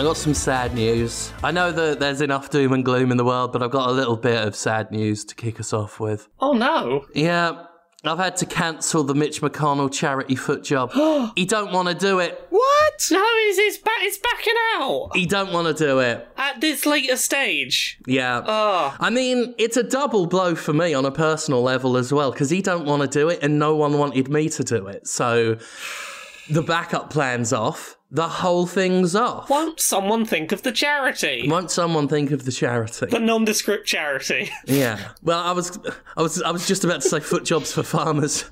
I 0.00 0.02
got 0.02 0.16
some 0.16 0.32
sad 0.32 0.72
news. 0.72 1.30
I 1.44 1.50
know 1.50 1.70
that 1.72 2.00
there's 2.00 2.22
enough 2.22 2.48
doom 2.48 2.72
and 2.72 2.82
gloom 2.82 3.10
in 3.10 3.18
the 3.18 3.24
world, 3.24 3.52
but 3.52 3.62
I've 3.62 3.70
got 3.70 3.90
a 3.90 3.92
little 3.92 4.16
bit 4.16 4.42
of 4.42 4.56
sad 4.56 4.90
news 4.90 5.26
to 5.26 5.34
kick 5.34 5.60
us 5.60 5.74
off 5.74 6.00
with. 6.00 6.26
Oh 6.40 6.54
no. 6.54 7.04
Yeah, 7.14 7.66
I've 8.02 8.16
had 8.16 8.34
to 8.38 8.46
cancel 8.46 9.04
the 9.04 9.14
Mitch 9.14 9.42
McConnell 9.42 9.92
charity 9.92 10.36
foot 10.36 10.64
job. 10.64 10.90
he 11.36 11.44
don't 11.44 11.70
want 11.70 11.88
to 11.88 11.94
do 11.94 12.18
it. 12.18 12.46
What? 12.48 13.08
No, 13.10 13.22
he's, 13.44 13.58
he's, 13.58 13.76
back, 13.76 14.00
he's 14.00 14.16
backing 14.16 14.54
out 14.76 15.10
He 15.14 15.26
don't 15.26 15.52
want 15.52 15.68
to 15.68 15.74
do 15.74 15.98
it. 15.98 16.26
at 16.38 16.62
this 16.62 16.86
later 16.86 17.16
stage. 17.16 17.98
Yeah. 18.06 18.42
Oh. 18.46 18.96
I 18.98 19.10
mean, 19.10 19.54
it's 19.58 19.76
a 19.76 19.82
double 19.82 20.24
blow 20.24 20.54
for 20.54 20.72
me 20.72 20.94
on 20.94 21.04
a 21.04 21.12
personal 21.12 21.60
level 21.60 21.98
as 21.98 22.10
well, 22.10 22.32
because 22.32 22.48
he 22.48 22.62
don't 22.62 22.86
want 22.86 23.02
to 23.02 23.08
do 23.08 23.28
it 23.28 23.40
and 23.42 23.58
no 23.58 23.76
one 23.76 23.98
wanted 23.98 24.30
me 24.30 24.48
to 24.48 24.64
do 24.64 24.86
it. 24.86 25.06
So 25.06 25.58
the 26.48 26.62
backup 26.62 27.10
plan's 27.10 27.52
off. 27.52 27.98
The 28.12 28.28
whole 28.28 28.66
thing's 28.66 29.14
off. 29.14 29.48
Won't 29.48 29.78
someone 29.78 30.24
think 30.24 30.50
of 30.50 30.62
the 30.62 30.72
charity? 30.72 31.46
Won't 31.48 31.70
someone 31.70 32.08
think 32.08 32.32
of 32.32 32.44
the 32.44 32.50
charity? 32.52 33.06
The 33.06 33.20
nondescript 33.20 33.86
charity. 33.86 34.50
Yeah. 34.66 34.98
Well, 35.22 35.38
I 35.38 35.52
was, 35.52 35.78
I 36.16 36.22
was, 36.22 36.42
I 36.42 36.50
was 36.50 36.66
just 36.66 36.82
about 36.84 37.02
to 37.02 37.08
say 37.08 37.20
foot 37.20 37.44
jobs 37.44 37.72
for 37.72 37.82
farmers. 37.84 38.50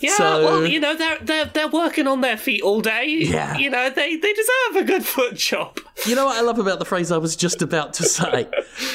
Yeah, 0.00 0.16
So- 0.16 0.44
well, 0.44 0.66
you 0.66 0.80
know, 0.80 0.94
they're, 0.94 1.18
they're, 1.22 1.44
they're 1.46 1.68
working 1.68 2.06
on 2.06 2.20
their 2.20 2.36
feet 2.36 2.60
all 2.62 2.82
day. 2.82 3.06
Yeah. 3.08 3.56
You 3.56 3.70
know, 3.70 3.88
they, 3.88 4.16
they 4.16 4.32
deserve 4.34 4.76
a 4.76 4.84
good 4.84 5.04
foot 5.06 5.34
job. 5.36 5.78
You 6.06 6.14
know 6.14 6.26
what 6.26 6.36
I 6.36 6.42
love 6.42 6.58
about 6.58 6.78
the 6.78 6.84
phrase 6.84 7.10
I 7.10 7.16
was 7.16 7.34
just 7.36 7.62
about 7.62 7.94
to 7.94 8.02
say 8.04 8.46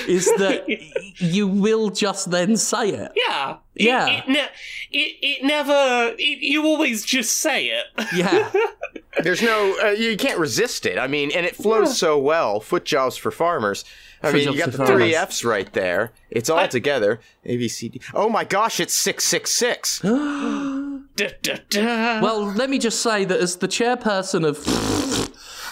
is 0.08 0.25
that 0.38 0.66
y- 0.67 0.92
you 1.16 1.47
will 1.47 1.89
just 1.89 2.30
then 2.30 2.58
say 2.58 2.89
it. 2.92 3.11
Yeah. 3.27 3.58
It- 3.80 3.85
Yeah. 3.85 4.08
It, 4.08 4.27
ne- 4.27 4.49
it, 4.91 5.16
it 5.22 5.44
never. 5.44 6.13
It, 6.17 6.39
you 6.44 6.66
always 6.66 7.03
just 7.05 7.38
say 7.39 7.67
it. 7.67 7.86
Yeah. 8.16 8.52
There's 9.23 9.41
no, 9.41 9.75
uh, 9.83 9.88
you 9.89 10.16
can't 10.17 10.39
resist 10.39 10.86
it. 10.86 10.97
I 10.99 11.08
mean, 11.08 11.31
and 11.36 11.45
it 11.45 11.55
flows 11.55 11.97
so 11.97 12.17
well. 12.17 12.59
Foot 12.59 12.86
jobs 12.86 13.17
for 13.17 13.31
farmers. 13.31 13.83
I 14.21 14.31
Foot 14.31 14.36
mean, 14.45 14.53
you 14.53 14.59
got 14.59 14.71
for 14.71 14.77
the 14.77 14.86
three. 14.86 15.16
F's 15.16 15.44
right 15.45 15.71
there. 15.73 16.11
It's 16.30 16.49
all 16.49 16.67
together. 16.67 17.19
A, 17.45 17.58
B, 17.58 17.67
C, 17.67 17.89
D. 17.89 18.02
Oh 18.13 18.30
my 18.30 18.44
gosh, 18.44 18.80
it's 18.80 18.94
666. 18.97 20.02
Da, 21.16 21.27
da, 21.41 21.55
da. 21.69 22.21
Well, 22.21 22.45
let 22.45 22.69
me 22.69 22.80
just 22.80 23.02
say 23.02 23.25
that 23.25 23.39
as 23.41 23.58
the 23.58 23.67
chairperson 23.67 24.45
of. 24.47 24.58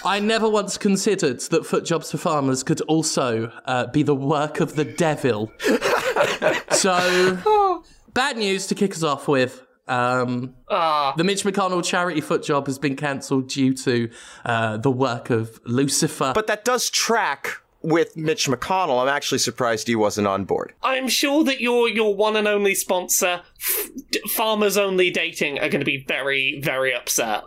I 0.05 0.19
never 0.19 0.49
once 0.49 0.77
considered 0.77 1.39
that 1.39 1.66
foot 1.66 1.86
jobs 1.86 2.11
for 2.11 2.17
farmers 2.17 2.64
could 2.64 2.81
also 2.81 3.49
uh, 3.66 3.88
be 3.88 4.03
the 4.03 4.16
work 4.16 4.59
of 4.59 4.75
the 4.75 4.83
devil. 4.83 5.49
so, 6.71 7.81
bad 8.18 8.36
news 8.36 8.66
to 8.66 8.76
kick 8.76 8.94
us 8.94 9.04
off 9.04 9.28
with. 9.28 9.64
Um, 9.88 10.56
the 10.68 11.23
Mitch 11.23 11.44
McConnell 11.44 11.84
charity 11.84 12.20
foot 12.20 12.44
job 12.44 12.66
has 12.66 12.80
been 12.80 12.96
cancelled 12.96 13.48
due 13.48 13.73
to 13.76 14.10
uh, 14.44 14.78
the 14.78 14.92
work 14.92 15.30
of 15.30 15.62
Lucifer. 15.66 16.32
But 16.34 16.48
that 16.48 16.66
does 16.66 16.90
track 16.90 17.62
with 17.84 18.18
Mitch 18.18 18.48
McConnell. 18.48 19.02
I'm 19.02 19.08
actually 19.08 19.38
surprised 19.38 19.88
he 19.88 19.95
wasn't 19.95 20.26
on 20.28 20.45
board. 20.45 20.73
I'm 20.82 21.08
sure 21.08 21.44
that 21.44 21.62
your 21.62 21.88
your 21.88 22.16
one 22.16 22.36
and 22.36 22.48
only 22.48 22.73
sponsor, 22.73 23.42
F- 23.56 23.90
D- 24.12 24.20
Farmers 24.30 24.78
Only 24.78 25.12
Dating, 25.12 25.60
are 25.60 25.70
going 25.70 25.80
to 25.80 25.86
be 25.86 26.04
very, 26.08 26.60
very 26.60 26.94
upset. 26.94 27.44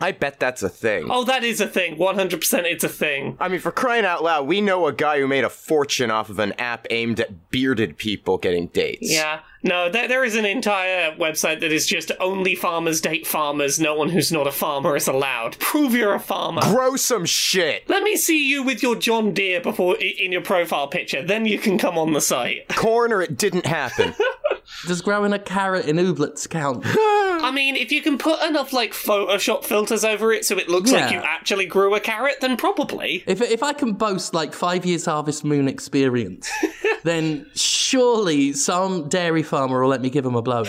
I 0.00 0.12
bet 0.12 0.38
that's 0.38 0.62
a 0.62 0.68
thing. 0.68 1.08
Oh, 1.10 1.24
that 1.24 1.42
is 1.42 1.60
a 1.60 1.66
thing. 1.66 1.96
100% 1.96 2.64
it's 2.64 2.84
a 2.84 2.88
thing. 2.88 3.36
I 3.40 3.48
mean, 3.48 3.60
for 3.60 3.72
crying 3.72 4.04
out 4.04 4.22
loud, 4.22 4.46
we 4.46 4.60
know 4.60 4.86
a 4.86 4.92
guy 4.92 5.18
who 5.18 5.26
made 5.26 5.44
a 5.44 5.50
fortune 5.50 6.10
off 6.10 6.30
of 6.30 6.38
an 6.38 6.52
app 6.52 6.86
aimed 6.90 7.18
at 7.20 7.50
bearded 7.50 7.96
people 7.98 8.38
getting 8.38 8.68
dates. 8.68 9.10
Yeah. 9.10 9.40
No, 9.64 9.90
there, 9.90 10.06
there 10.06 10.24
is 10.24 10.36
an 10.36 10.44
entire 10.44 11.16
website 11.16 11.60
that 11.60 11.72
is 11.72 11.86
just 11.86 12.12
only 12.20 12.54
farmers 12.54 13.00
date 13.00 13.26
farmers. 13.26 13.80
No 13.80 13.94
one 13.96 14.08
who's 14.08 14.30
not 14.30 14.46
a 14.46 14.52
farmer 14.52 14.94
is 14.94 15.08
allowed. 15.08 15.58
Prove 15.58 15.94
you're 15.94 16.14
a 16.14 16.20
farmer. 16.20 16.62
Grow 16.62 16.94
some 16.94 17.24
shit. 17.24 17.88
Let 17.88 18.04
me 18.04 18.16
see 18.16 18.48
you 18.48 18.62
with 18.62 18.82
your 18.82 18.94
John 18.94 19.32
Deere 19.34 19.60
before 19.60 19.96
in 19.96 20.30
your 20.30 20.42
profile 20.42 20.86
picture. 20.86 21.24
Then 21.24 21.44
you 21.44 21.58
can 21.58 21.76
come 21.76 21.98
on 21.98 22.12
the 22.12 22.20
site. 22.20 22.68
Corn 22.68 23.12
or 23.12 23.20
it 23.20 23.36
didn't 23.36 23.66
happen. 23.66 24.14
Does 24.86 25.02
growing 25.02 25.32
a 25.32 25.38
carrot 25.38 25.86
in 25.86 25.96
Ooblets 25.96 26.48
count? 26.48 26.82
I 26.86 27.50
mean, 27.52 27.76
if 27.76 27.90
you 27.90 28.02
can 28.02 28.18
put 28.18 28.40
enough 28.42 28.72
like 28.72 28.92
Photoshop 28.92 29.64
filters 29.64 30.04
over 30.04 30.32
it 30.32 30.44
so 30.44 30.56
it 30.56 30.68
looks 30.68 30.92
like 30.92 31.10
you 31.10 31.18
actually 31.18 31.66
grew 31.66 31.94
a 31.94 32.00
carrot, 32.00 32.36
then 32.40 32.56
probably. 32.56 33.24
If, 33.26 33.40
if 33.40 33.62
I 33.62 33.72
can 33.72 33.92
boast 33.92 34.34
like 34.34 34.52
five 34.52 34.86
years 34.86 35.06
Harvest 35.06 35.44
Moon 35.44 35.68
experience, 35.68 36.50
then 37.02 37.46
surely 37.54 38.52
some 38.52 39.08
dairy 39.08 39.42
farmer 39.42 39.82
will 39.82 39.88
let 39.88 40.00
me 40.00 40.10
give 40.10 40.24
him 40.24 40.36
a 40.36 40.42
blow. 40.42 40.62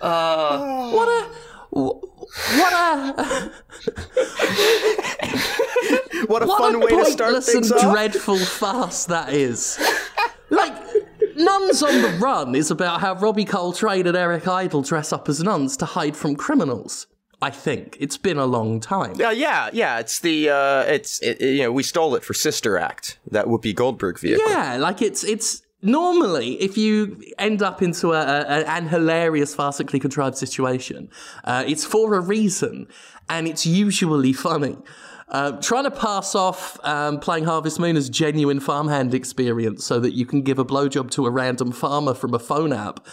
uh, 0.00 0.90
what 0.90 1.08
a 1.08 1.30
what 1.70 2.72
a 2.72 3.50
What 6.26 6.42
a 6.42 6.46
what 6.46 6.58
fun 6.58 6.74
a 6.76 6.78
way 6.78 6.90
to 6.90 7.04
start 7.06 7.32
pointless 7.32 7.52
things 7.52 7.70
and 7.70 7.80
off. 7.80 7.92
dreadful 7.92 8.38
farce 8.38 9.04
that 9.06 9.32
is. 9.32 9.78
Like. 10.50 10.74
Nuns 11.36 11.82
on 11.82 12.02
the 12.02 12.08
Run 12.20 12.54
is 12.54 12.70
about 12.70 13.00
how 13.00 13.14
Robbie 13.14 13.44
Coltrane 13.44 14.06
and 14.06 14.16
Eric 14.16 14.46
Idle 14.48 14.82
dress 14.82 15.12
up 15.12 15.28
as 15.28 15.42
nuns 15.42 15.76
to 15.78 15.84
hide 15.84 16.16
from 16.16 16.36
criminals. 16.36 17.06
I 17.42 17.50
think 17.50 17.96
it's 18.00 18.18
been 18.18 18.36
a 18.36 18.44
long 18.46 18.80
time. 18.80 19.12
Uh, 19.20 19.30
yeah, 19.30 19.70
yeah, 19.72 19.98
it's 19.98 20.18
the 20.20 20.50
uh 20.50 20.82
it's 20.82 21.20
it, 21.20 21.40
it- 21.40 21.54
you 21.56 21.62
know, 21.62 21.72
we 21.72 21.82
stole 21.82 22.14
it 22.14 22.22
for 22.24 22.34
Sister 22.34 22.76
Act, 22.78 23.18
that 23.30 23.46
Whoopi 23.46 23.74
Goldberg 23.74 24.18
vehicle. 24.18 24.46
Yeah, 24.50 24.76
like 24.76 25.00
it's 25.00 25.24
it's 25.24 25.62
normally 25.80 26.60
if 26.60 26.76
you 26.76 27.22
end 27.38 27.62
up 27.62 27.80
into 27.80 28.12
a, 28.12 28.20
a 28.20 28.64
an 28.68 28.88
hilarious, 28.88 29.56
farcically 29.56 30.00
contrived 30.00 30.36
situation, 30.36 31.08
uh, 31.44 31.64
it's 31.66 31.84
for 31.86 32.14
a 32.14 32.20
reason, 32.20 32.86
and 33.30 33.48
it's 33.48 33.64
usually 33.64 34.34
funny. 34.34 34.76
Uh, 35.30 35.52
trying 35.60 35.84
to 35.84 35.90
pass 35.92 36.34
off 36.34 36.78
um, 36.84 37.20
playing 37.20 37.44
Harvest 37.44 37.78
Moon 37.78 37.96
as 37.96 38.10
genuine 38.10 38.58
farmhand 38.58 39.14
experience 39.14 39.84
so 39.84 40.00
that 40.00 40.12
you 40.12 40.26
can 40.26 40.42
give 40.42 40.58
a 40.58 40.64
blowjob 40.64 41.10
to 41.12 41.24
a 41.24 41.30
random 41.30 41.70
farmer 41.70 42.14
from 42.14 42.34
a 42.34 42.38
phone 42.38 42.72
app 42.72 43.06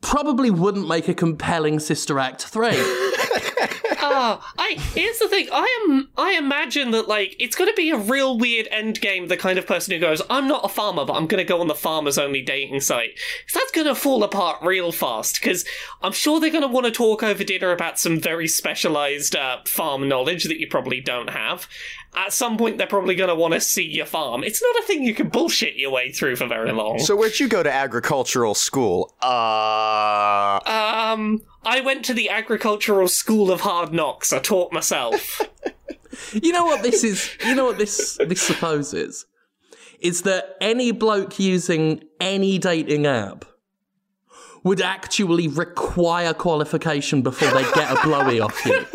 probably 0.00 0.50
wouldn't 0.50 0.86
make 0.86 1.08
a 1.08 1.14
compelling 1.14 1.80
Sister 1.80 2.18
Act 2.18 2.44
3. 2.44 2.70
Ah, 4.10 4.52
I 4.58 4.76
here's 4.94 5.18
the 5.18 5.28
thing. 5.28 5.48
I 5.52 5.84
am 5.86 6.08
I 6.16 6.32
imagine 6.32 6.90
that 6.92 7.08
like 7.08 7.36
it's 7.38 7.56
going 7.56 7.70
to 7.70 7.74
be 7.76 7.90
a 7.90 7.96
real 7.96 8.38
weird 8.38 8.66
end 8.70 9.00
game. 9.00 9.28
The 9.28 9.36
kind 9.36 9.58
of 9.58 9.66
person 9.66 9.92
who 9.94 10.00
goes, 10.00 10.22
"I'm 10.30 10.48
not 10.48 10.64
a 10.64 10.68
farmer, 10.68 11.04
but 11.04 11.14
I'm 11.14 11.26
going 11.26 11.38
to 11.44 11.48
go 11.48 11.60
on 11.60 11.68
the 11.68 11.74
farmers 11.74 12.18
only 12.18 12.42
dating 12.42 12.80
site." 12.80 13.10
'Cause 13.46 13.54
that's 13.54 13.72
going 13.72 13.86
to 13.86 13.94
fall 13.94 14.22
apart 14.22 14.58
real 14.62 14.92
fast. 14.92 15.40
Because 15.40 15.64
I'm 16.02 16.12
sure 16.12 16.40
they're 16.40 16.50
going 16.50 16.62
to 16.62 16.68
want 16.68 16.86
to 16.86 16.92
talk 16.92 17.22
over 17.22 17.44
dinner 17.44 17.72
about 17.72 17.98
some 17.98 18.18
very 18.20 18.48
specialized 18.48 19.36
uh, 19.36 19.58
farm 19.66 20.08
knowledge 20.08 20.44
that 20.44 20.58
you 20.60 20.66
probably 20.68 21.00
don't 21.00 21.30
have. 21.30 21.68
At 22.16 22.32
some 22.32 22.56
point, 22.56 22.78
they're 22.78 22.86
probably 22.86 23.14
going 23.14 23.28
to 23.28 23.34
want 23.34 23.52
to 23.54 23.60
see 23.60 23.84
your 23.84 24.06
farm. 24.06 24.42
It's 24.42 24.62
not 24.62 24.82
a 24.82 24.86
thing 24.86 25.04
you 25.04 25.14
can 25.14 25.28
bullshit 25.28 25.76
your 25.76 25.90
way 25.90 26.10
through 26.10 26.36
for 26.36 26.46
very 26.46 26.72
long. 26.72 26.98
So 26.98 27.14
where'd 27.14 27.38
you 27.38 27.48
go 27.48 27.62
to 27.62 27.70
agricultural 27.70 28.54
school? 28.54 29.14
Uh 29.22 30.58
um, 30.64 31.42
I 31.64 31.80
went 31.80 32.04
to 32.06 32.14
the 32.14 32.30
agricultural 32.30 33.08
school 33.08 33.50
of 33.50 33.62
hard 33.62 33.92
knocks. 33.92 34.32
I 34.32 34.38
taught 34.38 34.72
myself. 34.72 35.42
You 36.32 36.52
know 36.52 36.64
what 36.64 36.82
this 36.82 37.04
is? 37.04 37.30
You 37.46 37.54
know 37.54 37.64
what 37.64 37.78
this 37.78 38.18
this 38.26 38.42
supposes? 38.42 39.24
Is 40.00 40.22
that 40.22 40.56
any 40.60 40.90
bloke 40.90 41.38
using 41.38 42.02
any 42.20 42.58
dating 42.58 43.06
app 43.06 43.44
would 44.64 44.80
actually 44.80 45.48
require 45.48 46.34
qualification 46.34 47.22
before 47.22 47.50
they 47.50 47.62
get 47.72 47.90
a 47.90 48.00
blowy 48.02 48.40
off 48.40 48.64
you. 48.66 48.84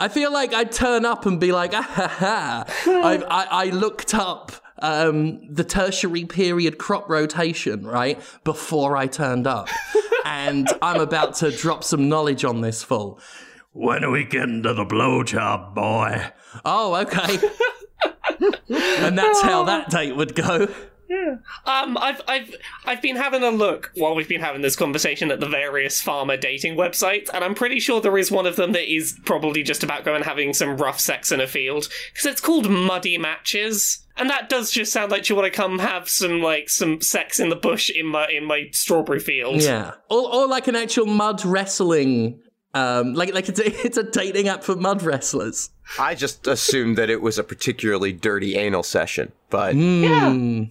I 0.00 0.08
feel 0.10 0.32
like 0.32 0.52
I'd 0.52 0.72
turn 0.72 1.04
up 1.04 1.26
and 1.26 1.38
be 1.38 1.52
like, 1.52 1.74
ah, 1.74 1.82
ha, 1.82 2.08
ha. 2.08 2.64
I, 2.86 3.22
I, 3.28 3.66
I 3.66 3.70
looked 3.70 4.14
up 4.14 4.52
um, 4.82 5.40
the 5.52 5.64
tertiary 5.64 6.24
period 6.24 6.76
crop 6.76 7.08
rotation, 7.08 7.86
right, 7.86 8.20
before 8.44 8.96
I 8.96 9.06
turned 9.06 9.46
up. 9.46 9.68
and 10.24 10.68
I'm 10.82 11.00
about 11.00 11.34
to 11.36 11.50
drop 11.50 11.84
some 11.84 12.08
knowledge 12.08 12.44
on 12.44 12.60
this 12.60 12.82
fool. 12.82 13.18
When 13.72 14.04
are 14.04 14.10
we 14.10 14.24
getting 14.24 14.62
to 14.64 14.74
the 14.74 14.84
blowjob, 14.84 15.74
boy? 15.74 16.26
Oh, 16.64 16.94
okay. 16.96 17.38
and 18.68 19.16
that's 19.16 19.40
how 19.40 19.64
that 19.64 19.88
date 19.88 20.14
would 20.14 20.34
go. 20.34 20.68
Um, 21.66 21.96
I've 21.98 22.20
I've 22.26 22.54
I've 22.84 23.02
been 23.02 23.16
having 23.16 23.42
a 23.42 23.50
look 23.50 23.90
while 23.94 24.14
we've 24.14 24.28
been 24.28 24.40
having 24.40 24.62
this 24.62 24.76
conversation 24.76 25.30
at 25.30 25.40
the 25.40 25.48
various 25.48 26.00
farmer 26.00 26.36
dating 26.36 26.76
websites, 26.76 27.28
and 27.32 27.44
I'm 27.44 27.54
pretty 27.54 27.80
sure 27.80 28.00
there 28.00 28.18
is 28.18 28.30
one 28.30 28.46
of 28.46 28.56
them 28.56 28.72
that 28.72 28.92
is 28.92 29.18
probably 29.24 29.62
just 29.62 29.82
about 29.82 30.04
going 30.04 30.12
and 30.16 30.24
having 30.24 30.52
some 30.54 30.76
rough 30.76 31.00
sex 31.00 31.32
in 31.32 31.40
a 31.40 31.46
field 31.46 31.88
because 32.12 32.26
it's 32.26 32.40
called 32.40 32.68
Muddy 32.70 33.18
Matches, 33.18 34.06
and 34.16 34.28
that 34.30 34.48
does 34.48 34.70
just 34.70 34.92
sound 34.92 35.10
like 35.10 35.28
you 35.28 35.36
want 35.36 35.52
to 35.52 35.56
come 35.56 35.78
have 35.78 36.08
some 36.08 36.40
like 36.40 36.68
some 36.68 37.00
sex 37.00 37.40
in 37.40 37.48
the 37.48 37.56
bush 37.56 37.90
in 37.90 38.06
my 38.06 38.26
in 38.28 38.44
my 38.44 38.68
strawberry 38.72 39.20
field. 39.20 39.62
Yeah. 39.62 39.92
Or, 40.10 40.34
or 40.34 40.46
like 40.46 40.68
an 40.68 40.76
actual 40.76 41.06
mud 41.06 41.44
wrestling. 41.44 42.40
Um, 42.74 43.12
like 43.14 43.34
like 43.34 43.48
it's 43.48 43.60
a, 43.60 43.66
it's 43.86 43.96
a 43.98 44.02
dating 44.02 44.48
app 44.48 44.62
for 44.64 44.76
mud 44.76 45.02
wrestlers. 45.02 45.70
I 45.98 46.14
just 46.14 46.46
assumed 46.46 46.96
that 46.98 47.10
it 47.10 47.20
was 47.20 47.38
a 47.38 47.44
particularly 47.44 48.12
dirty 48.12 48.56
anal 48.56 48.82
session, 48.82 49.32
but 49.50 49.74
Hmm. 49.74 50.64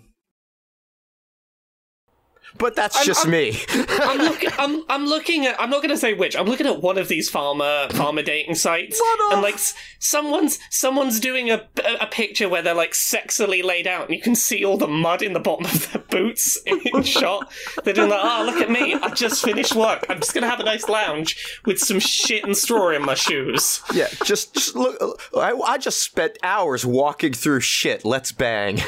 But 2.61 2.75
that's 2.75 3.03
just 3.03 3.27
me. 3.27 3.59
I'm 3.89 4.19
looking. 4.19 4.49
I'm. 4.59 4.83
I'm 4.87 5.05
looking 5.05 5.47
at. 5.47 5.59
I'm 5.59 5.71
not 5.71 5.81
going 5.81 5.89
to 5.89 5.97
say 5.97 6.13
which. 6.13 6.35
I'm 6.37 6.45
looking 6.45 6.67
at 6.67 6.81
one 6.81 6.97
of 6.99 7.07
these 7.07 7.29
farmer 7.29 7.87
farmer 7.89 8.21
dating 8.21 8.55
sites, 8.55 8.99
What 8.99 9.33
and 9.33 9.41
like 9.41 9.57
someone's 9.99 10.59
someone's 10.69 11.19
doing 11.19 11.49
a 11.49 11.67
a 11.99 12.05
picture 12.05 12.47
where 12.47 12.61
they're 12.61 12.75
like 12.75 12.91
sexily 12.91 13.63
laid 13.63 13.87
out, 13.87 14.05
and 14.05 14.15
you 14.15 14.21
can 14.21 14.35
see 14.35 14.63
all 14.63 14.77
the 14.77 14.87
mud 14.87 15.23
in 15.23 15.33
the 15.33 15.39
bottom 15.39 15.65
of 15.65 15.91
their 15.91 16.03
boots 16.03 16.61
in 16.65 17.03
shot. 17.03 17.51
They're 17.83 17.95
doing 17.95 18.09
like, 18.09 18.21
oh, 18.23 18.43
look 18.45 18.61
at 18.61 18.69
me! 18.69 18.93
I 18.93 19.09
just 19.09 19.43
finished 19.43 19.75
work. 19.75 20.05
I'm 20.07 20.19
just 20.19 20.33
going 20.33 20.43
to 20.43 20.49
have 20.49 20.59
a 20.59 20.63
nice 20.63 20.87
lounge 20.87 21.59
with 21.65 21.79
some 21.79 21.99
shit 21.99 22.43
and 22.43 22.55
straw 22.55 22.89
in 22.89 23.03
my 23.03 23.15
shoes. 23.15 23.81
yeah, 23.93 24.07
just, 24.23 24.53
just 24.53 24.75
look. 24.75 25.19
I, 25.35 25.53
I 25.53 25.77
just 25.79 26.03
spent 26.03 26.37
hours 26.43 26.85
walking 26.85 27.33
through 27.33 27.61
shit. 27.61 28.05
Let's 28.05 28.31
bang. 28.31 28.79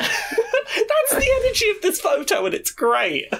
That's 1.13 1.25
the 1.25 1.31
energy 1.45 1.69
of 1.69 1.81
this 1.81 2.01
photo, 2.01 2.45
and 2.45 2.53
it's 2.55 2.71
great. 2.71 3.31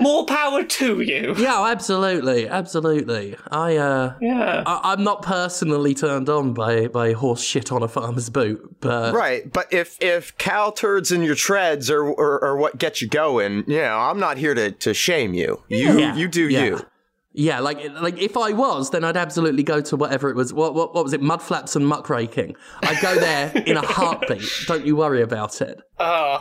More 0.00 0.26
power 0.26 0.62
to 0.62 1.00
you. 1.00 1.34
Yeah, 1.38 1.64
absolutely, 1.66 2.48
absolutely. 2.48 3.36
I 3.50 3.76
uh, 3.76 4.14
Yeah. 4.20 4.62
I, 4.66 4.92
I'm 4.92 5.02
not 5.04 5.22
personally 5.22 5.94
turned 5.94 6.28
on 6.28 6.52
by 6.54 6.88
by 6.88 7.12
horse 7.12 7.42
shit 7.42 7.72
on 7.72 7.82
a 7.82 7.88
farmer's 7.88 8.28
boot, 8.30 8.76
but 8.80 9.14
Right, 9.14 9.50
but 9.52 9.72
if 9.72 9.96
if 10.00 10.36
cow 10.38 10.70
turds 10.70 11.10
in 11.12 11.22
your 11.22 11.34
treads 11.34 11.90
are, 11.90 12.04
are, 12.04 12.44
are 12.44 12.56
what 12.56 12.78
gets 12.78 13.00
you 13.02 13.08
going, 13.08 13.64
you 13.66 13.78
know, 13.78 13.98
I'm 13.98 14.18
not 14.20 14.36
here 14.38 14.54
to, 14.54 14.70
to 14.72 14.94
shame 14.94 15.34
you. 15.34 15.62
You 15.68 15.98
Yeah. 15.98 16.14
you 16.16 16.28
do 16.28 16.48
Yeah. 16.48 16.64
you. 16.64 16.80
Yeah, 17.32 17.60
like 17.60 17.78
like 18.00 18.18
if 18.20 18.36
I 18.36 18.50
was, 18.52 18.90
then 18.90 19.04
I'd 19.04 19.16
absolutely 19.16 19.62
go 19.62 19.80
to 19.80 19.96
whatever 19.96 20.30
it 20.30 20.36
was. 20.36 20.52
What 20.52 20.74
what, 20.74 20.94
what 20.94 21.04
was 21.04 21.12
it? 21.12 21.22
Mud 21.22 21.40
flaps 21.40 21.76
and 21.76 21.86
muckraking. 21.86 22.56
I'd 22.82 23.00
go 23.00 23.14
there 23.14 23.52
in 23.66 23.76
a 23.76 23.86
heartbeat. 23.86 24.42
Don't 24.66 24.84
you 24.84 24.96
worry 24.96 25.22
about 25.22 25.60
it. 25.60 25.80
Uh, 25.96 26.40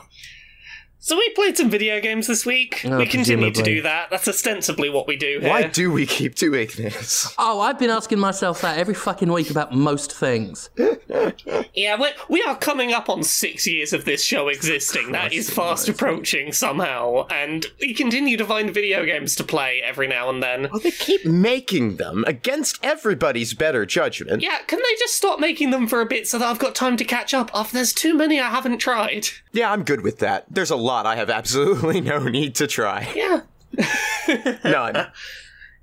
so 0.99 1.15
we 1.15 1.29
played 1.29 1.57
some 1.57 1.69
video 1.69 1.99
games 1.99 2.27
this 2.27 2.45
week. 2.45 2.81
Oh, 2.85 2.97
we 2.97 3.05
continue 3.05 3.51
to 3.51 3.63
do 3.63 3.81
that. 3.81 4.09
That's 4.09 4.27
ostensibly 4.27 4.89
what 4.89 5.07
we 5.07 5.15
do 5.15 5.39
here. 5.39 5.49
Why 5.49 5.63
do 5.63 5.91
we 5.91 6.05
keep 6.05 6.35
doing 6.35 6.69
this? 6.75 7.33
Oh, 7.37 7.61
I've 7.61 7.79
been 7.79 7.89
asking 7.89 8.19
myself 8.19 8.61
that 8.61 8.77
every 8.77 8.93
fucking 8.93 9.31
week 9.31 9.49
about 9.49 9.73
most 9.73 10.13
things. 10.13 10.69
yeah, 11.73 11.99
we 11.99 12.09
we 12.27 12.43
are 12.43 12.55
coming 12.57 12.91
up 12.93 13.09
on 13.09 13.23
six 13.23 13.65
years 13.65 13.93
of 13.93 14.05
this 14.05 14.23
show 14.23 14.47
existing. 14.49 15.11
That 15.11 15.33
is 15.33 15.49
fast 15.49 15.87
approaching 15.89 16.51
somehow, 16.51 17.27
and 17.27 17.65
we 17.79 17.93
continue 17.93 18.37
to 18.37 18.45
find 18.45 18.73
video 18.73 19.05
games 19.05 19.35
to 19.35 19.43
play 19.43 19.81
every 19.83 20.07
now 20.07 20.29
and 20.29 20.43
then. 20.43 20.67
Well, 20.71 20.81
they 20.81 20.91
keep 20.91 21.25
making 21.25 21.97
them 21.97 22.23
against 22.27 22.77
everybody's 22.83 23.53
better 23.53 23.85
judgment. 23.85 24.41
Yeah, 24.41 24.59
can 24.67 24.79
they 24.79 24.95
just 24.99 25.15
stop 25.15 25.39
making 25.39 25.71
them 25.71 25.87
for 25.87 26.01
a 26.01 26.05
bit 26.05 26.27
so 26.27 26.37
that 26.39 26.47
I've 26.47 26.59
got 26.59 26.75
time 26.75 26.97
to 26.97 27.05
catch 27.05 27.33
up? 27.33 27.49
After 27.53 27.75
there's 27.75 27.93
too 27.93 28.15
many 28.15 28.39
I 28.39 28.49
haven't 28.49 28.79
tried. 28.79 29.27
Yeah, 29.51 29.71
I'm 29.71 29.83
good 29.83 30.01
with 30.01 30.19
that. 30.19 30.45
There's 30.49 30.71
a 30.71 30.75
lot 30.89 31.05
I 31.05 31.15
have 31.15 31.29
absolutely 31.41 32.01
no 32.01 32.19
need 32.27 32.55
to 32.55 32.67
try. 32.67 33.07
Yeah, 33.15 33.41
None. 34.63 35.07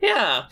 yeah. 0.00 0.46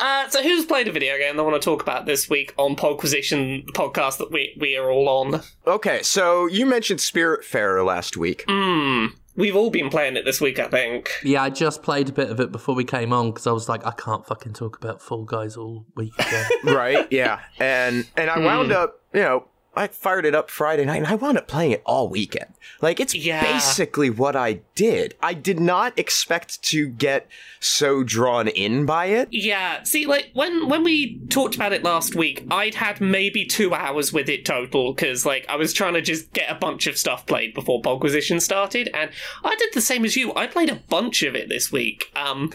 Uh, 0.00 0.28
so 0.28 0.42
who's 0.42 0.64
played 0.64 0.86
a 0.86 0.92
video 0.92 1.18
game 1.18 1.36
they 1.36 1.42
want 1.42 1.60
to 1.60 1.64
talk 1.64 1.82
about 1.82 2.06
this 2.06 2.30
week 2.30 2.54
on 2.56 2.76
Podquisition, 2.76 3.66
the 3.66 3.72
podcast 3.72 4.18
that 4.18 4.30
we, 4.30 4.56
we 4.60 4.76
are 4.76 4.90
all 4.90 5.08
on? 5.08 5.42
Okay, 5.66 6.02
so 6.02 6.46
you 6.46 6.66
mentioned 6.66 7.00
Spiritfarer 7.00 7.84
last 7.84 8.16
week. 8.16 8.44
Hmm. 8.48 9.06
We've 9.34 9.56
all 9.56 9.70
been 9.70 9.90
playing 9.90 10.16
it 10.16 10.24
this 10.24 10.40
week, 10.40 10.58
I 10.58 10.68
think. 10.68 11.10
Yeah, 11.22 11.42
I 11.42 11.50
just 11.50 11.82
played 11.82 12.08
a 12.08 12.12
bit 12.12 12.30
of 12.30 12.40
it 12.40 12.50
before 12.50 12.74
we 12.74 12.84
came 12.84 13.12
on 13.12 13.30
because 13.30 13.46
I 13.46 13.52
was 13.52 13.68
like, 13.68 13.84
I 13.86 13.92
can't 13.92 14.26
fucking 14.26 14.52
talk 14.52 14.76
about 14.76 15.02
Fall 15.02 15.24
Guys 15.24 15.56
all 15.56 15.84
week 15.96 16.12
again. 16.18 16.46
right? 16.64 17.06
Yeah. 17.10 17.40
And 17.58 18.06
and 18.16 18.30
I 18.30 18.38
wound 18.38 18.72
up, 18.72 19.00
you 19.12 19.20
know, 19.20 19.44
I 19.78 19.86
fired 19.86 20.24
it 20.26 20.34
up 20.34 20.50
Friday 20.50 20.84
night 20.84 20.96
and 20.98 21.06
I 21.06 21.14
wound 21.14 21.38
up 21.38 21.46
playing 21.46 21.70
it 21.72 21.82
all 21.86 22.08
weekend. 22.08 22.52
Like 22.82 22.98
it's 23.00 23.14
Yeah. 23.14 23.40
basically 23.42 24.10
what 24.10 24.34
I 24.34 24.60
did. 24.74 25.14
I 25.22 25.34
did 25.34 25.60
not 25.60 25.96
expect 25.98 26.62
to 26.64 26.88
get 26.88 27.28
so 27.60 28.02
drawn 28.02 28.48
in 28.48 28.86
by 28.86 29.06
it. 29.06 29.28
Yeah, 29.30 29.82
see, 29.84 30.04
like 30.06 30.30
when 30.34 30.68
when 30.68 30.82
we 30.82 31.20
talked 31.28 31.54
about 31.54 31.72
it 31.72 31.82
last 31.84 32.14
week, 32.14 32.44
I'd 32.50 32.74
had 32.74 33.00
maybe 33.00 33.44
two 33.44 33.72
hours 33.72 34.12
with 34.12 34.28
it 34.28 34.44
total 34.44 34.92
because, 34.94 35.24
like, 35.24 35.46
I 35.48 35.56
was 35.56 35.72
trying 35.72 35.94
to 35.94 36.02
just 36.02 36.32
get 36.32 36.50
a 36.50 36.54
bunch 36.54 36.86
of 36.86 36.98
stuff 36.98 37.26
played 37.26 37.54
before 37.54 37.80
Podquisition 37.80 38.40
started, 38.40 38.90
and 38.92 39.10
I 39.44 39.54
did 39.56 39.70
the 39.74 39.80
same 39.80 40.04
as 40.04 40.16
you. 40.16 40.34
I 40.34 40.46
played 40.46 40.70
a 40.70 40.82
bunch 40.88 41.22
of 41.22 41.34
it 41.34 41.48
this 41.48 41.70
week. 41.72 42.10
Um, 42.16 42.52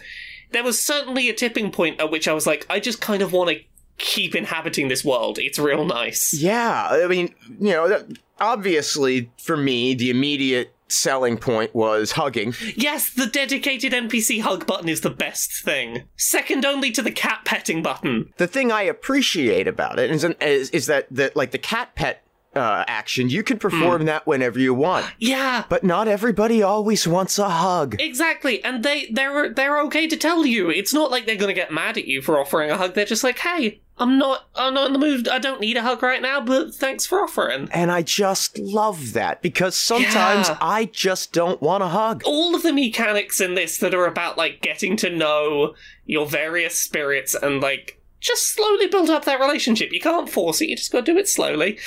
there 0.52 0.64
was 0.64 0.82
certainly 0.82 1.30
a 1.30 1.34
tipping 1.34 1.72
point 1.72 2.00
at 2.00 2.12
which 2.12 2.28
I 2.28 2.34
was 2.34 2.46
like, 2.46 2.66
I 2.70 2.80
just 2.80 3.02
kind 3.02 3.22
of 3.22 3.34
want 3.34 3.50
to 3.50 3.60
keep 4.04 4.36
inhabiting 4.36 4.90
this 4.90 5.04
world. 5.04 5.40
It's 5.40 5.58
real 5.58 5.86
nice. 5.86 6.34
Yeah, 6.34 6.88
I 6.92 7.08
mean, 7.08 7.34
you 7.60 7.72
know, 7.72 8.06
obviously 8.40 9.32
for 9.42 9.56
me, 9.58 9.94
the 9.96 10.10
immediate 10.10 10.76
selling 10.90 11.38
point 11.38 11.74
was 11.74 12.12
hugging. 12.12 12.54
Yes, 12.76 13.10
the 13.10 13.26
dedicated 13.26 13.94
NPC 13.94 14.42
hug 14.42 14.68
button 14.68 14.90
is 14.90 15.02
the 15.02 15.10
best 15.10 15.64
thing. 15.64 16.04
Second 16.18 16.66
only 16.66 16.92
to 16.92 17.02
the 17.02 17.12
cat 17.12 17.42
petting 17.46 17.82
button. 17.82 18.32
The 18.38 18.48
thing 18.48 18.72
I 18.72 18.84
appreciate 18.84 19.68
about 19.68 19.98
it 19.98 20.12
is 20.12 20.24
is, 20.24 20.70
is 20.72 20.86
that 20.88 21.08
that 21.10 21.36
like 21.36 21.52
the 21.52 21.58
cat 21.58 21.96
pet 21.96 22.24
uh, 22.56 22.84
action, 22.88 23.30
you 23.30 23.42
can 23.42 23.58
perform 23.58 24.06
that 24.06 24.28
whenever 24.28 24.60
you 24.60 24.74
want. 24.74 25.06
Yeah, 25.18 25.64
But 25.70 25.84
not 25.84 26.08
everybody 26.08 26.62
always 26.62 27.08
wants 27.08 27.40
a 27.40 27.50
hug. 27.50 28.00
Exactly, 28.00 28.64
and 28.64 28.84
they 28.84 29.08
they're 29.12 29.52
they're 29.52 29.82
okay 29.86 30.08
to 30.08 30.18
tell 30.18 30.46
you. 30.46 30.70
It's 30.70 30.94
not 30.94 31.10
like 31.10 31.26
they're 31.26 31.36
gonna 31.36 31.54
get 31.54 31.72
mad 31.74 31.98
at 31.98 32.06
you 32.06 32.22
for 32.22 32.40
offering 32.40 32.70
a 32.70 32.78
hug. 32.78 32.94
They're 32.94 33.06
just 33.06 33.24
like, 33.24 33.40
hey, 33.40 33.82
I'm 33.98 34.18
not 34.18 34.48
I'm 34.56 34.74
not 34.74 34.88
in 34.88 34.94
the 34.94 35.00
mood. 35.00 35.28
I 35.28 35.38
don't 35.40 35.62
need 35.62 35.78
a 35.78 35.82
hug 35.84 36.02
right 36.02 36.22
now, 36.22 36.42
but 36.42 36.74
thanks 36.74 37.06
for 37.06 37.20
offering. 37.22 37.70
And 37.72 37.92
I 37.92 38.02
just 38.02 38.58
love 38.58 39.14
that 39.14 39.42
because 39.44 39.76
sometimes 39.76 40.50
Yeah. 40.50 40.58
I 40.62 40.86
just 40.86 41.32
don't 41.32 41.62
want 41.62 41.84
a 41.84 41.88
hug. 41.90 42.24
All 42.26 42.56
of 42.56 42.64
the 42.64 42.74
mechanics 42.74 43.40
in 43.40 43.54
this 43.54 43.78
that 43.78 43.94
are 43.94 44.08
about 44.08 44.38
like 44.38 44.62
getting 44.62 44.98
to 44.98 45.10
know 45.16 45.76
your 46.06 46.26
various 46.26 46.76
spirits 46.78 47.36
and 47.36 47.62
like 47.62 48.00
just 48.20 48.54
slowly 48.54 48.88
build 48.88 49.10
up 49.12 49.26
that 49.26 49.40
relationship. 49.40 49.92
You 49.92 50.00
can't 50.00 50.30
force 50.30 50.60
it. 50.62 50.70
You 50.70 50.76
just 50.76 50.92
got 50.92 51.06
to 51.06 51.14
do 51.14 51.20
it 51.20 51.28
slowly. 51.28 51.78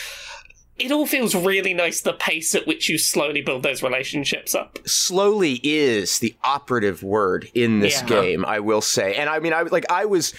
It 0.79 0.93
all 0.93 1.06
feels 1.06 1.35
really 1.35 1.73
nice. 1.73 2.03
The 2.03 2.12
pace 2.12 2.55
at 2.55 2.67
which 2.67 2.88
you 2.88 2.99
slowly 2.99 3.41
build 3.41 3.62
those 3.62 3.82
relationships 3.82 4.55
up. 4.55 4.79
Slowly 4.86 5.58
is 5.65 6.19
the 6.19 6.36
operative 6.44 7.03
word 7.03 7.48
in 7.55 7.81
this 7.81 8.03
Yeah. 8.03 8.08
game, 8.08 8.44
I 8.44 8.60
will 8.60 8.82
say. 8.82 9.15
And 9.15 9.29
I 9.31 9.39
mean, 9.39 9.55
I 9.55 9.63
like 9.63 9.91
I 9.91 10.05
was 10.05 10.34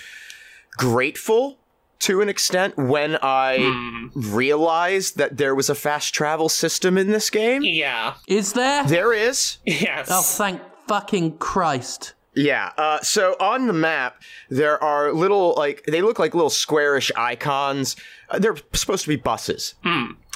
grateful 0.78 1.58
to 2.00 2.22
an 2.22 2.30
extent 2.30 2.78
when 2.78 3.18
I 3.24 3.58
Hmm. 3.58 4.08
realized 4.36 5.18
that 5.18 5.38
there 5.38 5.56
was 5.56 5.70
a 5.70 5.76
fast 5.76 6.14
travel 6.14 6.48
system 6.48 6.98
in 6.98 7.12
this 7.12 7.30
game. 7.32 7.64
Yeah. 7.64 8.14
Is 8.28 8.54
there? 8.54 8.84
There 8.84 9.12
is. 9.14 9.58
Yes. 9.66 10.08
Oh, 10.12 10.22
thank 10.22 10.62
fucking 10.88 11.38
Christ. 11.40 12.14
Yeah. 12.36 12.70
Uh, 12.78 13.02
so 13.02 13.36
on 13.40 13.66
the 13.66 13.74
map, 13.74 14.22
there 14.50 14.82
are 14.84 15.12
little 15.12 15.56
like 15.58 15.84
they 15.88 16.04
look 16.04 16.20
like 16.20 16.36
little 16.36 16.52
squarish 16.52 17.12
icons. 17.16 17.96
Uh, 18.30 18.38
they're 18.38 18.56
supposed 18.74 19.02
to 19.06 19.10
be 19.10 19.16
buses. 19.16 19.74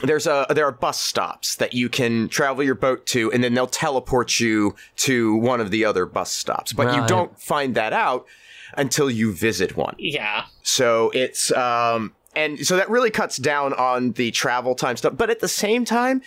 There's 0.04 0.26
a 0.26 0.48
there 0.50 0.66
are 0.66 0.72
bus 0.72 1.00
stops 1.00 1.56
that 1.58 1.76
you 1.76 1.90
can 1.90 2.28
travel 2.28 2.64
your 2.64 2.74
boat 2.74 3.06
to, 3.08 3.32
and 3.32 3.44
then 3.44 3.54
they'll 3.54 3.68
teleport 3.68 4.40
you 4.40 4.76
to 4.96 5.36
one 5.36 5.62
of 5.62 5.70
the 5.70 5.86
other 5.86 6.08
bus 6.08 6.32
stops. 6.32 6.74
But 6.74 6.96
you 6.96 7.06
don't 7.06 7.40
find 7.40 7.76
that 7.76 7.94
out 7.94 8.26
until 8.76 9.10
you 9.10 9.34
visit 9.34 9.76
one. 9.76 9.96
yeah. 9.98 10.46
So 10.64 11.12
it's 11.14 11.52
um 11.52 12.14
and 12.36 12.66
so 12.66 12.78
that 12.78 12.90
really 12.90 13.12
cuts 13.12 13.38
down 13.38 13.74
on 13.74 14.14
the 14.14 14.32
travel 14.32 14.76
time 14.76 14.98
stuff. 14.98 15.14
But 15.18 15.30
at 15.30 15.40
the 15.42 15.48
same 15.48 15.84
time, 15.86 16.22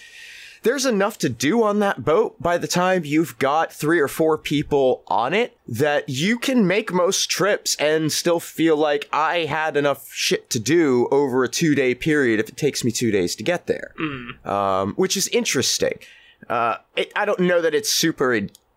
there's 0.63 0.87
enough 0.87 1.19
to 1.19 1.29
do 1.29 1.63
on 1.63 1.79
that 1.81 2.05
boat 2.05 2.41
by 2.43 2.57
the 2.59 2.67
time 2.67 3.03
you've 3.05 3.39
got 3.39 3.73
three 3.73 4.01
or 4.01 4.09
four 4.09 4.37
people 4.39 5.03
on 5.09 5.35
it 5.35 5.57
that 5.69 6.09
you 6.09 6.39
can 6.39 6.67
make 6.67 6.93
most 6.93 7.29
trips 7.31 7.77
and 7.77 8.11
still 8.11 8.41
feel 8.41 8.77
like 8.77 9.09
I 9.13 9.41
had 9.45 9.77
enough 9.77 10.11
shit 10.13 10.49
to 10.51 10.59
do 10.59 11.07
over 11.11 11.45
a 11.45 11.49
two 11.49 11.75
day 11.75 11.95
period 11.95 12.41
if 12.41 12.49
it 12.49 12.57
takes 12.57 12.83
me 12.83 12.91
two 12.91 13.11
days 13.11 13.37
to 13.37 13.43
get 13.43 13.67
there. 13.67 13.93
Um, 14.45 14.95
which 14.95 15.17
is 15.17 15.29
interesting. 15.29 15.99
Uh, 16.49 16.77
it, 16.97 17.13
I 17.17 17.25
don't 17.25 17.41
know 17.41 17.61
that 17.63 17.75
it's 17.75 17.91
super 17.91 18.35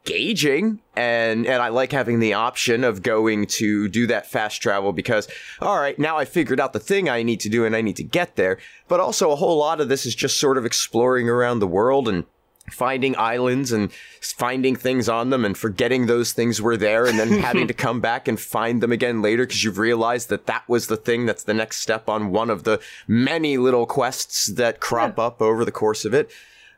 engaging, 0.07 0.79
and 0.95 1.45
and 1.45 1.61
I 1.61 1.69
like 1.69 1.91
having 1.91 2.19
the 2.19 2.33
option 2.33 2.83
of 2.83 3.03
going 3.03 3.45
to 3.47 3.87
do 3.87 4.07
that 4.07 4.27
fast 4.27 4.61
travel 4.61 4.93
because 4.93 5.27
all 5.61 5.79
right, 5.79 5.97
now 5.97 6.17
I 6.17 6.25
figured 6.25 6.59
out 6.59 6.73
the 6.73 6.79
thing 6.79 7.09
I 7.09 7.23
need 7.23 7.39
to 7.41 7.49
do 7.49 7.65
and 7.65 7.75
I 7.75 7.81
need 7.81 7.97
to 7.97 8.03
get 8.03 8.35
there. 8.35 8.57
But 8.87 8.99
also, 8.99 9.31
a 9.31 9.35
whole 9.35 9.57
lot 9.57 9.81
of 9.81 9.89
this 9.89 10.05
is 10.05 10.15
just 10.15 10.39
sort 10.39 10.57
of 10.57 10.65
exploring 10.65 11.29
around 11.29 11.59
the 11.59 11.67
world 11.67 12.07
and 12.07 12.25
finding 12.69 13.15
islands 13.17 13.71
and 13.71 13.93
finding 14.21 14.75
things 14.75 15.07
on 15.07 15.29
them 15.29 15.45
and 15.45 15.57
forgetting 15.57 16.05
those 16.05 16.33
things 16.33 16.61
were 16.61 16.75
there 16.75 17.05
and 17.05 17.17
then 17.17 17.29
having 17.39 17.65
to 17.65 17.73
come 17.85 18.01
back 18.01 18.27
and 18.27 18.41
find 18.41 18.83
them 18.83 18.91
again 18.91 19.21
later 19.21 19.45
because 19.45 19.63
you've 19.63 19.77
realized 19.77 20.27
that 20.27 20.47
that 20.47 20.67
was 20.67 20.87
the 20.87 20.97
thing 20.97 21.25
that's 21.25 21.43
the 21.43 21.53
next 21.53 21.77
step 21.77 22.09
on 22.09 22.29
one 22.29 22.49
of 22.49 22.65
the 22.65 22.77
many 23.07 23.57
little 23.57 23.85
quests 23.85 24.47
that 24.47 24.81
crop 24.81 25.17
up 25.17 25.41
over 25.41 25.63
the 25.63 25.71
course 25.71 26.03
of 26.03 26.13
it. 26.13 26.29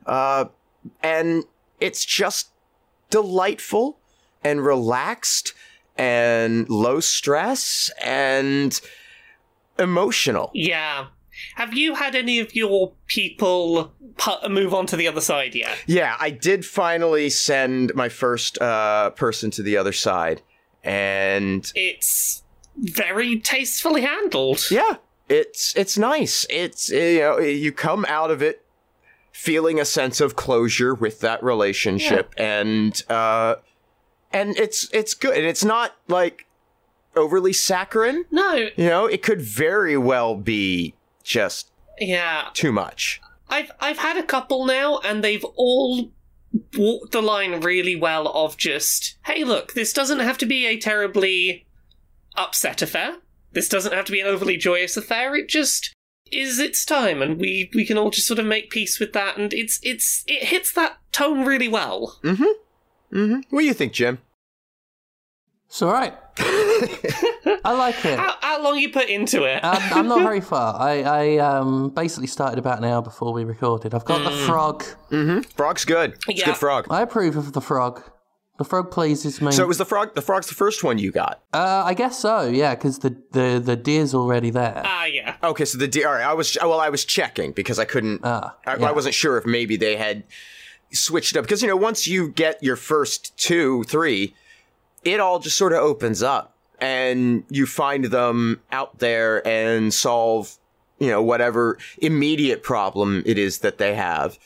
Uh, 0.05 0.45
and 1.01 1.43
it's 1.79 2.05
just 2.05 2.51
delightful 3.09 3.99
and 4.43 4.63
relaxed 4.63 5.53
and 5.97 6.69
low 6.69 6.99
stress 6.99 7.91
and 8.03 8.79
emotional. 9.77 10.51
Yeah. 10.53 11.07
Have 11.55 11.73
you 11.73 11.95
had 11.95 12.15
any 12.15 12.39
of 12.39 12.53
your 12.55 12.93
people 13.07 13.93
pu- 14.17 14.49
move 14.49 14.73
on 14.73 14.85
to 14.87 14.95
the 14.97 15.07
other 15.07 15.21
side 15.21 15.55
yet? 15.55 15.77
Yeah, 15.87 16.15
I 16.19 16.31
did 16.31 16.65
finally 16.65 17.29
send 17.29 17.93
my 17.95 18.09
first 18.09 18.61
uh, 18.61 19.11
person 19.11 19.49
to 19.51 19.63
the 19.63 19.77
other 19.77 19.93
side, 19.93 20.41
and 20.83 21.71
It's 21.75 22.43
very 22.77 23.39
tastefully 23.39 24.01
handled. 24.01 24.65
yeah, 24.69 24.95
it's 25.29 25.75
it's 25.77 25.97
nice. 25.97 26.45
It's 26.49 26.89
you 26.89 27.19
know 27.19 27.39
you 27.39 27.71
come 27.71 28.05
out 28.09 28.31
of 28.31 28.41
it 28.41 28.65
feeling 29.39 29.79
a 29.79 29.85
sense 29.85 30.19
of 30.19 30.35
closure 30.35 30.93
with 30.93 31.21
that 31.21 31.41
relationship, 31.41 32.33
and 32.35 33.01
uh, 33.09 33.55
and 34.33 34.57
it's 34.57 34.89
it's 34.91 35.13
good. 35.13 35.37
And 35.37 35.45
it's 35.45 35.63
not 35.63 35.95
like 36.09 36.45
overly 37.15 37.53
saccharine. 37.53 38.25
No, 38.31 38.67
You 38.75 38.87
know, 38.87 39.05
it 39.05 39.23
could 39.23 39.41
very 39.41 39.97
well 39.97 40.35
be 40.35 40.93
just 41.23 41.71
yeah. 41.99 42.49
too 42.53 42.73
much. 42.73 43.21
I've 43.49 43.71
I've 43.79 43.99
had 43.99 44.17
a 44.17 44.23
couple 44.23 44.65
now, 44.65 44.99
and 45.05 45.23
they've 45.23 45.45
all 45.55 46.11
walked 46.77 47.13
the 47.13 47.21
line 47.21 47.61
really 47.61 47.95
well 47.95 48.27
of 48.27 48.57
just, 48.57 49.17
hey, 49.25 49.45
look, 49.45 49.73
this 49.73 49.93
doesn't 49.93 50.19
have 50.19 50.37
to 50.39 50.45
be 50.45 50.65
a 50.65 50.77
terribly 50.77 51.65
upset 52.35 52.81
affair. 52.81 53.15
This 53.53 53.69
doesn't 53.69 53.93
have 53.93 54.05
to 54.05 54.11
be 54.11 54.19
an 54.19 54.27
overly 54.27 54.57
joyous 54.57 54.97
affair. 54.97 55.33
It 55.35 55.47
just 55.47 55.93
is 56.31 56.59
its 56.59 56.85
time, 56.85 57.21
and 57.21 57.37
we 57.39 57.69
we 57.73 57.85
can 57.85 57.97
all 57.97 58.09
just 58.09 58.27
sort 58.27 58.39
of 58.39 58.45
make 58.45 58.69
peace 58.69 58.99
with 58.99 59.13
that. 59.13 59.37
And 59.37 59.53
it's 59.53 59.79
it's 59.83 60.23
it 60.27 60.45
hits 60.47 60.71
that 60.73 60.97
tone 61.11 61.45
really 61.45 61.67
well. 61.67 62.17
Mm-hmm. 62.23 62.43
Mm-hmm. 63.17 63.39
What 63.49 63.61
do 63.61 63.65
you 63.65 63.73
think, 63.73 63.93
Jim? 63.93 64.19
It's 65.67 65.81
all 65.81 65.91
right. 65.93 66.13
I 66.39 67.73
like 67.77 68.03
it. 68.05 68.17
How, 68.17 68.35
how 68.41 68.63
long 68.63 68.77
you 68.79 68.89
put 68.91 69.07
into 69.09 69.43
it? 69.43 69.63
Um, 69.63 69.77
I'm 69.91 70.07
not 70.07 70.21
very 70.23 70.41
far. 70.41 70.79
I, 70.79 71.01
I 71.03 71.37
um, 71.37 71.89
basically 71.89 72.27
started 72.27 72.57
about 72.57 72.79
an 72.79 72.85
hour 72.85 73.01
before 73.03 73.33
we 73.33 73.43
recorded. 73.43 73.93
I've 73.93 74.05
got 74.05 74.23
the 74.23 74.35
frog. 74.45 74.83
Mm-hmm. 75.11 75.41
Frog's 75.55 75.85
good. 75.85 76.13
It's 76.13 76.27
a 76.29 76.33
Yeah. 76.33 76.45
good 76.45 76.57
frog. 76.57 76.87
I 76.89 77.01
approve 77.03 77.35
of 77.35 77.53
the 77.53 77.61
frog. 77.61 78.01
The 78.59 78.65
frog 78.65 78.91
plays 78.91 79.21
pleases 79.21 79.41
me. 79.41 79.53
So 79.53 79.63
it 79.63 79.67
was 79.67 79.77
the 79.77 79.85
frog. 79.85 80.15
The 80.15 80.21
frog's 80.21 80.47
the 80.49 80.53
first 80.53 80.83
one 80.83 80.97
you 80.97 81.13
got. 81.13 81.41
uh, 81.53 81.83
I 81.85 81.93
guess 81.93 82.19
so. 82.19 82.41
Yeah, 82.41 82.75
because 82.75 82.99
the, 82.99 83.15
the 83.31 83.61
the 83.63 83.77
deer's 83.77 84.13
already 84.13 84.49
there. 84.49 84.81
Ah, 84.83 85.05
yeah. 85.05 85.37
Okay, 85.41 85.63
so 85.63 85.77
the 85.77 85.87
deer. 85.87 86.09
All 86.09 86.15
right, 86.15 86.25
I 86.25 86.33
was 86.33 86.57
well. 86.61 86.81
I 86.81 86.89
was 86.89 87.05
checking 87.05 87.53
because 87.53 87.79
I 87.79 87.85
couldn't. 87.85 88.19
Ah, 88.21 88.57
I, 88.67 88.75
yeah. 88.75 88.89
I 88.89 88.91
wasn't 88.91 89.15
sure 89.15 89.37
if 89.37 89.45
maybe 89.45 89.77
they 89.77 89.95
had 89.95 90.25
switched 90.91 91.37
up 91.37 91.45
because 91.45 91.61
you 91.61 91.69
know 91.69 91.77
once 91.77 92.05
you 92.05 92.29
get 92.31 92.61
your 92.61 92.75
first 92.75 93.37
two, 93.37 93.83
three, 93.83 94.35
it 95.05 95.21
all 95.21 95.39
just 95.39 95.57
sort 95.57 95.71
of 95.71 95.79
opens 95.79 96.21
up 96.21 96.53
and 96.81 97.45
you 97.49 97.65
find 97.65 98.05
them 98.05 98.59
out 98.73 98.99
there 98.99 99.45
and 99.47 99.93
solve 99.93 100.57
you 100.99 101.07
know 101.07 101.21
whatever 101.21 101.77
immediate 101.99 102.61
problem 102.61 103.23
it 103.25 103.37
is 103.37 103.59
that 103.59 103.77
they 103.77 103.95
have 103.95 104.37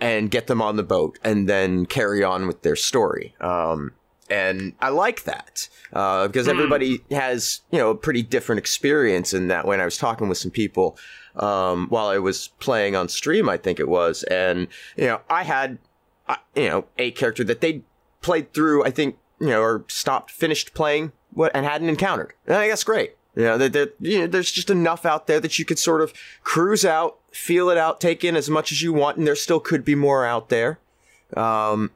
and 0.00 0.30
get 0.30 0.46
them 0.46 0.62
on 0.62 0.76
the 0.76 0.82
boat 0.82 1.18
and 1.22 1.48
then 1.48 1.86
carry 1.86 2.24
on 2.24 2.46
with 2.46 2.62
their 2.62 2.76
story. 2.76 3.34
Um, 3.40 3.92
and 4.30 4.74
I 4.80 4.90
like 4.90 5.24
that 5.24 5.68
uh, 5.92 6.28
because 6.28 6.46
everybody 6.46 7.00
has 7.10 7.62
you 7.70 7.78
know 7.78 7.90
a 7.90 7.96
pretty 7.96 8.22
different 8.22 8.60
experience 8.60 9.34
in 9.34 9.48
that. 9.48 9.66
When 9.66 9.80
I 9.80 9.84
was 9.84 9.98
talking 9.98 10.28
with 10.28 10.38
some 10.38 10.52
people 10.52 10.96
um, 11.36 11.88
while 11.88 12.06
I 12.06 12.18
was 12.18 12.48
playing 12.60 12.94
on 12.94 13.08
stream, 13.08 13.48
I 13.48 13.56
think 13.56 13.80
it 13.80 13.88
was, 13.88 14.22
and 14.24 14.68
you 14.96 15.06
know 15.06 15.20
I 15.28 15.42
had 15.42 15.78
uh, 16.28 16.36
you 16.54 16.68
know 16.68 16.84
a 16.96 17.10
character 17.10 17.42
that 17.44 17.60
they 17.60 17.82
played 18.22 18.52
through. 18.54 18.84
I 18.84 18.90
think 18.90 19.18
you 19.40 19.48
know 19.48 19.60
or 19.60 19.84
stopped, 19.88 20.30
finished 20.30 20.74
playing 20.74 21.12
what 21.32 21.50
and 21.54 21.66
hadn't 21.66 21.88
encountered. 21.88 22.32
And 22.46 22.56
I 22.56 22.68
guess 22.68 22.84
great. 22.84 23.16
You 23.36 23.44
know, 23.44 23.58
that, 23.58 23.72
that 23.74 23.94
you 24.00 24.20
know, 24.20 24.26
there's 24.26 24.50
just 24.50 24.70
enough 24.70 25.06
out 25.06 25.26
there 25.26 25.40
that 25.40 25.58
you 25.58 25.64
could 25.64 25.78
sort 25.78 26.02
of 26.02 26.12
cruise 26.42 26.84
out, 26.84 27.19
feel 27.32 27.70
it 27.70 27.78
out, 27.78 28.00
take 28.00 28.24
in 28.24 28.36
as 28.36 28.50
much 28.50 28.72
as 28.72 28.82
you 28.82 28.92
want, 28.92 29.16
and 29.16 29.26
there 29.26 29.36
still 29.36 29.60
could 29.60 29.84
be 29.84 29.94
more 29.94 30.24
out 30.24 30.48
there. 30.48 30.78
Um, 31.36 31.90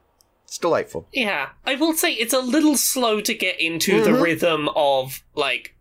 it's 0.45 0.57
delightful. 0.57 1.07
Yeah, 1.11 1.49
I 1.65 1.75
will 1.75 1.93
say 1.93 2.13
it's 2.13 2.33
a 2.33 2.39
little 2.39 2.77
slow 2.77 3.19
to 3.21 3.33
get 3.33 3.59
into 3.59 4.03
the 4.03 4.13
rhythm 4.13 4.69
of 4.75 5.23
like. 5.35 5.75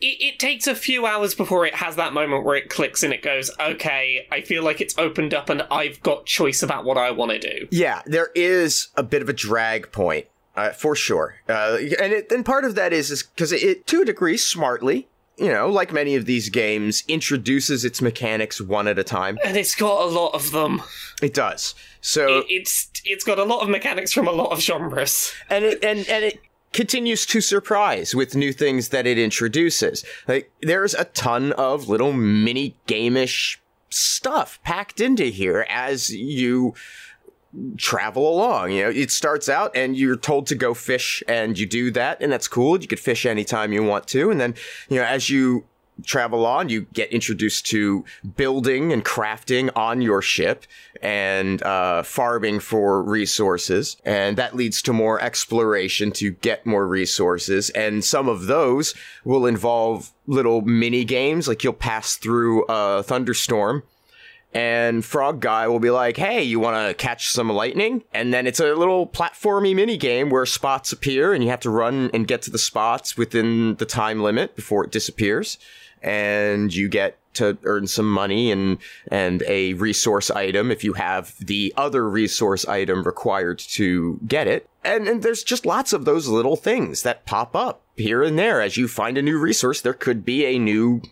It, 0.00 0.20
it 0.20 0.38
takes 0.38 0.68
a 0.68 0.76
few 0.76 1.06
hours 1.06 1.34
before 1.34 1.66
it 1.66 1.74
has 1.74 1.96
that 1.96 2.12
moment 2.12 2.44
where 2.44 2.54
it 2.54 2.70
clicks 2.70 3.02
and 3.02 3.12
it 3.12 3.20
goes, 3.20 3.50
okay, 3.58 4.28
I 4.30 4.42
feel 4.42 4.62
like 4.62 4.80
it's 4.80 4.96
opened 4.96 5.34
up 5.34 5.48
and 5.50 5.62
I've 5.72 6.00
got 6.04 6.24
choice 6.24 6.62
about 6.62 6.84
what 6.84 6.96
I 6.96 7.10
want 7.10 7.32
to 7.32 7.38
do. 7.40 7.66
Yeah, 7.72 8.02
there 8.06 8.28
is 8.36 8.88
a 8.96 9.02
bit 9.02 9.22
of 9.22 9.28
a 9.28 9.32
drag 9.32 9.90
point 9.90 10.28
uh, 10.54 10.70
for 10.70 10.94
sure, 10.94 11.36
uh, 11.48 11.78
and 12.00 12.12
it, 12.12 12.30
and 12.30 12.44
part 12.44 12.64
of 12.64 12.76
that 12.76 12.92
is 12.92 13.10
is 13.10 13.24
because 13.24 13.50
it, 13.50 13.62
it, 13.62 13.86
to 13.88 14.02
a 14.02 14.04
degree, 14.04 14.36
smartly, 14.36 15.08
you 15.38 15.48
know, 15.48 15.68
like 15.68 15.92
many 15.92 16.14
of 16.16 16.26
these 16.26 16.48
games, 16.48 17.04
introduces 17.08 17.84
its 17.84 18.02
mechanics 18.02 18.60
one 18.60 18.88
at 18.88 18.98
a 18.98 19.04
time. 19.04 19.38
And 19.44 19.56
it's 19.56 19.74
got 19.74 20.02
a 20.02 20.06
lot 20.06 20.34
of 20.34 20.50
them. 20.50 20.82
It 21.22 21.34
does. 21.34 21.74
So 22.00 22.38
It, 22.40 22.46
it's 22.48 22.90
it's 23.04 23.24
got 23.24 23.38
a 23.38 23.44
lot 23.44 23.62
of 23.62 23.68
mechanics 23.68 24.12
from 24.12 24.28
a 24.28 24.32
lot 24.32 24.50
of 24.52 24.60
genres. 24.60 25.32
and 25.50 25.64
it 25.64 25.84
and 25.84 26.08
and 26.08 26.24
it 26.24 26.40
continues 26.72 27.24
to 27.26 27.40
surprise 27.40 28.14
with 28.14 28.36
new 28.36 28.52
things 28.52 28.90
that 28.90 29.06
it 29.06 29.18
introduces. 29.18 30.04
Like 30.26 30.50
there's 30.60 30.94
a 30.94 31.04
ton 31.04 31.52
of 31.52 31.88
little 31.88 32.12
mini 32.12 32.76
gameish 32.86 33.56
stuff 33.90 34.58
packed 34.64 35.00
into 35.00 35.24
here 35.24 35.64
as 35.68 36.10
you 36.10 36.74
travel 37.76 38.34
along. 38.34 38.72
You 38.72 38.84
know, 38.84 38.90
it 38.90 39.10
starts 39.10 39.48
out 39.48 39.76
and 39.76 39.96
you're 39.96 40.16
told 40.16 40.46
to 40.48 40.54
go 40.54 40.74
fish 40.74 41.22
and 41.26 41.58
you 41.58 41.66
do 41.66 41.90
that 41.92 42.20
and 42.20 42.30
that's 42.30 42.48
cool. 42.48 42.80
You 42.80 42.88
could 42.88 43.00
fish 43.00 43.26
anytime 43.26 43.72
you 43.72 43.82
want 43.82 44.06
to. 44.08 44.30
And 44.30 44.40
then, 44.40 44.54
you 44.88 44.96
know, 44.96 45.04
as 45.04 45.30
you 45.30 45.64
travel 46.04 46.46
on, 46.46 46.68
you 46.68 46.82
get 46.92 47.10
introduced 47.10 47.66
to 47.66 48.04
building 48.36 48.92
and 48.92 49.04
crafting 49.04 49.70
on 49.74 50.00
your 50.00 50.22
ship 50.22 50.64
and 51.02 51.62
uh, 51.62 52.02
farming 52.02 52.60
for 52.60 53.02
resources. 53.02 53.96
And 54.04 54.36
that 54.36 54.54
leads 54.54 54.82
to 54.82 54.92
more 54.92 55.20
exploration 55.20 56.12
to 56.12 56.30
get 56.30 56.66
more 56.66 56.86
resources. 56.86 57.70
And 57.70 58.04
some 58.04 58.28
of 58.28 58.46
those 58.46 58.94
will 59.24 59.46
involve 59.46 60.12
little 60.26 60.60
mini 60.60 61.04
games, 61.04 61.48
like 61.48 61.64
you'll 61.64 61.72
pass 61.72 62.16
through 62.16 62.64
a 62.68 63.02
thunderstorm 63.02 63.82
and 64.54 65.04
Frog 65.04 65.40
Guy 65.40 65.68
will 65.68 65.80
be 65.80 65.90
like, 65.90 66.16
"Hey, 66.16 66.42
you 66.42 66.58
want 66.60 66.88
to 66.88 66.94
catch 66.94 67.28
some 67.28 67.50
lightning?" 67.50 68.04
And 68.12 68.32
then 68.32 68.46
it's 68.46 68.60
a 68.60 68.74
little 68.74 69.06
platformy 69.06 69.74
mini 69.74 69.96
game 69.96 70.30
where 70.30 70.46
spots 70.46 70.92
appear, 70.92 71.32
and 71.32 71.44
you 71.44 71.50
have 71.50 71.60
to 71.60 71.70
run 71.70 72.10
and 72.14 72.26
get 72.26 72.42
to 72.42 72.50
the 72.50 72.58
spots 72.58 73.16
within 73.16 73.76
the 73.76 73.86
time 73.86 74.22
limit 74.22 74.56
before 74.56 74.84
it 74.84 74.90
disappears, 74.90 75.58
and 76.02 76.74
you 76.74 76.88
get 76.88 77.18
to 77.34 77.56
earn 77.64 77.86
some 77.86 78.10
money 78.10 78.50
and 78.50 78.78
and 79.10 79.42
a 79.46 79.74
resource 79.74 80.30
item 80.30 80.70
if 80.70 80.82
you 80.82 80.94
have 80.94 81.34
the 81.38 81.72
other 81.76 82.08
resource 82.08 82.66
item 82.66 83.04
required 83.04 83.58
to 83.58 84.18
get 84.26 84.46
it. 84.46 84.68
And, 84.84 85.06
and 85.06 85.22
there's 85.22 85.42
just 85.42 85.66
lots 85.66 85.92
of 85.92 86.04
those 86.04 86.28
little 86.28 86.56
things 86.56 87.02
that 87.02 87.26
pop 87.26 87.54
up 87.54 87.82
here 87.96 88.22
and 88.22 88.38
there 88.38 88.60
as 88.60 88.76
you 88.76 88.88
find 88.88 89.18
a 89.18 89.22
new 89.22 89.38
resource. 89.38 89.80
There 89.80 89.92
could 89.92 90.24
be 90.24 90.46
a 90.46 90.58
new 90.58 91.02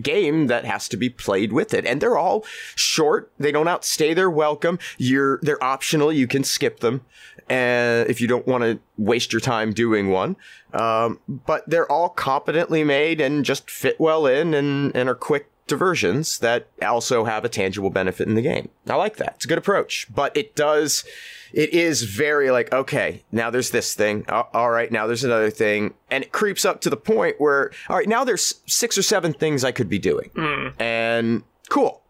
game 0.00 0.46
that 0.46 0.64
has 0.64 0.88
to 0.88 0.96
be 0.96 1.10
played 1.10 1.52
with 1.52 1.74
it. 1.74 1.84
And 1.84 2.00
they're 2.00 2.18
all 2.18 2.44
short. 2.74 3.32
They 3.38 3.52
don't 3.52 3.68
outstay 3.68 4.14
their 4.14 4.30
welcome. 4.30 4.78
You're 4.98 5.38
they're 5.42 5.62
optional. 5.62 6.12
You 6.12 6.26
can 6.26 6.44
skip 6.44 6.80
them 6.80 7.02
and 7.48 8.08
if 8.08 8.20
you 8.20 8.28
don't 8.28 8.46
want 8.46 8.64
to 8.64 8.78
waste 8.96 9.32
your 9.32 9.40
time 9.40 9.72
doing 9.72 10.10
one. 10.10 10.36
Um, 10.72 11.20
but 11.28 11.68
they're 11.68 11.90
all 11.90 12.08
competently 12.08 12.84
made 12.84 13.20
and 13.20 13.44
just 13.44 13.70
fit 13.70 14.00
well 14.00 14.26
in 14.26 14.54
and, 14.54 14.94
and 14.96 15.08
are 15.08 15.14
quick 15.14 15.48
diversions 15.66 16.38
that 16.38 16.68
also 16.82 17.24
have 17.24 17.44
a 17.44 17.48
tangible 17.48 17.90
benefit 17.90 18.28
in 18.28 18.34
the 18.34 18.42
game. 18.42 18.68
I 18.88 18.94
like 18.94 19.16
that. 19.16 19.34
It's 19.36 19.44
a 19.44 19.48
good 19.48 19.58
approach. 19.58 20.06
But 20.12 20.36
it 20.36 20.54
does 20.54 21.04
it 21.52 21.70
is 21.70 22.02
very 22.04 22.50
like 22.50 22.72
okay 22.72 23.22
now 23.30 23.50
there's 23.50 23.70
this 23.70 23.94
thing 23.94 24.24
all 24.28 24.70
right 24.70 24.90
now 24.90 25.06
there's 25.06 25.24
another 25.24 25.50
thing 25.50 25.92
and 26.10 26.24
it 26.24 26.32
creeps 26.32 26.64
up 26.64 26.80
to 26.80 26.90
the 26.90 26.96
point 26.96 27.36
where 27.38 27.70
all 27.88 27.96
right 27.96 28.08
now 28.08 28.24
there's 28.24 28.60
six 28.66 28.96
or 28.96 29.02
seven 29.02 29.32
things 29.32 29.64
i 29.64 29.72
could 29.72 29.88
be 29.88 29.98
doing. 29.98 30.30
And 30.78 31.42
cool. 31.68 32.02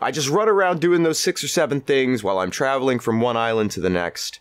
I 0.00 0.10
just 0.10 0.28
run 0.28 0.48
around 0.48 0.80
doing 0.80 1.02
those 1.04 1.18
six 1.18 1.42
or 1.42 1.48
seven 1.48 1.80
things 1.80 2.22
while 2.22 2.38
i'm 2.38 2.50
traveling 2.50 2.98
from 2.98 3.20
one 3.20 3.36
island 3.36 3.70
to 3.72 3.80
the 3.80 3.90
next. 3.90 4.40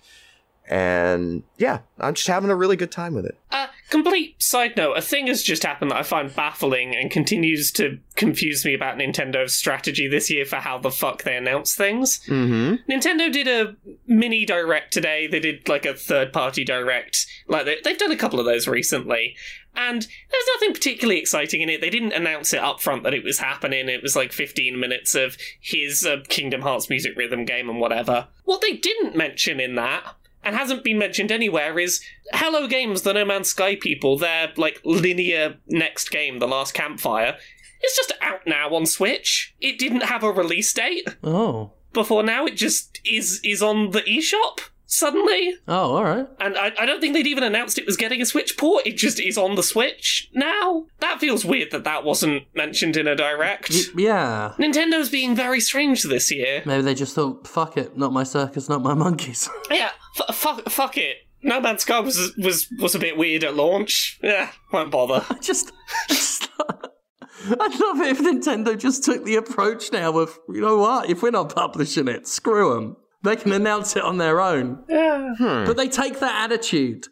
And 0.68 1.44
yeah 1.58 1.80
i'm 2.00 2.14
just 2.14 2.28
having 2.28 2.50
a 2.50 2.56
really 2.56 2.76
good 2.76 2.92
time 2.92 3.14
with 3.14 3.26
it. 3.26 3.38
Uh, 3.52 3.68
complete 3.90 4.42
side 4.42 4.76
note, 4.76 4.98
a 4.98 5.02
thing 5.02 5.28
has 5.28 5.44
just 5.44 5.64
happened 5.64 5.92
that 5.92 5.98
I 5.98 6.04
find 6.04 6.34
baffling 6.34 6.96
and 6.96 7.12
continues 7.12 7.72
to 7.74 8.00
confuse 8.16 8.66
me 8.66 8.74
about 8.74 8.98
Nintendo's 8.98 9.56
strategy 9.56 10.08
this 10.08 10.30
year 10.30 10.46
for 10.46 10.58
how 10.58 10.78
the 10.78 10.92
fuck 10.92 11.24
they 11.24 11.36
announce 11.36 11.76
things. 11.76 12.20
mm-hmm 12.28 12.76
Nintendo 12.90 13.32
did 13.32 13.48
a 13.48 13.76
mini 14.08 14.46
direct 14.46 14.94
today. 14.94 15.28
They 15.28 15.40
did 15.40 15.68
like 15.68 15.86
a 15.86 15.94
third 15.94 16.32
party 16.32 16.64
direct. 16.64 17.26
Like 17.48 17.66
they, 17.66 17.78
they've 17.84 17.98
done 17.98 18.12
a 18.12 18.18
couple 18.18 18.40
of 18.40 18.46
those 18.46 18.68
recently. 18.68 19.36
And 19.76 20.02
there's 20.02 20.50
nothing 20.56 20.74
particularly 20.74 21.20
exciting 21.20 21.62
in 21.62 21.70
it. 21.70 21.82
They 21.82 21.90
didn't 21.90 22.14
announce 22.14 22.54
it 22.54 22.60
up 22.62 22.82
front 22.82 23.04
that 23.04 23.14
it 23.14 23.24
was 23.24 23.40
happening. 23.40 23.90
It 23.90 24.02
was 24.02 24.16
like 24.16 24.32
15 24.32 24.80
minutes 24.80 25.16
of 25.16 25.38
here's 25.60 26.06
a 26.06 26.22
Kingdom 26.22 26.62
Hearts 26.62 26.90
music 26.90 27.18
rhythm 27.18 27.44
game 27.44 27.70
and 27.70 27.80
whatever. 27.80 28.28
What 28.46 28.62
they 28.62 28.74
didn't 28.74 29.16
mention 29.16 29.60
in 29.60 29.76
that, 29.76 30.16
and 30.46 30.56
hasn't 30.56 30.84
been 30.84 30.98
mentioned 31.00 31.32
anywhere, 31.32 31.78
is 31.80 32.02
Hello 32.34 32.68
Games, 32.68 33.02
the 33.02 33.14
No 33.14 33.26
Man's 33.26 33.50
Sky 33.50 33.76
people, 33.76 34.18
their 34.18 34.54
like 34.56 34.80
linear 34.86 35.58
next 35.68 36.10
game, 36.12 36.40
The 36.40 36.48
Last 36.48 36.74
Campfire, 36.74 37.38
It's 37.82 37.96
just 37.98 38.14
out 38.22 38.48
now 38.48 38.74
on 38.74 38.86
Switch. 38.86 39.54
It 39.60 39.78
didn't 39.78 40.04
have 40.04 40.24
a 40.24 40.32
release 40.32 40.72
date 40.74 41.08
Oh. 41.24 41.74
before 41.94 42.24
now. 42.24 42.46
It 42.46 42.56
just 42.56 43.00
is 43.06 43.42
is 43.44 43.62
on 43.62 43.92
the 43.92 44.02
eShop 44.02 44.60
suddenly. 44.86 45.56
Oh, 45.68 45.96
all 45.96 46.04
right. 46.04 46.28
And 46.40 46.58
I, 46.58 46.72
I 46.80 46.86
don't 46.86 47.00
think 47.02 47.14
they'd 47.14 47.28
even 47.28 47.44
announced 47.44 47.78
it 47.78 47.86
was 47.86 47.98
getting 47.98 48.22
a 48.22 48.26
Switch 48.26 48.58
port. 48.58 48.86
It 48.86 48.98
just 48.98 49.20
is 49.20 49.38
on 49.38 49.56
the 49.56 49.64
Switch 49.64 50.30
now. 50.34 50.86
That 51.00 51.20
feels 51.20 51.44
weird 51.46 51.72
that 51.72 51.84
that 51.84 52.04
wasn't 52.04 52.44
mentioned 52.56 52.98
in 52.98 53.08
a 53.08 53.16
direct. 53.16 53.70
Y- 53.72 54.04
yeah. 54.04 54.54
Nintendo's 54.58 55.10
being 55.10 55.36
very 55.36 55.60
strange 55.60 56.04
this 56.04 56.32
year. 56.32 56.62
Maybe 56.66 56.82
they 56.84 56.96
just 56.96 57.16
thought, 57.16 57.48
fuck 57.48 57.78
it, 57.78 57.98
not 57.98 58.14
my 58.14 58.24
circus, 58.24 58.70
not 58.70 58.82
my 58.82 58.94
monkeys. 58.94 59.50
Yeah, 59.72 59.92
f- 60.20 60.36
fuck, 60.36 60.70
fuck 60.70 60.98
it. 60.98 61.18
No 61.42 61.60
Man's 61.60 61.82
Sky 61.82 62.00
was 62.00 62.34
was 62.38 62.68
was 62.80 62.96
a 62.96 63.00
bit 63.00 63.18
weird 63.18 63.44
at 63.44 63.56
launch. 63.56 64.20
Yeah, 64.24 64.52
won't 64.72 64.90
bother. 64.92 65.24
I 65.30 65.36
just, 65.40 65.72
just 66.08 66.50
I'd 66.60 67.80
love 67.80 68.00
it 68.02 68.08
if 68.08 68.20
Nintendo 68.22 68.78
just 68.80 69.04
took 69.04 69.24
the 69.26 69.36
approach 69.36 69.92
now 69.92 70.18
of, 70.18 70.40
you 70.50 70.62
know 70.62 70.78
what, 70.78 71.10
if 71.10 71.22
we're 71.22 71.32
not 71.32 71.54
publishing 71.54 72.08
it, 72.08 72.28
screw 72.28 72.74
them. 72.74 72.98
They 73.26 73.36
can 73.36 73.52
announce 73.52 73.96
it 73.96 74.04
on 74.04 74.18
their 74.18 74.40
own. 74.40 74.84
Yeah. 74.88 75.36
Hmm. 75.38 75.66
But 75.66 75.78
they 75.78 75.88
take 75.88 76.20
that 76.20 76.44
attitude, 76.44 77.08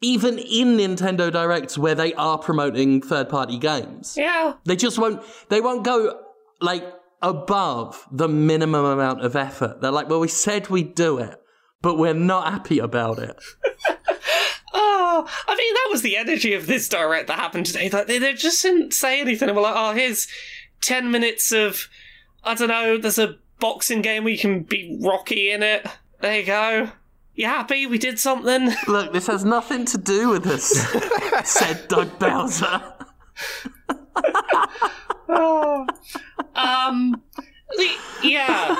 even 0.00 0.38
in 0.38 0.76
Nintendo 0.76 1.32
Directs 1.32 1.76
where 1.76 1.94
they 1.94 2.14
are 2.14 2.38
promoting 2.38 3.02
third 3.02 3.28
party 3.28 3.58
games. 3.58 4.16
Yeah. 4.16 4.54
They 4.64 4.76
just 4.76 4.98
won't, 4.98 5.22
they 5.48 5.60
won't 5.60 5.84
go 5.84 6.20
like 6.60 6.84
above 7.22 8.06
the 8.12 8.28
minimum 8.28 8.84
amount 8.84 9.24
of 9.24 9.34
effort. 9.34 9.80
They're 9.80 9.90
like, 9.90 10.08
well, 10.08 10.20
we 10.20 10.28
said 10.28 10.68
we'd 10.68 10.94
do 10.94 11.18
it, 11.18 11.40
but 11.82 11.96
we're 11.96 12.14
not 12.14 12.52
happy 12.52 12.78
about 12.78 13.18
it. 13.18 13.36
Oh, 14.76 15.24
I 15.46 15.54
mean, 15.54 15.74
that 15.74 15.88
was 15.92 16.02
the 16.02 16.16
energy 16.16 16.54
of 16.54 16.66
this 16.66 16.88
direct 16.88 17.28
that 17.28 17.38
happened 17.38 17.66
today. 17.66 17.88
Like, 17.88 18.08
they, 18.08 18.18
they 18.18 18.32
just 18.32 18.60
didn't 18.60 18.92
say 18.92 19.20
anything. 19.20 19.46
They 19.46 19.52
were 19.52 19.60
like, 19.60 19.76
oh, 19.76 19.92
here's 19.92 20.26
10 20.80 21.12
minutes 21.12 21.52
of, 21.52 21.88
I 22.42 22.54
don't 22.54 22.68
know, 22.68 22.98
there's 22.98 23.20
a 23.20 23.36
boxing 23.64 24.02
game 24.02 24.24
where 24.24 24.32
you 24.32 24.38
can 24.38 24.62
beat 24.62 24.98
Rocky 25.02 25.50
in 25.50 25.62
it. 25.62 25.86
There 26.20 26.38
you 26.38 26.44
go. 26.44 26.90
You 27.34 27.46
happy? 27.46 27.86
We 27.86 27.96
did 27.96 28.18
something. 28.18 28.70
Look, 28.86 29.14
this 29.14 29.26
has 29.26 29.42
nothing 29.42 29.86
to 29.86 29.96
do 29.96 30.28
with 30.28 30.46
us, 30.46 30.68
said 31.48 31.88
Doug 31.88 32.18
Bowser. 32.18 32.82
Um, 36.56 37.20
the- 37.76 37.96
yeah. 38.22 38.76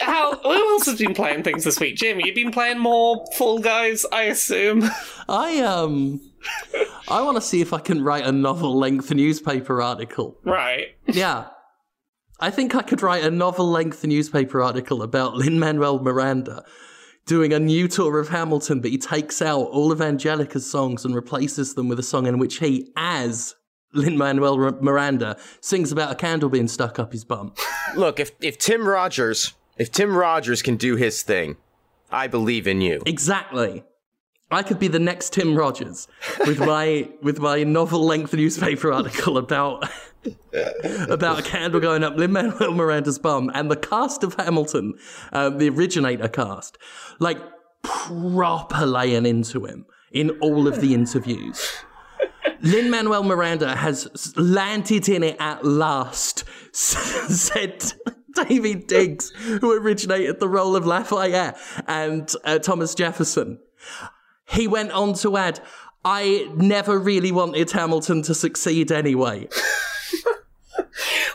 How? 0.00 0.36
Who 0.42 0.52
else 0.52 0.86
has 0.86 0.98
been 0.98 1.14
playing 1.14 1.44
things 1.44 1.64
this 1.64 1.80
week? 1.80 1.96
Jim, 1.96 2.20
you've 2.20 2.34
been 2.34 2.50
playing 2.50 2.78
more 2.78 3.24
Fall 3.36 3.58
Guys, 3.60 4.04
I 4.12 4.24
assume. 4.24 4.84
I 5.28 5.60
um 5.60 6.20
I 7.08 7.22
want 7.22 7.36
to 7.36 7.40
see 7.40 7.60
if 7.62 7.72
I 7.72 7.78
can 7.78 8.02
write 8.02 8.26
a 8.26 8.32
novel 8.32 8.76
length 8.76 9.10
newspaper 9.14 9.80
article. 9.80 10.36
right. 10.44 10.88
Yeah. 11.06 11.46
I 12.42 12.50
think 12.50 12.74
I 12.74 12.82
could 12.82 13.02
write 13.02 13.22
a 13.22 13.30
novel 13.30 13.70
length 13.70 14.04
newspaper 14.04 14.60
article 14.60 15.00
about 15.04 15.36
Lin 15.36 15.60
Manuel 15.60 16.00
Miranda 16.00 16.64
doing 17.24 17.52
a 17.52 17.60
new 17.60 17.86
tour 17.86 18.18
of 18.18 18.30
Hamilton, 18.30 18.80
but 18.80 18.90
he 18.90 18.98
takes 18.98 19.40
out 19.40 19.68
all 19.68 19.92
of 19.92 20.02
Angelica's 20.02 20.68
songs 20.68 21.04
and 21.04 21.14
replaces 21.14 21.74
them 21.74 21.86
with 21.86 22.00
a 22.00 22.02
song 22.02 22.26
in 22.26 22.38
which 22.38 22.58
he, 22.58 22.90
as 22.96 23.54
Lin 23.92 24.18
Manuel 24.18 24.58
Miranda, 24.80 25.36
sings 25.60 25.92
about 25.92 26.10
a 26.10 26.16
candle 26.16 26.48
being 26.48 26.66
stuck 26.66 26.98
up 26.98 27.12
his 27.12 27.22
bum. 27.24 27.54
Look, 27.94 28.18
if 28.18 28.32
if 28.40 28.58
Tim 28.58 28.88
Rogers, 28.88 29.54
if 29.78 29.92
Tim 29.92 30.16
Rogers 30.16 30.62
can 30.62 30.74
do 30.74 30.96
his 30.96 31.22
thing, 31.22 31.58
I 32.10 32.26
believe 32.26 32.66
in 32.66 32.80
you. 32.80 33.04
Exactly. 33.06 33.84
I 34.52 34.62
could 34.62 34.78
be 34.78 34.88
the 34.88 34.98
next 34.98 35.32
Tim 35.32 35.56
Rogers 35.56 36.08
with 36.46 36.58
my 36.72 37.08
with 37.22 37.38
my 37.38 37.64
novel 37.64 38.04
length 38.04 38.34
newspaper 38.34 38.92
article 38.92 39.38
about 39.38 39.88
about 41.08 41.40
a 41.40 41.42
candle 41.42 41.80
going 41.80 42.04
up 42.04 42.16
Lin 42.16 42.32
Manuel 42.32 42.72
Miranda's 42.72 43.18
bum 43.18 43.50
and 43.54 43.70
the 43.70 43.76
cast 43.76 44.22
of 44.22 44.34
Hamilton, 44.34 44.94
uh, 45.32 45.50
the 45.50 45.68
originator 45.70 46.28
cast, 46.28 46.78
like 47.18 47.38
proper 47.82 48.86
laying 48.86 49.26
into 49.26 49.64
him 49.64 49.86
in 50.12 50.30
all 50.40 50.68
of 50.68 50.80
the 50.80 50.94
interviews. 51.02 51.84
Lin 52.60 52.90
Manuel 52.90 53.24
Miranda 53.24 53.74
has 53.74 54.32
landed 54.36 55.08
in 55.08 55.24
it 55.24 55.36
at 55.40 55.64
last, 55.64 56.44
said 56.72 57.92
Daveed 58.36 58.86
Diggs, 58.86 59.30
who 59.30 59.72
originated 59.72 60.38
the 60.38 60.48
role 60.48 60.76
of 60.76 60.86
Lafayette, 60.86 61.58
and 61.88 62.32
uh, 62.44 62.58
Thomas 62.60 62.94
Jefferson. 62.94 63.58
He 64.48 64.66
went 64.66 64.92
on 64.92 65.14
to 65.14 65.36
add, 65.36 65.60
I 66.04 66.50
never 66.56 66.98
really 66.98 67.32
wanted 67.32 67.70
Hamilton 67.70 68.22
to 68.22 68.34
succeed 68.34 68.90
anyway. 68.90 69.48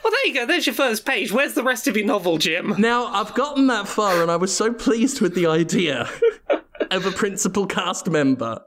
Well, 0.03 0.11
there 0.11 0.27
you 0.27 0.33
go. 0.33 0.45
There's 0.45 0.65
your 0.65 0.75
first 0.75 1.05
page. 1.05 1.33
Where's 1.33 1.53
the 1.53 1.63
rest 1.63 1.85
of 1.87 1.97
your 1.97 2.05
novel, 2.05 2.37
Jim? 2.37 2.75
Now, 2.77 3.07
I've 3.07 3.33
gotten 3.33 3.67
that 3.67 3.89
far 3.89 4.21
and 4.21 4.31
I 4.31 4.37
was 4.37 4.55
so 4.55 4.71
pleased 4.71 5.19
with 5.19 5.35
the 5.35 5.47
idea 5.47 6.09
of 6.91 7.05
a 7.05 7.11
principal 7.11 7.65
cast 7.65 8.09
member 8.09 8.61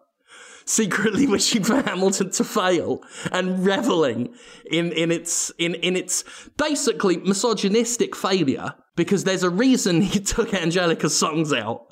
secretly 0.67 1.27
wishing 1.27 1.65
for 1.65 1.83
Hamilton 1.83 2.31
to 2.31 2.45
fail 2.45 3.03
and 3.33 3.65
reveling 3.65 4.35
in, 4.71 4.93
in 4.93 5.11
its 5.11 5.51
in, 5.59 5.75
in 5.77 5.97
its 5.97 6.25
basically 6.57 7.17
misogynistic 7.17 8.15
failure 8.15 8.75
because 8.95 9.25
there's 9.25 9.43
a 9.43 9.51
reason 9.51 10.03
he 10.03 10.21
took 10.35 10.53
Angelica's 10.53 11.17
songs 11.17 11.53
out. 11.53 11.87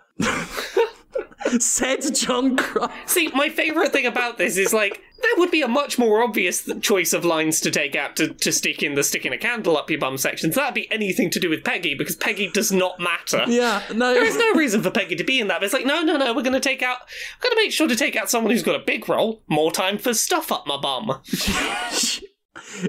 Said 1.60 2.14
John 2.14 2.56
Cross. 2.56 2.90
See, 3.06 3.28
my 3.34 3.48
favourite 3.48 3.92
thing 3.92 4.06
about 4.06 4.38
this 4.38 4.56
is 4.56 4.72
like 4.72 5.02
that 5.20 5.34
would 5.38 5.50
be 5.50 5.62
a 5.62 5.68
much 5.68 5.98
more 5.98 6.22
obvious 6.22 6.68
choice 6.80 7.12
of 7.12 7.24
lines 7.24 7.60
to 7.60 7.70
take 7.70 7.96
out 7.96 8.16
to, 8.16 8.28
to 8.34 8.52
stick 8.52 8.82
in 8.82 8.94
the 8.94 9.02
sticking 9.02 9.32
a 9.32 9.38
candle 9.38 9.76
up 9.76 9.90
your 9.90 9.98
bum 9.98 10.16
sections. 10.16 10.54
That'd 10.54 10.74
be 10.74 10.90
anything 10.92 11.30
to 11.30 11.40
do 11.40 11.50
with 11.50 11.64
Peggy 11.64 11.94
because 11.94 12.16
Peggy 12.16 12.50
does 12.50 12.70
not 12.70 13.00
matter. 13.00 13.44
Yeah, 13.48 13.82
no. 13.94 14.14
There 14.14 14.24
is 14.24 14.36
no 14.36 14.54
reason 14.54 14.82
for 14.82 14.90
Peggy 14.90 15.16
to 15.16 15.24
be 15.24 15.40
in 15.40 15.48
that. 15.48 15.60
But 15.60 15.64
it's 15.64 15.74
like, 15.74 15.86
no, 15.86 16.02
no, 16.02 16.16
no, 16.16 16.32
we're 16.34 16.42
going 16.42 16.52
to 16.52 16.60
take 16.60 16.82
out, 16.82 16.98
we're 17.38 17.48
going 17.48 17.56
to 17.56 17.62
make 17.62 17.72
sure 17.72 17.88
to 17.88 17.96
take 17.96 18.14
out 18.14 18.30
someone 18.30 18.52
who's 18.52 18.62
got 18.62 18.76
a 18.76 18.84
big 18.84 19.08
role. 19.08 19.42
More 19.48 19.72
time 19.72 19.98
for 19.98 20.14
stuff 20.14 20.52
up 20.52 20.66
my 20.66 20.76
bum. 20.76 21.10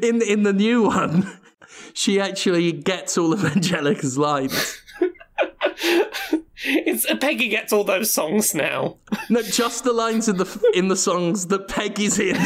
in 0.01 0.21
in 0.21 0.43
the 0.43 0.53
new 0.53 0.83
one, 0.83 1.39
she 1.93 2.19
actually 2.19 2.71
gets 2.71 3.17
all 3.17 3.33
of 3.33 3.43
Angelica's 3.43 4.17
lines. 4.17 4.81
It's 6.71 7.05
Peggy 7.19 7.47
gets 7.49 7.73
all 7.73 7.83
those 7.83 8.11
songs 8.13 8.53
now. 8.53 8.97
No, 9.29 9.41
just 9.41 9.83
the 9.83 9.93
lines 9.93 10.27
in 10.29 10.37
the 10.37 10.71
in 10.73 10.87
the 10.87 10.95
songs 10.95 11.47
that 11.47 11.67
Peggy's 11.67 12.19
in. 12.19 12.37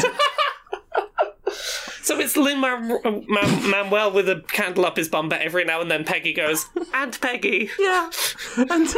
So 2.02 2.18
it's 2.18 2.36
Lin 2.36 2.60
Man- 2.60 2.88
Man- 3.28 3.70
Manuel 3.70 4.12
with 4.12 4.28
a 4.28 4.42
candle 4.48 4.84
up 4.84 4.96
his 4.96 5.08
bum, 5.08 5.28
but 5.30 5.40
every 5.40 5.64
now 5.64 5.80
and 5.80 5.90
then 5.90 6.04
Peggy 6.04 6.32
goes, 6.34 6.66
and 6.92 7.18
Peggy. 7.20 7.70
Yeah, 7.78 8.10
and 8.56 8.86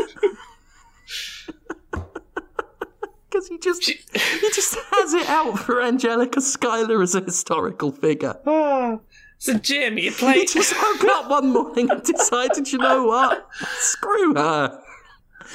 because 3.30 3.48
he 3.48 3.58
just 3.58 3.84
he 3.88 4.50
just 4.54 4.76
has 4.90 5.14
it 5.14 5.28
out 5.28 5.58
for 5.60 5.80
Angelica 5.82 6.40
Schuyler 6.40 7.00
as 7.02 7.14
a 7.14 7.20
historical 7.20 7.92
figure. 7.92 8.36
Ah. 8.46 8.98
So 9.38 9.54
Jim, 9.58 9.98
you 9.98 10.10
play. 10.12 10.40
He 10.40 10.46
just 10.46 10.74
woke 10.80 11.04
up 11.04 11.28
one 11.30 11.50
morning 11.52 11.90
and 11.90 12.02
decided, 12.02 12.72
you 12.72 12.78
know 12.78 13.04
what, 13.04 13.46
screw 13.78 14.34
her. 14.34 14.82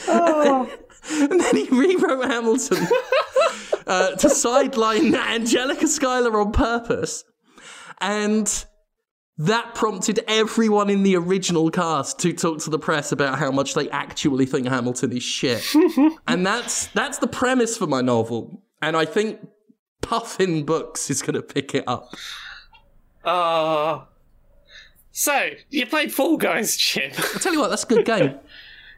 And 1.10 1.42
then 1.42 1.56
he 1.56 1.68
rewrote 1.70 2.26
Hamilton 2.26 2.88
uh, 3.88 4.12
to 4.12 4.30
sideline 4.30 5.16
Angelica 5.16 5.88
Schuyler 5.88 6.40
on 6.40 6.52
purpose. 6.52 7.24
And 8.00 8.66
that 9.38 9.74
prompted 9.74 10.20
everyone 10.28 10.90
in 10.90 11.02
the 11.02 11.16
original 11.16 11.72
cast 11.72 12.20
to 12.20 12.34
talk 12.34 12.60
to 12.60 12.70
the 12.70 12.78
press 12.78 13.12
about 13.12 13.40
how 13.40 13.52
much 13.52 13.74
they 13.74 13.90
actually 13.90 14.46
think 14.46 14.68
Hamilton 14.68 15.12
is 15.12 15.24
shit. 15.24 15.64
and 16.28 16.46
that's 16.46 16.88
that's 16.88 17.18
the 17.18 17.28
premise 17.28 17.78
for 17.78 17.88
my 17.88 18.02
novel. 18.02 18.62
And 18.82 18.96
I 18.96 19.06
think 19.06 19.40
Puffin 20.02 20.66
Books 20.66 21.10
is 21.10 21.22
going 21.22 21.36
to 21.36 21.42
pick 21.42 21.74
it 21.74 21.84
up. 21.88 22.14
Uh, 23.24 24.06
so 25.12 25.50
you 25.70 25.86
played 25.86 26.14
Fall 26.14 26.38
Guys, 26.38 26.78
Jim. 26.78 27.12
I 27.16 27.40
tell 27.40 27.54
you 27.54 27.60
what, 27.60 27.70
that's 27.70 27.84
a 27.84 27.88
good 27.88 28.06
game. 28.06 28.36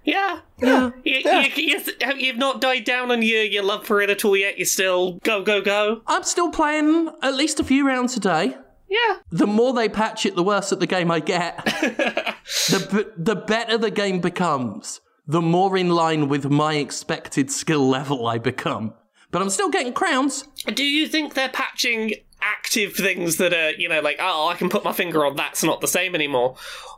yeah. 0.04 0.40
Yeah. 0.60 0.92
You, 1.04 1.22
you, 1.26 1.50
you, 1.56 1.82
you've 2.18 2.38
not 2.38 2.62
died 2.62 2.84
down 2.84 3.12
on 3.12 3.22
your, 3.22 3.44
your 3.44 3.64
love 3.64 3.86
for 3.86 4.02
it 4.02 4.10
at 4.10 4.24
all 4.24 4.36
yet. 4.36 4.58
You're 4.58 4.66
still 4.66 5.14
go, 5.24 5.44
go, 5.44 5.62
go. 5.62 6.02
I'm 6.08 6.24
still 6.24 6.52
playing 6.52 7.10
at 7.22 7.36
least 7.36 7.60
a 7.60 7.64
few 7.64 7.86
rounds 7.88 8.16
a 8.18 8.20
day. 8.20 8.58
Yeah. 8.90 9.18
The 9.32 9.48
more 9.48 9.74
they 9.74 9.90
patch 9.90 10.26
it, 10.26 10.36
the 10.36 10.44
worse 10.44 10.72
at 10.72 10.80
the 10.80 10.88
game 10.88 11.10
I 11.10 11.20
get. 11.20 11.66
the 11.66 13.12
the 13.18 13.36
better 13.36 13.78
the 13.78 13.90
game 13.90 14.20
becomes, 14.20 15.02
the 15.26 15.42
more 15.42 15.76
in 15.76 15.90
line 15.90 16.30
with 16.30 16.50
my 16.50 16.76
expected 16.76 17.50
skill 17.50 17.88
level 17.90 18.28
I 18.28 18.38
become. 18.38 18.94
But 19.32 19.42
I'm 19.42 19.50
still 19.50 19.70
getting 19.72 19.94
crowns. 19.94 20.48
Do 20.68 20.84
you 20.86 21.08
think 21.08 21.34
they're 21.34 21.50
patching 21.50 22.14
active 22.44 22.96
things 22.96 23.38
that 23.38 23.54
are, 23.54 23.72
you 23.72 23.90
know, 23.90 24.02
like, 24.02 24.18
oh, 24.20 24.48
I 24.48 24.56
can 24.56 24.70
put 24.70 24.84
my 24.84 24.94
finger 24.94 25.26
on 25.26 25.36
that's 25.36 25.64
not 25.64 25.82
the 25.82 25.88
same 25.88 26.16
anymore? 26.16 26.56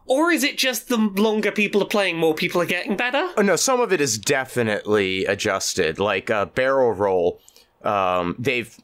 Or 0.08 0.32
is 0.32 0.44
it 0.44 0.58
just 0.58 0.88
the 0.88 0.98
longer 0.98 1.52
people 1.52 1.82
are 1.82 1.88
playing, 1.88 2.18
more 2.18 2.34
people 2.36 2.62
are 2.62 2.66
getting 2.66 2.96
better? 2.96 3.30
Oh, 3.38 3.42
no, 3.42 3.56
some 3.56 3.80
of 3.80 3.92
it 3.92 4.02
is 4.02 4.18
definitely 4.18 5.26
adjusted. 5.26 6.00
Like 6.00 6.30
uh, 6.30 6.46
barrel 6.46 6.92
roll, 6.92 7.40
um, 7.84 8.36
they've 8.38 8.78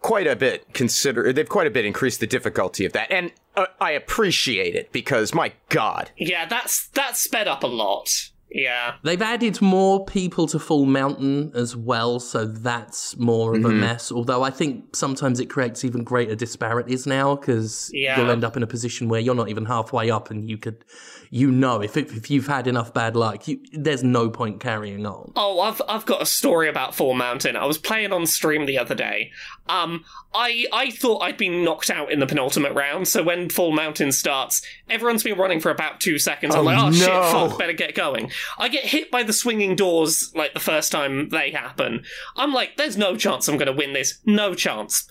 quite 0.00 0.26
a 0.26 0.34
bit 0.34 0.72
consider 0.72 1.30
they've 1.32 1.48
quite 1.48 1.66
a 1.66 1.70
bit 1.70 1.84
increased 1.84 2.20
the 2.20 2.26
difficulty 2.26 2.84
of 2.84 2.92
that, 2.92 3.10
and 3.10 3.32
uh, 3.54 3.66
I 3.80 3.90
appreciate 3.92 4.74
it 4.74 4.92
because 4.92 5.34
my 5.34 5.52
God, 5.68 6.10
Yeah, 6.16 6.46
that's 6.46 6.88
that's 6.88 7.20
sped 7.20 7.48
up 7.48 7.62
a 7.62 7.66
lot. 7.66 8.29
Yeah. 8.52 8.94
They've 9.04 9.20
added 9.22 9.60
more 9.62 10.04
people 10.04 10.46
to 10.48 10.58
Fall 10.58 10.84
Mountain 10.86 11.52
as 11.54 11.76
well, 11.76 12.18
so 12.20 12.44
that's 12.44 13.16
more 13.16 13.54
of 13.56 13.64
a 13.64 13.68
mess. 13.70 14.10
Although 14.10 14.42
I 14.42 14.50
think 14.50 14.96
sometimes 14.96 15.38
it 15.40 15.46
creates 15.46 15.84
even 15.84 16.02
greater 16.02 16.34
disparities 16.34 17.06
now 17.06 17.36
because 17.36 17.90
Yeah. 17.94 18.18
you'll 18.20 18.30
end 18.30 18.44
up 18.44 18.56
in 18.56 18.62
a 18.62 18.66
position 18.66 19.08
where 19.08 19.20
you're 19.20 19.34
not 19.34 19.48
even 19.48 19.66
halfway 19.66 20.10
up, 20.10 20.30
and 20.30 20.50
you 20.50 20.58
could, 20.58 20.84
you 21.30 21.50
know, 21.52 21.80
if 21.80 21.96
if 21.96 22.28
you've 22.30 22.48
had 22.48 22.66
enough 22.66 22.92
bad 22.92 23.14
luck, 23.14 23.46
you, 23.46 23.60
there's 23.72 24.02
no 24.02 24.28
point 24.30 24.58
carrying 24.60 25.06
on. 25.06 25.32
Oh, 25.36 25.60
I've 25.60 25.80
I've 25.88 26.06
got 26.06 26.20
a 26.20 26.26
story 26.26 26.68
about 26.68 26.94
Fall 26.94 27.14
Mountain. 27.14 27.54
I 27.56 27.66
was 27.66 27.78
playing 27.78 28.12
on 28.12 28.26
stream 28.26 28.66
the 28.66 28.78
other 28.78 28.94
day. 28.96 29.30
Um, 29.68 30.04
I 30.34 30.66
I 30.72 30.90
thought 30.90 31.22
I'd 31.22 31.36
been 31.36 31.62
knocked 31.62 31.90
out 31.90 32.10
in 32.10 32.18
the 32.18 32.26
penultimate 32.26 32.72
round. 32.72 33.06
So 33.06 33.22
when 33.22 33.48
Fall 33.48 33.70
Mountain 33.72 34.10
starts, 34.10 34.60
everyone's 34.88 35.22
been 35.22 35.38
running 35.38 35.60
for 35.60 35.70
about 35.70 36.00
two 36.00 36.18
seconds. 36.18 36.54
I'm 36.54 36.62
Oh, 36.62 36.64
like, 36.64 36.78
oh 36.82 36.90
shit, 36.90 37.06
fuck, 37.06 37.58
better 37.58 37.72
get 37.72 37.94
going. 37.94 38.32
I 38.58 38.68
get 38.68 38.86
hit 38.86 39.10
by 39.10 39.22
the 39.22 39.32
swinging 39.32 39.76
doors 39.76 40.32
like 40.34 40.54
the 40.54 40.60
first 40.60 40.92
time 40.92 41.28
they 41.30 41.50
happen. 41.50 42.04
I'm 42.36 42.52
like, 42.52 42.76
there's 42.76 42.96
no 42.96 43.16
chance 43.16 43.48
I'm 43.48 43.56
going 43.56 43.66
to 43.66 43.72
win 43.72 43.92
this. 43.92 44.18
No 44.24 44.54
chance. 44.54 45.08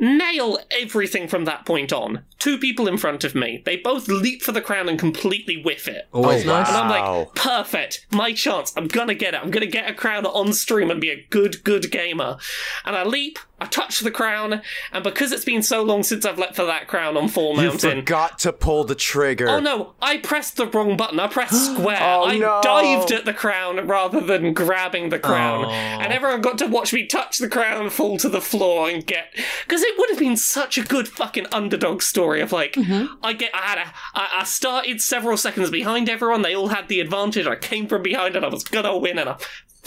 Nail 0.00 0.60
everything 0.70 1.26
from 1.26 1.44
that 1.46 1.66
point 1.66 1.92
on. 1.92 2.24
Two 2.38 2.56
people 2.56 2.86
in 2.86 2.98
front 2.98 3.24
of 3.24 3.34
me. 3.34 3.62
They 3.64 3.76
both 3.76 4.06
leap 4.06 4.42
for 4.42 4.52
the 4.52 4.60
crown 4.60 4.88
and 4.88 4.96
completely 4.96 5.60
whiff 5.60 5.88
it. 5.88 6.06
Always 6.12 6.44
Oh, 6.46 6.48
nice. 6.48 6.68
And 6.68 6.76
I'm 6.76 6.88
like, 6.88 7.34
perfect, 7.34 8.06
my 8.12 8.32
chance. 8.32 8.72
I'm 8.76 8.86
gonna 8.86 9.14
get 9.14 9.34
it. 9.34 9.40
I'm 9.42 9.50
gonna 9.50 9.66
get 9.66 9.90
a 9.90 9.94
crown 9.94 10.24
on 10.24 10.52
stream 10.52 10.92
and 10.92 11.00
be 11.00 11.10
a 11.10 11.26
good, 11.30 11.64
good 11.64 11.90
gamer. 11.90 12.38
And 12.84 12.94
I 12.94 13.02
leap, 13.02 13.40
I 13.60 13.66
touched 13.66 14.04
the 14.04 14.10
crown, 14.10 14.62
and 14.92 15.04
because 15.04 15.32
it's 15.32 15.44
been 15.44 15.62
so 15.62 15.82
long 15.82 16.04
since 16.04 16.24
I've 16.24 16.38
leapt 16.38 16.54
for 16.54 16.64
that 16.64 16.86
crown 16.86 17.16
on 17.16 17.28
Full 17.28 17.56
you 17.56 17.68
Mountain. 17.68 17.98
forgot 18.00 18.38
to 18.40 18.52
pull 18.52 18.84
the 18.84 18.94
trigger. 18.94 19.48
Oh 19.48 19.58
no, 19.58 19.94
I 20.00 20.18
pressed 20.18 20.56
the 20.56 20.66
wrong 20.66 20.96
button. 20.96 21.18
I 21.18 21.26
pressed 21.26 21.72
square. 21.74 21.98
Oh, 22.00 22.26
I 22.26 22.38
no. 22.38 22.60
dived 22.62 23.10
at 23.10 23.24
the 23.24 23.34
crown 23.34 23.86
rather 23.86 24.20
than 24.20 24.52
grabbing 24.52 25.08
the 25.08 25.18
crown. 25.18 25.64
Oh. 25.64 25.70
And 25.70 26.12
everyone 26.12 26.40
got 26.40 26.58
to 26.58 26.66
watch 26.66 26.92
me 26.92 27.06
touch 27.06 27.38
the 27.38 27.48
crown, 27.48 27.90
fall 27.90 28.16
to 28.18 28.28
the 28.28 28.40
floor, 28.40 28.88
and 28.88 29.04
get. 29.04 29.34
Because 29.66 29.82
it 29.82 29.98
would 29.98 30.10
have 30.10 30.18
been 30.18 30.36
such 30.36 30.78
a 30.78 30.84
good 30.84 31.08
fucking 31.08 31.46
underdog 31.50 32.02
story 32.02 32.40
of 32.40 32.52
like, 32.52 32.74
mm-hmm. 32.74 33.12
I 33.24 33.32
get. 33.32 33.54
I 33.54 33.58
had 33.58 33.78
a. 33.78 33.92
I, 34.14 34.28
I 34.40 34.44
started 34.44 35.00
several 35.00 35.36
seconds 35.36 35.70
behind 35.70 36.08
everyone. 36.08 36.42
They 36.42 36.54
all 36.54 36.68
had 36.68 36.88
the 36.88 37.00
advantage. 37.00 37.46
I 37.46 37.56
came 37.56 37.88
from 37.88 38.02
behind 38.02 38.36
and 38.36 38.44
I 38.44 38.48
was 38.48 38.62
gonna 38.64 38.96
win, 38.96 39.18
and 39.18 39.30
I 39.30 39.36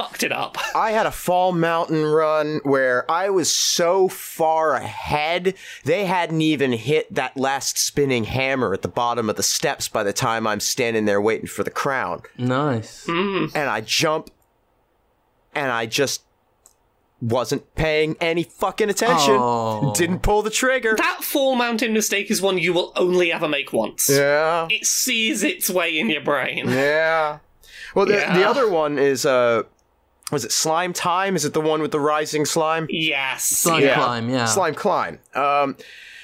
fucked 0.02 0.24
it 0.24 0.32
up. 0.32 0.58
I 0.76 0.92
had 0.92 1.06
a 1.06 1.12
fall 1.12 1.52
mountain 1.52 2.06
run 2.06 2.60
where 2.64 3.10
I 3.10 3.30
was 3.30 3.54
so 3.54 4.08
far 4.08 4.74
ahead, 4.76 5.56
they 5.84 6.06
hadn't 6.06 6.42
even 6.42 6.74
hit 6.74 7.14
that 7.14 7.38
last 7.38 7.78
spinning 7.78 8.26
hammer 8.26 8.74
at 8.74 8.82
the 8.82 8.88
bottom 8.88 9.30
of 9.30 9.36
the 9.36 9.44
steps 9.44 9.88
by 9.88 10.04
the 10.04 10.14
time 10.14 10.48
I'm 10.48 10.60
standing 10.60 11.06
there 11.06 11.22
waiting 11.22 11.48
for 11.48 11.64
the 11.64 11.72
crown. 11.72 12.22
Nice. 12.38 13.08
And 13.08 13.56
I 13.56 13.82
jump, 13.82 14.30
and 15.54 15.72
I 15.72 15.86
just 15.86 16.24
wasn't 17.22 17.76
paying 17.76 18.16
any 18.20 18.44
fucking 18.44 18.90
attention. 18.90 19.36
Oh. 19.38 19.94
Didn't 19.96 20.20
pull 20.20 20.42
the 20.42 20.50
trigger. 20.50 20.96
That 20.98 21.24
Fall 21.24 21.56
Mountain 21.56 21.94
mistake 21.94 22.32
is 22.32 22.42
one 22.42 22.58
you 22.58 22.74
will 22.74 22.92
only 22.96 23.32
ever 23.32 23.48
make 23.48 23.72
once. 23.72 24.10
Yeah. 24.10 24.68
It 24.70 24.86
sees 24.86 25.44
its 25.44 25.70
way 25.70 25.98
in 25.98 26.10
your 26.10 26.22
brain. 26.22 26.68
Yeah. 26.70 27.40
Well, 27.94 28.06
the, 28.06 28.14
the 28.14 28.48
other 28.48 28.70
one 28.70 28.98
is, 28.98 29.26
uh, 29.26 29.64
was 30.32 30.46
it 30.46 30.52
Slime 30.52 30.94
Time? 30.94 31.36
Is 31.36 31.46
it 31.46 31.54
the 31.54 31.62
one 31.62 31.82
with 31.82 31.92
the 31.92 32.00
rising 32.00 32.46
slime? 32.46 32.88
Yes. 32.90 33.44
Slime 33.44 33.84
yeah. 33.84 33.96
climb, 33.96 34.30
yeah. 34.30 34.46
Slime 34.46 34.76
Climb. 34.76 35.20
Um, 35.36 35.76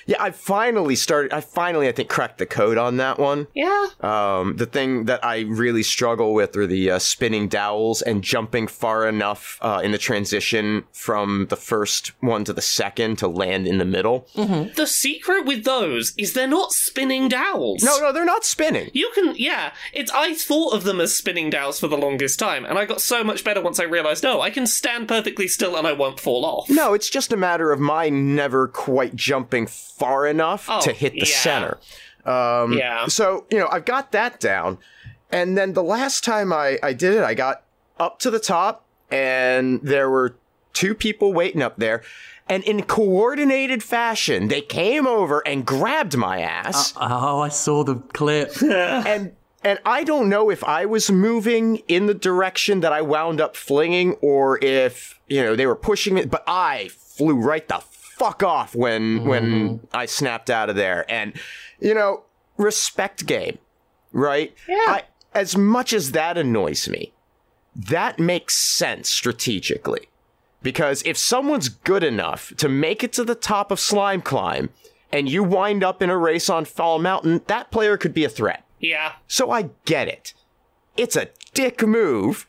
yeah, 0.08 0.18
I 0.22 0.32
finally 0.32 0.96
started. 0.96 1.34
I 1.34 1.42
finally, 1.42 1.88
I 1.88 1.92
think, 1.92 2.10
cracked 2.10 2.38
the 2.38 2.46
code 2.46 2.78
on 2.78 2.98
that 2.98 3.20
one. 3.20 3.48
Yeah. 3.54 3.88
Um, 4.00 4.56
the 4.56 4.66
thing 4.66 5.06
that 5.06 5.24
I 5.24 5.42
really 5.42 5.84
struggle 5.84 6.34
with 6.34 6.56
are 6.56 6.66
the 6.66 6.92
uh, 6.92 7.00
spinning 7.00 7.50
dowels 7.50 8.02
and 8.02 8.24
jumping 8.24 8.68
far 8.68 9.08
enough 9.08 9.58
uh, 9.62 9.82
in 9.84 9.92
the 9.92 9.98
transition 9.98 10.86
from 10.94 11.48
the 11.50 11.58
first 11.58 12.14
one 12.22 12.46
to 12.46 12.54
the 12.54 12.62
second 12.62 13.18
to 13.18 13.28
land 13.28 13.68
in 13.68 13.78
the 13.78 13.86
middle. 13.86 14.28
The 14.36 14.88
secret 14.88 15.46
with 15.46 15.66
those 15.66 16.14
is 16.18 16.34
they're 16.34 16.48
not 16.48 16.72
spinning 16.72 17.28
dowels. 17.28 17.84
No, 17.84 18.00
no, 18.00 18.14
they're 18.14 18.26
not 18.26 18.46
spinning. 18.46 18.90
You 18.94 19.12
can, 19.14 19.36
yeah. 19.36 19.74
It's 19.94 20.12
I 20.12 20.34
thought 20.34 20.74
of 20.74 20.84
them 20.84 21.02
as 21.02 21.14
spinning 21.14 21.50
dowels 21.50 21.80
for 21.80 21.88
the 21.88 21.98
longest 21.98 22.40
time, 22.40 22.64
and 22.64 22.80
I 22.80 22.86
got 22.86 23.02
so 23.02 23.24
much 23.24 23.44
better 23.44 23.62
once 23.62 23.80
I 23.80 23.84
realized, 23.84 24.24
no, 24.24 24.40
I 24.42 24.50
can 24.50 24.68
stand 24.68 25.08
perfectly 25.08 25.48
still 25.48 25.76
and 25.76 25.86
I 25.86 25.92
won't 25.92 26.20
fall 26.20 26.46
off. 26.46 26.70
No, 26.70 26.94
it's 26.94 27.10
just 27.10 27.34
a 27.34 27.38
matter 27.38 27.72
of 27.72 27.80
my 27.80 28.10
never 28.10 28.68
quite 28.68 29.16
jumping 29.16 29.68
far 29.98 30.28
enough 30.28 30.68
Oh, 30.70 30.82
to 30.82 30.92
hit 30.92 31.14
the 31.14 31.20
yeah. 31.20 31.26
center. 31.26 31.78
Um, 32.26 32.74
Yeah. 32.74 33.08
So, 33.08 33.46
you 33.50 33.58
know, 33.60 33.68
I've 33.72 33.86
got 33.86 34.12
that 34.12 34.40
down. 34.40 34.78
And 35.32 35.58
then 35.58 35.74
the 35.74 35.84
last 35.84 36.24
time 36.24 36.54
I, 36.54 36.78
I 36.84 36.94
did 36.94 37.14
it, 37.14 37.24
I 37.24 37.34
got 37.34 37.64
up 38.00 38.20
to 38.20 38.30
the 38.32 38.40
top 38.40 38.86
and 39.12 39.80
there 39.82 40.10
were 40.10 40.36
two 40.74 40.94
people 40.94 41.34
waiting 41.34 41.62
up 41.62 41.78
there. 41.78 42.04
And 42.50 42.64
in 42.64 42.84
coordinated 42.84 43.84
fashion, 43.84 44.48
they 44.48 44.62
came 44.62 45.06
over 45.06 45.46
and 45.46 45.66
grabbed 45.66 46.16
my 46.16 46.40
ass. 46.40 46.94
Oh, 46.96 47.40
I 47.42 47.50
saw 47.50 47.84
the 47.84 47.96
clip. 47.96 48.62
and 48.62 49.34
and 49.64 49.80
I 49.86 50.06
don't 50.06 50.30
know 50.30 50.50
if 50.50 50.64
I 50.64 50.86
was 50.86 51.12
moving 51.12 51.78
in 51.90 52.06
the 52.06 52.14
direction 52.14 52.80
that 52.82 52.94
I 52.94 53.02
wound 53.02 53.42
up 53.42 53.58
flinging 53.58 54.14
or 54.22 54.64
if, 54.64 55.20
you 55.28 55.44
know, 55.44 55.56
they 55.58 55.66
were 55.66 55.76
pushing 55.76 56.14
me, 56.14 56.26
but 56.26 56.44
I 56.48 56.90
flew 56.94 57.36
right 57.36 57.68
the 57.68 57.80
fuck 58.18 58.42
off 58.44 58.74
when 58.76 59.26
when 59.26 59.44
mm-hmm. 59.44 59.86
I 59.94 60.06
snapped 60.06 60.50
out 60.50 60.70
of 60.70 60.76
there. 60.76 61.06
And 61.10 61.34
you 61.80 61.94
know, 61.94 62.24
respect 62.58 63.26
game, 63.26 63.60
right? 64.12 64.54
Yeah. 64.68 64.76
I, 64.88 65.04
as 65.34 65.56
much 65.56 65.94
as 65.94 66.12
that 66.14 66.38
annoys 66.38 66.90
me, 66.90 67.14
that 67.76 68.18
makes 68.20 68.56
sense 68.56 69.10
strategically. 69.10 70.10
Because 70.64 71.04
if 71.06 71.18
someone's 71.18 71.70
good 71.70 72.04
enough 72.04 72.52
to 72.58 72.68
make 72.68 73.04
it 73.04 73.14
to 73.14 73.24
the 73.24 73.36
top 73.36 73.70
of 73.70 73.80
Slime 73.80 74.22
Climb 74.22 74.70
and 75.12 75.30
you 75.30 75.44
wind 75.44 75.84
up 75.84 76.02
in 76.02 76.10
a 76.10 76.18
race 76.18 76.50
on 76.50 76.66
Fall 76.66 76.98
Mountain, 76.98 77.42
that 77.46 77.72
player 77.72 77.96
could 77.96 78.14
be 78.14 78.26
a 78.26 78.30
threat. 78.30 78.64
Yeah. 78.80 79.14
So 79.28 79.52
I 79.52 79.70
get 79.86 80.08
it. 80.08 80.34
It's 80.98 81.16
a 81.16 81.30
dick 81.54 81.84
move, 81.84 82.48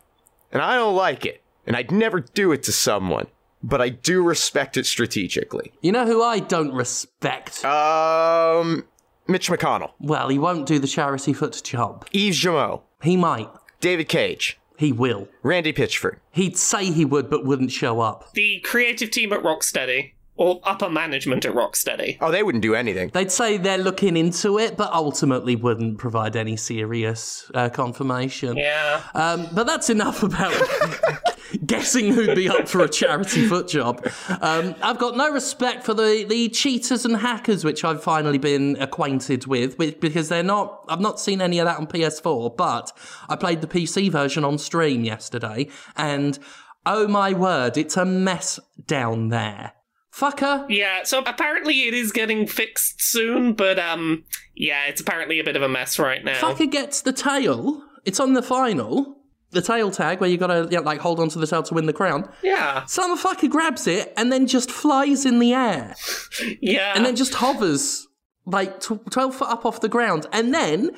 and 0.51 0.63
I 0.63 0.75
don't 0.75 0.97
like 0.97 1.27
it. 1.27 1.43
And 1.67 1.77
I'd 1.77 1.93
never 1.93 2.21
do 2.21 2.51
it 2.53 2.63
to 2.63 2.73
someone, 2.73 3.27
but 3.63 3.81
I 3.81 3.89
do 3.89 4.23
respect 4.23 4.77
it 4.77 4.87
strategically. 4.87 5.73
You 5.81 5.93
know 5.93 6.07
who 6.07 6.23
I 6.23 6.39
don't 6.39 6.73
respect? 6.73 7.65
Um, 7.65 8.85
Mitch 9.27 9.49
McConnell, 9.51 9.93
well, 10.01 10.29
he 10.29 10.39
won't 10.39 10.67
do 10.67 10.79
the 10.79 10.87
charity 10.89 11.33
foot 11.33 11.61
job. 11.65 12.07
Yves 12.13 12.41
Guillemot, 12.43 12.81
He 13.03 13.17
might. 13.17 13.49
David 13.81 14.09
Cage, 14.09 14.59
He 14.77 14.93
will. 14.93 15.29
Randy 15.43 15.73
Pitchford. 15.73 16.17
He'd 16.31 16.57
say 16.57 16.91
he 16.93 17.05
would, 17.05 17.29
but 17.31 17.45
wouldn't 17.45 17.73
show 17.73 18.01
up. 18.01 18.33
The 18.33 18.61
creative 18.61 19.11
team 19.11 19.33
at 19.33 19.43
Rocksteady, 19.43 20.13
or 20.37 20.61
upper 20.63 20.89
management 20.89 21.45
at 21.45 21.53
Rocksteady. 21.53 22.17
Oh, 22.21 22.31
they 22.31 22.45
wouldn't 22.45 22.63
do 22.63 22.75
anything. 22.77 23.11
They'd 23.13 23.31
say 23.33 23.57
they're 23.57 23.77
looking 23.77 24.17
into 24.17 24.57
it, 24.59 24.77
but 24.77 24.93
ultimately 24.93 25.57
wouldn't 25.57 25.99
provide 25.99 26.37
any 26.37 26.57
serious 26.57 27.51
uh, 27.55 27.69
confirmation. 27.71 28.57
Yeah. 28.57 29.03
Um, 29.15 29.49
but 29.53 29.67
that's 29.67 29.91
enough 29.91 30.23
about 30.23 30.55
guessing 31.65 32.13
who'd 32.13 32.37
be 32.37 32.49
up 32.49 32.69
for 32.69 32.81
a 32.83 32.89
charity 32.89 33.47
foot 33.47 33.69
job. 33.69 34.07
Um, 34.41 34.75
I've 34.83 34.99
got 34.99 35.17
no 35.17 35.31
respect 35.31 35.85
for 35.85 35.95
the, 35.95 36.25
the 36.29 36.49
cheaters 36.49 37.05
and 37.05 37.17
hackers, 37.17 37.65
which 37.65 37.85
I've 37.85 38.03
finally 38.03 38.39
been 38.39 38.77
acquainted 38.81 39.47
with, 39.47 39.79
with, 39.79 40.01
because 40.01 40.29
they're 40.29 40.43
not. 40.43 40.85
I've 40.89 41.01
not 41.01 41.21
seen 41.21 41.41
any 41.41 41.59
of 41.59 41.67
that 41.67 41.79
on 41.79 41.87
PS4, 41.87 42.57
but 42.57 42.93
I 43.29 43.37
played 43.37 43.61
the 43.61 43.67
PC 43.67 44.11
version 44.11 44.45
on 44.45 44.59
stream 44.59 45.05
yesterday, 45.05 45.69
and 45.97 46.39
oh 46.87 47.07
my 47.09 47.33
word, 47.33 47.77
it's 47.77 47.97
a 47.97 48.05
mess 48.05 48.59
down 48.87 49.29
there. 49.29 49.73
Fucker. 50.13 50.67
Yeah, 50.69 51.05
so 51.05 51.21
apparently 51.21 51.83
it 51.83 51.95
is 51.95 52.11
getting 52.11 52.47
fixed 52.47 53.01
soon, 53.01 53.53
but 53.53 53.79
um 53.79 54.25
yeah, 54.55 54.87
it's 54.87 55.01
apparently 55.01 55.39
a 55.39 55.45
bit 55.45 55.55
of 55.55 55.63
a 55.63 55.69
mess 55.69 55.99
right 55.99 56.25
now. 56.25 56.41
Fucker 56.41 56.69
gets 56.69 57.03
the 57.03 57.13
tail. 57.13 57.85
It's 58.05 58.19
on 58.19 58.33
the 58.33 58.43
final. 58.43 59.18
The 59.51 59.63
tail 59.63 59.91
tag 59.91 60.21
where 60.21 60.29
you 60.29 60.37
gotta 60.37 60.69
yeah, 60.71 60.81
like 60.81 61.01
hold 61.01 61.21
on 61.21 61.29
to 61.31 61.39
the 61.39 61.47
tail 61.47 61.63
to 61.63 61.75
win 61.75 61.87
the 61.87 61.93
crown. 61.95 62.31
Yeah. 62.43 62.85
Some 62.85 63.17
fucker 63.19 63.49
grabs 63.49 63.87
it 63.87 64.13
and 64.17 64.31
then 64.31 64.47
just 64.47 64.71
flies 64.71 65.25
in 65.25 65.39
the 65.39 65.55
air 65.55 65.95
Yeah. 66.61 66.93
and 66.95 67.05
then 67.07 67.17
just 67.17 67.35
hovers 67.35 68.07
like 68.45 68.81
tw- 68.81 69.11
12 69.11 69.35
foot 69.35 69.49
up 69.49 69.65
off 69.65 69.81
the 69.81 69.89
ground 69.89 70.27
and 70.33 70.53
then 70.55 70.91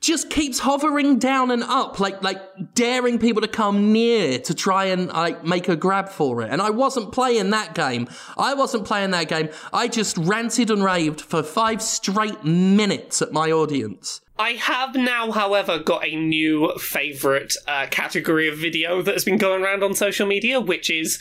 just 0.00 0.30
keeps 0.30 0.60
hovering 0.60 1.18
down 1.18 1.50
and 1.50 1.62
up 1.62 2.00
like 2.00 2.22
like 2.22 2.40
daring 2.74 3.18
people 3.18 3.42
to 3.42 3.48
come 3.48 3.92
near 3.92 4.38
to 4.38 4.54
try 4.54 4.86
and 4.86 5.08
like 5.08 5.44
make 5.44 5.68
a 5.68 5.76
grab 5.76 6.08
for 6.08 6.40
it 6.40 6.48
and 6.50 6.62
i 6.62 6.70
wasn't 6.70 7.12
playing 7.12 7.50
that 7.50 7.74
game 7.74 8.08
i 8.38 8.54
wasn't 8.54 8.82
playing 8.86 9.10
that 9.10 9.28
game 9.28 9.50
i 9.74 9.86
just 9.86 10.16
ranted 10.16 10.70
and 10.70 10.82
raved 10.82 11.20
for 11.20 11.42
five 11.42 11.82
straight 11.82 12.42
minutes 12.44 13.20
at 13.20 13.30
my 13.32 13.50
audience 13.50 14.22
I 14.40 14.52
have 14.52 14.94
now, 14.94 15.32
however, 15.32 15.78
got 15.78 16.06
a 16.06 16.16
new 16.16 16.72
favourite 16.78 17.52
uh, 17.68 17.88
category 17.90 18.48
of 18.48 18.56
video 18.56 19.02
that 19.02 19.12
has 19.12 19.22
been 19.22 19.36
going 19.36 19.62
around 19.62 19.84
on 19.84 19.92
social 19.92 20.26
media, 20.26 20.58
which 20.58 20.88
is 20.88 21.20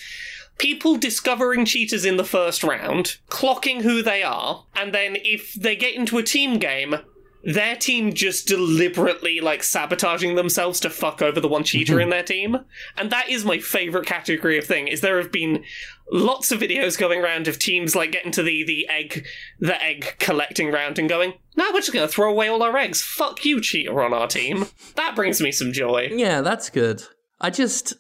people 0.58 0.96
discovering 0.96 1.66
cheaters 1.66 2.06
in 2.06 2.16
the 2.16 2.24
first 2.24 2.64
round, 2.64 3.18
clocking 3.28 3.82
who 3.82 4.02
they 4.02 4.24
are, 4.24 4.64
and 4.74 4.94
then 4.94 5.18
if 5.18 5.54
they 5.54 5.76
get 5.76 5.96
into 5.96 6.18
a 6.18 6.24
team 6.24 6.60
game, 6.60 6.96
their 7.44 7.76
team 7.76 8.14
just 8.14 8.48
deliberately 8.48 9.42
like 9.42 9.64
sabotaging 9.64 10.36
themselves 10.36 10.80
to 10.80 10.90
fuck 10.90 11.22
over 11.22 11.42
the 11.42 11.48
one 11.50 11.66
cheater 11.66 12.00
in 12.00 12.10
their 12.12 12.24
team. 12.24 12.60
And 12.98 13.12
that 13.12 13.30
is 13.30 13.44
my 13.44 13.60
favorite 13.60 14.06
category 14.06 14.58
of 14.58 14.66
thing. 14.66 14.88
Is 14.88 15.02
there 15.02 15.18
have 15.18 15.32
been 15.32 15.66
lots 16.12 16.52
of 16.52 16.60
videos 16.60 16.98
going 16.98 17.22
around 17.22 17.48
of 17.48 17.60
teams 17.60 17.96
like 17.96 18.12
getting 18.12 18.32
to 18.32 18.44
the 18.44 18.64
the 18.64 18.88
egg 18.90 19.26
the 19.60 19.82
egg 19.84 20.16
collecting 20.20 20.72
round 20.72 21.00
and 21.00 21.10
going, 21.10 21.34
"No, 21.56 21.70
we're 21.74 21.80
just 21.80 21.94
going 21.94 22.08
to 22.08 22.14
throw 22.14 22.30
away 22.30 22.48
all 22.48 22.64
our 22.64 22.76
eggs. 22.78 23.02
Fuck 23.02 23.46
you, 23.46 23.62
cheater 23.62 24.02
on 24.02 24.14
our 24.14 24.28
team." 24.28 24.68
That 24.96 25.16
brings 25.16 25.42
me 25.42 25.52
some 25.52 25.72
joy. 25.72 26.10
Yeah, 26.12 26.42
that's 26.42 26.70
good. 26.70 27.04
I 27.40 27.50
just 27.50 27.94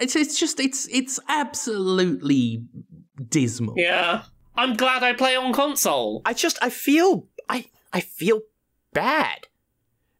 it's 0.00 0.16
it's 0.16 0.38
just 0.38 0.60
it's 0.60 0.88
it's 0.88 1.18
absolutely 1.28 2.64
dismal. 3.28 3.74
Yeah. 3.76 4.22
I'm 4.54 4.74
glad 4.74 5.02
I 5.02 5.14
play 5.14 5.34
on 5.34 5.52
console. 5.52 6.20
I 6.24 6.34
just 6.34 6.58
I 6.60 6.70
feel 6.70 7.26
I 7.48 7.66
I 7.92 8.00
feel 8.00 8.40
bad 8.92 9.46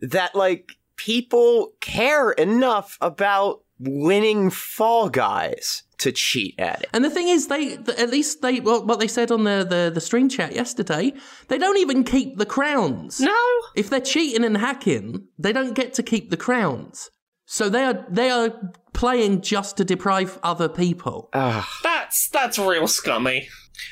that 0.00 0.34
like 0.34 0.72
people 0.96 1.72
care 1.80 2.32
enough 2.32 2.96
about 3.00 3.61
winning 3.82 4.50
Fall 4.50 5.08
Guys 5.08 5.82
to 5.98 6.12
cheat 6.12 6.58
at 6.58 6.82
it. 6.82 6.88
And 6.92 7.04
the 7.04 7.10
thing 7.10 7.28
is, 7.28 7.46
they 7.46 7.74
at 7.74 8.10
least 8.10 8.42
they 8.42 8.60
well, 8.60 8.84
what 8.84 8.98
they 8.98 9.08
said 9.08 9.30
on 9.30 9.44
the, 9.44 9.66
the 9.68 9.90
the 9.92 10.00
stream 10.00 10.28
chat 10.28 10.54
yesterday, 10.54 11.12
they 11.48 11.58
don't 11.58 11.78
even 11.78 12.04
keep 12.04 12.38
the 12.38 12.46
crowns. 12.46 13.20
No. 13.20 13.36
If 13.76 13.88
they're 13.88 14.00
cheating 14.00 14.44
and 14.44 14.56
hacking, 14.56 15.28
they 15.38 15.52
don't 15.52 15.74
get 15.74 15.94
to 15.94 16.02
keep 16.02 16.30
the 16.30 16.36
crowns. 16.36 17.10
So 17.46 17.68
they 17.68 17.84
are 17.84 18.06
they 18.08 18.30
are 18.30 18.72
playing 18.92 19.42
just 19.42 19.76
to 19.76 19.84
deprive 19.84 20.38
other 20.42 20.68
people. 20.68 21.28
That's 21.32 22.28
that's 22.28 22.58
real 22.58 22.88
scummy. 22.88 23.48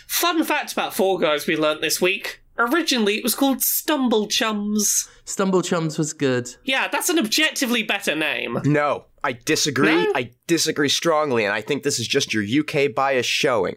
Fun 0.09 0.45
fact 0.45 0.73
about 0.73 0.95
Fall 0.95 1.19
Guys 1.19 1.47
we 1.47 1.57
learnt 1.57 1.81
this 1.81 2.01
week. 2.01 2.43
Originally 2.59 3.17
it 3.17 3.23
was 3.23 3.35
called 3.35 3.63
Stumble 3.63 4.27
Chums. 4.29 5.09
Stumble 5.25 5.63
Chums 5.63 5.99
was 5.99 6.13
good. 6.13 6.49
Yeah, 6.65 6.89
that's 6.89 7.09
an 7.09 7.19
objectively 7.19 7.83
better 7.83 8.15
name. 8.15 8.59
No, 8.65 9.05
I 9.23 9.33
disagree. 9.33 9.95
No? 10.05 10.13
I 10.15 10.33
disagree 10.47 10.89
strongly, 10.89 11.45
and 11.45 11.55
I 11.55 11.61
think 11.61 11.83
this 11.83 11.99
is 11.99 12.09
just 12.09 12.33
your 12.33 12.43
UK 12.45 12.95
bias 12.95 13.27
showing. 13.27 13.77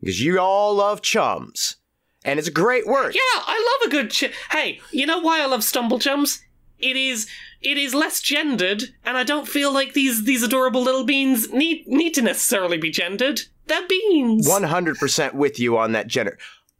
Because 0.00 0.20
you 0.22 0.38
all 0.38 0.74
love 0.74 1.02
chums. 1.02 1.76
And 2.24 2.38
it's 2.38 2.48
a 2.48 2.52
great 2.52 2.86
word. 2.86 3.14
Yeah, 3.14 3.20
I 3.46 3.78
love 3.82 3.88
a 3.88 3.90
good 3.90 4.10
ch- 4.10 4.32
Hey, 4.50 4.80
you 4.90 5.06
know 5.06 5.18
why 5.18 5.42
I 5.42 5.46
love 5.46 5.62
Stumble 5.62 5.98
Chums? 5.98 6.42
It 6.78 6.96
is 6.96 7.28
it 7.60 7.78
is 7.78 7.94
less 7.94 8.20
gendered, 8.20 8.84
and 9.04 9.16
I 9.16 9.22
don't 9.24 9.48
feel 9.48 9.72
like 9.72 9.92
these 9.92 10.24
these 10.24 10.42
adorable 10.42 10.82
little 10.82 11.04
beans 11.04 11.50
need 11.52 11.86
need 11.86 12.12
to 12.14 12.22
necessarily 12.22 12.76
be 12.78 12.90
gendered. 12.90 13.42
They're 13.66 13.86
beans. 13.86 14.46
100% 14.48 15.34
with 15.34 15.58
you 15.58 15.78
on 15.78 15.92
that 15.92 16.06
gender. 16.06 16.36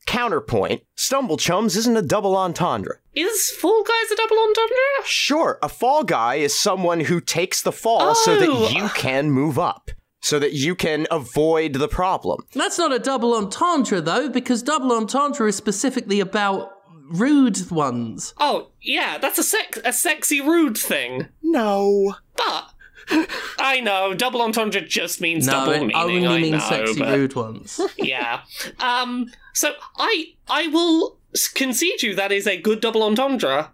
Counterpoint 0.07 0.83
Stumble 0.97 1.37
Chums 1.37 1.77
isn't 1.77 1.97
a 1.97 2.03
double 2.03 2.37
entendre. 2.37 3.01
Is 3.15 3.51
Fall 3.51 3.83
Guys 3.85 4.11
a 4.13 4.17
double 4.17 4.39
entendre? 4.39 4.77
Sure, 5.05 5.59
a 5.63 5.69
fall 5.69 6.05
guy 6.05 6.37
is 6.37 6.59
someone 6.59 7.01
who 7.01 7.21
takes 7.21 7.63
the 7.63 7.73
fall 7.73 8.15
so 8.15 8.33
Oh. 8.35 8.39
that 8.41 8.73
you 8.73 8.89
can 8.91 9.31
move 9.31 9.59
up, 9.59 9.91
so 10.21 10.39
that 10.39 10.53
you 10.53 10.75
can 10.75 11.07
avoid 11.11 11.75
the 11.75 11.89
problem. 11.89 12.41
That's 12.55 12.79
not 12.79 12.93
a 12.93 12.99
double 12.99 13.35
entendre 13.35 14.01
though, 14.01 14.29
because 14.29 14.63
double 14.63 14.93
entendre 14.93 15.49
is 15.49 15.57
specifically 15.57 16.21
about 16.21 16.71
rude 17.11 17.71
ones. 17.71 18.35
Oh, 18.39 18.71
yeah, 18.81 19.19
that's 19.19 19.39
a 19.39 19.43
sex 19.45 19.79
a 19.85 19.93
sexy 19.93 20.41
rude 20.41 20.77
thing. 20.79 21.29
No. 21.43 22.15
But 22.37 22.71
I 23.59 23.81
know 23.81 24.15
double 24.15 24.41
entendre 24.43 24.81
just 24.81 25.21
means 25.21 25.47
No, 25.47 25.53
double 25.53 25.73
meaning. 25.87 25.97
only 25.97 26.27
I 26.27 26.41
means 26.41 26.53
know, 26.53 26.69
sexy 26.87 26.99
but- 26.99 27.17
rude 27.17 27.35
ones. 27.35 27.81
yeah. 27.99 28.41
Um. 28.81 29.27
So 29.53 29.73
I 29.99 30.35
I 30.49 30.69
will 30.69 31.19
concede 31.55 32.03
you 32.03 32.15
that 32.15 32.33
is 32.33 32.47
a 32.47 32.57
good 32.61 32.81
double 32.81 33.03
entendre. 33.03 33.71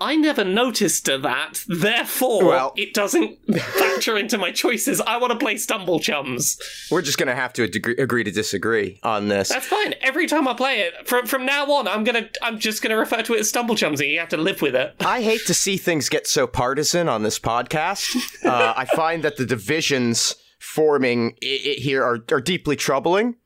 I 0.00 0.16
never 0.16 0.42
noticed 0.44 1.04
that, 1.06 1.62
therefore 1.68 2.44
Well- 2.44 2.72
it 2.76 2.94
doesn't 2.94 3.38
factor 3.56 4.16
into 4.18 4.36
my 4.36 4.50
choices. 4.50 5.00
I 5.00 5.16
want 5.18 5.32
to 5.32 5.38
play 5.38 5.56
Stumble 5.56 6.00
Chums. 6.00 6.58
We're 6.90 7.00
just 7.02 7.16
gonna 7.16 7.34
have 7.36 7.52
to 7.54 7.62
agree, 7.62 7.96
agree 7.96 8.24
to 8.24 8.30
disagree 8.30 8.98
on 9.04 9.28
this. 9.28 9.50
That's 9.50 9.66
fine. 9.66 9.94
Every 10.00 10.26
time 10.26 10.48
I 10.48 10.54
play 10.54 10.80
it, 10.80 11.06
from 11.06 11.26
from 11.26 11.46
now 11.46 11.70
on, 11.72 11.86
I'm 11.86 12.02
gonna 12.02 12.28
I'm 12.42 12.58
just 12.58 12.82
gonna 12.82 12.96
refer 12.96 13.22
to 13.22 13.34
it 13.34 13.40
as 13.40 13.48
Stumble 13.48 13.76
Chums, 13.76 14.00
and 14.00 14.10
you 14.10 14.18
have 14.18 14.28
to 14.30 14.36
live 14.36 14.60
with 14.62 14.74
it. 14.74 14.96
I 15.00 15.22
hate 15.22 15.46
to 15.46 15.54
see 15.54 15.76
things 15.76 16.08
get 16.08 16.26
so 16.26 16.46
partisan 16.46 17.08
on 17.08 17.22
this 17.22 17.38
podcast. 17.38 18.04
Uh, 18.44 18.74
I 18.76 18.84
find 18.84 19.22
that 19.24 19.36
the 19.38 19.46
divisions 19.46 20.34
forming 20.58 21.34
here 21.40 22.02
are, 22.04 22.18
are 22.30 22.40
deeply 22.40 22.76
troubling, 22.76 23.36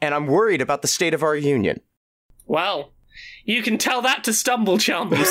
and 0.00 0.14
I'm 0.14 0.26
worried 0.26 0.62
about 0.62 0.80
the 0.82 0.88
state 0.88 1.12
of 1.14 1.22
our 1.22 1.36
union. 1.36 1.80
Well, 2.46 2.92
you 3.46 3.62
can 3.62 3.78
tell 3.78 4.02
that 4.02 4.22
to 4.24 4.32
Stumble 4.34 4.76
Chums. 4.78 5.18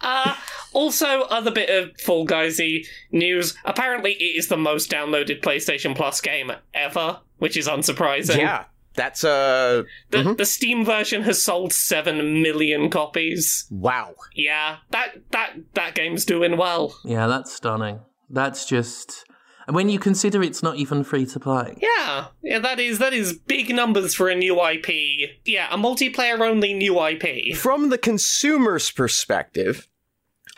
uh, 0.00 0.34
also, 0.72 1.22
other 1.22 1.50
bit 1.50 1.68
of 1.68 1.98
Fall 2.00 2.26
Guysy 2.26 2.86
news. 3.10 3.56
Apparently, 3.64 4.12
it 4.12 4.38
is 4.38 4.48
the 4.48 4.56
most 4.56 4.90
downloaded 4.90 5.42
PlayStation 5.42 5.94
Plus 5.94 6.20
game 6.20 6.52
ever, 6.72 7.20
which 7.38 7.56
is 7.56 7.68
unsurprising. 7.68 8.38
Yeah, 8.38 8.64
that's 8.94 9.24
uh, 9.24 9.82
The, 10.10 10.34
the 10.34 10.46
Steam 10.46 10.84
version 10.84 11.22
has 11.22 11.42
sold 11.42 11.72
seven 11.72 12.42
million 12.42 12.88
copies. 12.88 13.66
wow. 13.70 14.14
Yeah, 14.34 14.78
that 14.90 15.16
that 15.32 15.56
that 15.74 15.94
game's 15.94 16.24
doing 16.24 16.56
well. 16.56 16.96
yeah, 17.04 17.26
that's 17.26 17.52
stunning. 17.52 18.00
That's 18.30 18.64
just 18.64 19.24
when 19.68 19.88
you 19.88 19.98
consider 19.98 20.42
it's 20.42 20.62
not 20.62 20.76
even 20.76 21.04
free 21.04 21.26
to 21.26 21.40
play. 21.40 21.76
Yeah, 21.80 22.26
yeah, 22.42 22.58
that 22.58 22.80
is 22.80 22.98
that 22.98 23.12
is 23.12 23.32
big 23.32 23.74
numbers 23.74 24.14
for 24.14 24.28
a 24.28 24.34
new 24.34 24.60
IP. 24.64 25.30
Yeah, 25.44 25.68
a 25.70 25.76
multiplayer 25.76 26.40
only 26.40 26.74
new 26.74 27.04
IP. 27.04 27.56
From 27.56 27.88
the 27.88 27.98
consumer's 27.98 28.90
perspective, 28.90 29.88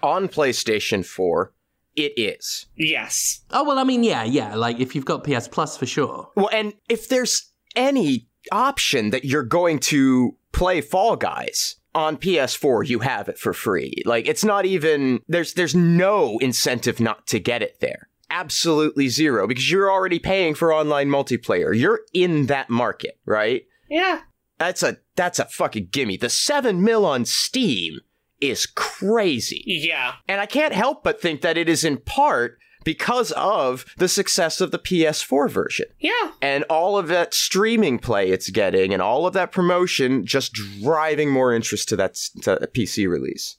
on 0.03 0.29
PlayStation 0.29 1.05
4, 1.05 1.53
it 1.97 2.13
is. 2.17 2.67
Yes. 2.77 3.41
Oh 3.51 3.65
well, 3.65 3.79
I 3.79 3.85
mean, 3.85 4.05
yeah, 4.05 4.25
yeah. 4.25 4.55
Like 4.55 4.81
if 4.81 4.95
you've 4.95 5.05
got 5.05 5.25
PS 5.25 5.49
Plus 5.49 5.77
for 5.77 5.87
sure. 5.87 6.31
Well, 6.37 6.51
and 6.53 6.75
if 6.89 7.09
there's 7.09 7.51
any 7.77 8.27
option 8.53 9.11
that 9.11 9.25
you're 9.25 9.43
going 9.43 9.79
to 9.79 10.37
play 10.53 10.81
Fall 10.81 11.17
Guys 11.17 11.77
on 11.95 12.17
PS4, 12.17 12.89
you 12.89 13.01
have 13.01 13.29
it 13.29 13.39
for 13.39 13.53
free. 13.53 14.03
Like 14.05 14.27
it's 14.27 14.45
not 14.45 14.67
even 14.67 15.21
there's 15.29 15.55
there's 15.55 15.75
no 15.75 16.39
incentive 16.39 17.01
not 17.01 17.27
to 17.29 17.39
get 17.39 17.63
it 17.63 17.79
there. 17.81 18.09
Absolutely 18.31 19.09
zero 19.09 19.47
because 19.47 19.71
you're 19.71 19.91
already 19.91 20.19
paying 20.19 20.55
for 20.55 20.73
online 20.73 21.09
multiplayer. 21.09 21.77
You're 21.79 22.01
in 22.13 22.47
that 22.47 22.71
market, 22.71 23.19
right? 23.27 23.65
Yeah. 23.89 24.21
That's 24.59 24.83
a 24.83 24.99
that's 25.17 25.39
a 25.39 25.45
fucking 25.47 25.89
gimme. 25.91 26.17
The 26.17 26.31
7 26.31 26.83
mil 26.83 27.05
on 27.05 27.25
Steam 27.25 28.01
is 28.41 28.67
crazy. 28.67 29.63
Yeah. 29.67 30.15
And 30.29 30.41
I 30.41 30.47
can't 30.47 30.75
help 30.75 31.03
but 31.05 31.21
think 31.21 31.41
that 31.43 31.57
it 31.59 31.69
is 31.69 31.85
in 31.85 31.99
part 31.99 32.59
because 32.85 33.33
of 33.33 33.87
the 33.97 34.09
success 34.09 34.61
of 34.61 34.71
the 34.71 34.79
PS4 34.79 35.49
version 35.51 35.87
Yeah. 36.01 36.33
and 36.43 36.65
all 36.65 36.99
of 36.99 37.09
that 37.09 37.33
streaming 37.33 37.99
play 37.99 38.29
it's 38.29 38.51
getting 38.51 38.93
and 38.93 39.01
all 39.01 39.27
of 39.27 39.33
that 39.33 39.53
promotion 39.53 40.27
just 40.27 40.53
driving 40.83 41.31
more 41.31 41.51
interest 41.55 41.89
to 41.89 41.97
that 41.97 42.15
to 42.43 42.63
a 42.63 42.67
PC 42.67 43.09
release. 43.09 43.57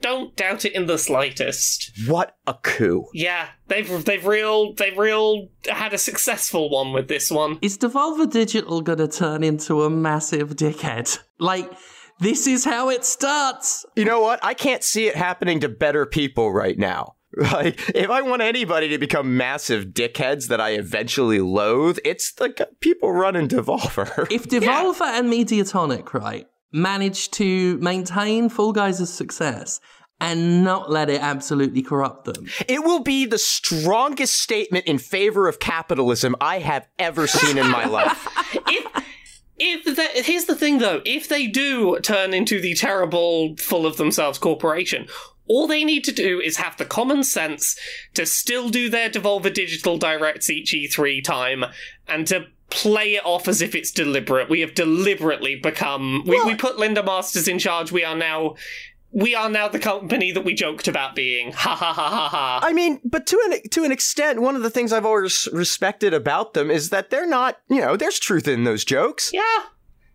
Don't 0.00 0.34
doubt 0.36 0.64
it 0.64 0.74
in 0.74 0.86
the 0.86 0.98
slightest. 0.98 1.92
What 2.06 2.36
a 2.46 2.54
coup. 2.54 3.06
Yeah, 3.12 3.48
they've 3.68 4.04
they've 4.04 4.26
real 4.26 4.74
they've 4.74 4.96
real 4.96 5.48
had 5.68 5.92
a 5.92 5.98
successful 5.98 6.70
one 6.70 6.92
with 6.92 7.08
this 7.08 7.30
one. 7.30 7.58
Is 7.62 7.76
Devolver 7.78 8.30
Digital 8.30 8.80
gonna 8.80 9.08
turn 9.08 9.42
into 9.42 9.82
a 9.82 9.90
massive 9.90 10.56
dickhead? 10.56 11.18
Like 11.38 11.70
this 12.18 12.46
is 12.46 12.64
how 12.64 12.90
it 12.90 13.04
starts. 13.04 13.84
You 13.96 14.04
know 14.04 14.20
what? 14.20 14.40
I 14.42 14.54
can't 14.54 14.84
see 14.84 15.06
it 15.06 15.16
happening 15.16 15.60
to 15.60 15.68
better 15.68 16.06
people 16.06 16.52
right 16.52 16.78
now. 16.78 17.14
Like, 17.52 17.90
if 17.94 18.10
I 18.10 18.22
want 18.22 18.42
anybody 18.42 18.88
to 18.88 18.98
become 18.98 19.36
massive 19.36 19.86
dickheads 19.86 20.48
that 20.48 20.60
I 20.60 20.70
eventually 20.70 21.38
loathe, 21.38 21.98
it's 22.04 22.32
the 22.32 22.68
people 22.80 23.12
running 23.12 23.46
Devolver. 23.46 24.26
If 24.32 24.44
Devolver 24.48 25.02
and 25.02 25.32
Mediatonic, 25.32 26.12
right, 26.12 26.46
manage 26.72 27.30
to 27.32 27.78
maintain 27.78 28.48
Fall 28.48 28.72
Guys' 28.72 29.12
success 29.12 29.80
and 30.20 30.62
not 30.62 30.90
let 30.90 31.08
it 31.08 31.20
absolutely 31.20 31.82
corrupt 31.82 32.26
them, 32.26 32.46
It 32.68 32.84
will 32.84 33.00
be 33.00 33.24
the 33.24 33.38
strongest 33.38 34.34
statement 34.34 34.86
in 34.86 34.98
favor 34.98 35.48
of 35.48 35.58
capitalism 35.58 36.36
I 36.40 36.58
have 36.58 36.86
ever 36.98 37.26
seen 37.26 37.56
in 37.56 37.70
my 37.70 37.86
life. 37.86 38.28
if 38.66 39.04
if 39.62 39.84
the, 39.84 40.22
here's 40.22 40.46
the 40.46 40.54
thing 40.54 40.78
though, 40.78 41.02
if 41.04 41.28
they 41.28 41.46
do 41.46 41.98
turn 42.00 42.32
into 42.32 42.60
the 42.60 42.74
terrible, 42.74 43.56
full 43.56 43.86
of 43.86 43.98
themselves 43.98 44.38
corporation, 44.38 45.06
all 45.46 45.66
they 45.66 45.84
need 45.84 46.04
to 46.04 46.12
do 46.12 46.40
is 46.40 46.56
have 46.56 46.76
the 46.76 46.84
common 46.84 47.24
sense 47.24 47.78
to 48.14 48.24
still 48.24 48.68
do 48.68 48.88
their 48.88 49.10
Devolver 49.10 49.52
Digital 49.52 49.98
Directs 49.98 50.48
each 50.48 50.72
E3 50.72 51.22
time 51.24 51.64
and 52.08 52.26
to 52.28 52.46
play 52.70 53.14
it 53.14 53.24
off 53.24 53.48
as 53.48 53.60
if 53.60 53.74
it's 53.74 53.90
deliberate. 53.90 54.48
We 54.48 54.60
have 54.60 54.74
deliberately 54.74 55.56
become. 55.56 56.24
We, 56.26 56.42
we 56.44 56.54
put 56.54 56.78
Linda 56.78 57.02
Masters 57.02 57.48
in 57.48 57.58
charge. 57.58 57.92
We 57.92 58.04
are 58.04 58.16
now 58.16 58.54
we 59.12 59.34
are 59.34 59.50
now 59.50 59.68
the 59.68 59.78
company 59.78 60.30
that 60.32 60.44
we 60.44 60.54
joked 60.54 60.88
about 60.88 61.14
being. 61.14 61.52
Ha 61.60 61.74
ha 61.74 61.92
ha 61.92 62.08
ha 62.08 62.28
ha. 62.28 62.60
I 62.62 62.72
mean, 62.72 63.00
but 63.04 63.26
to 63.26 63.40
an 63.44 63.68
to 63.70 63.84
an 63.84 63.92
extent, 63.92 64.40
one 64.40 64.56
of 64.56 64.62
the 64.62 64.70
things 64.70 64.92
I've 64.92 65.04
always 65.04 65.48
respected 65.52 66.14
about 66.14 66.54
them 66.54 66.70
is 66.70 66.90
that 66.90 67.10
they're 67.10 67.28
not, 67.28 67.60
you 67.68 67.80
know, 67.80 67.96
there's 67.96 68.18
truth 68.18 68.48
in 68.48 68.64
those 68.64 68.84
jokes. 68.84 69.30
Yeah. 69.32 69.42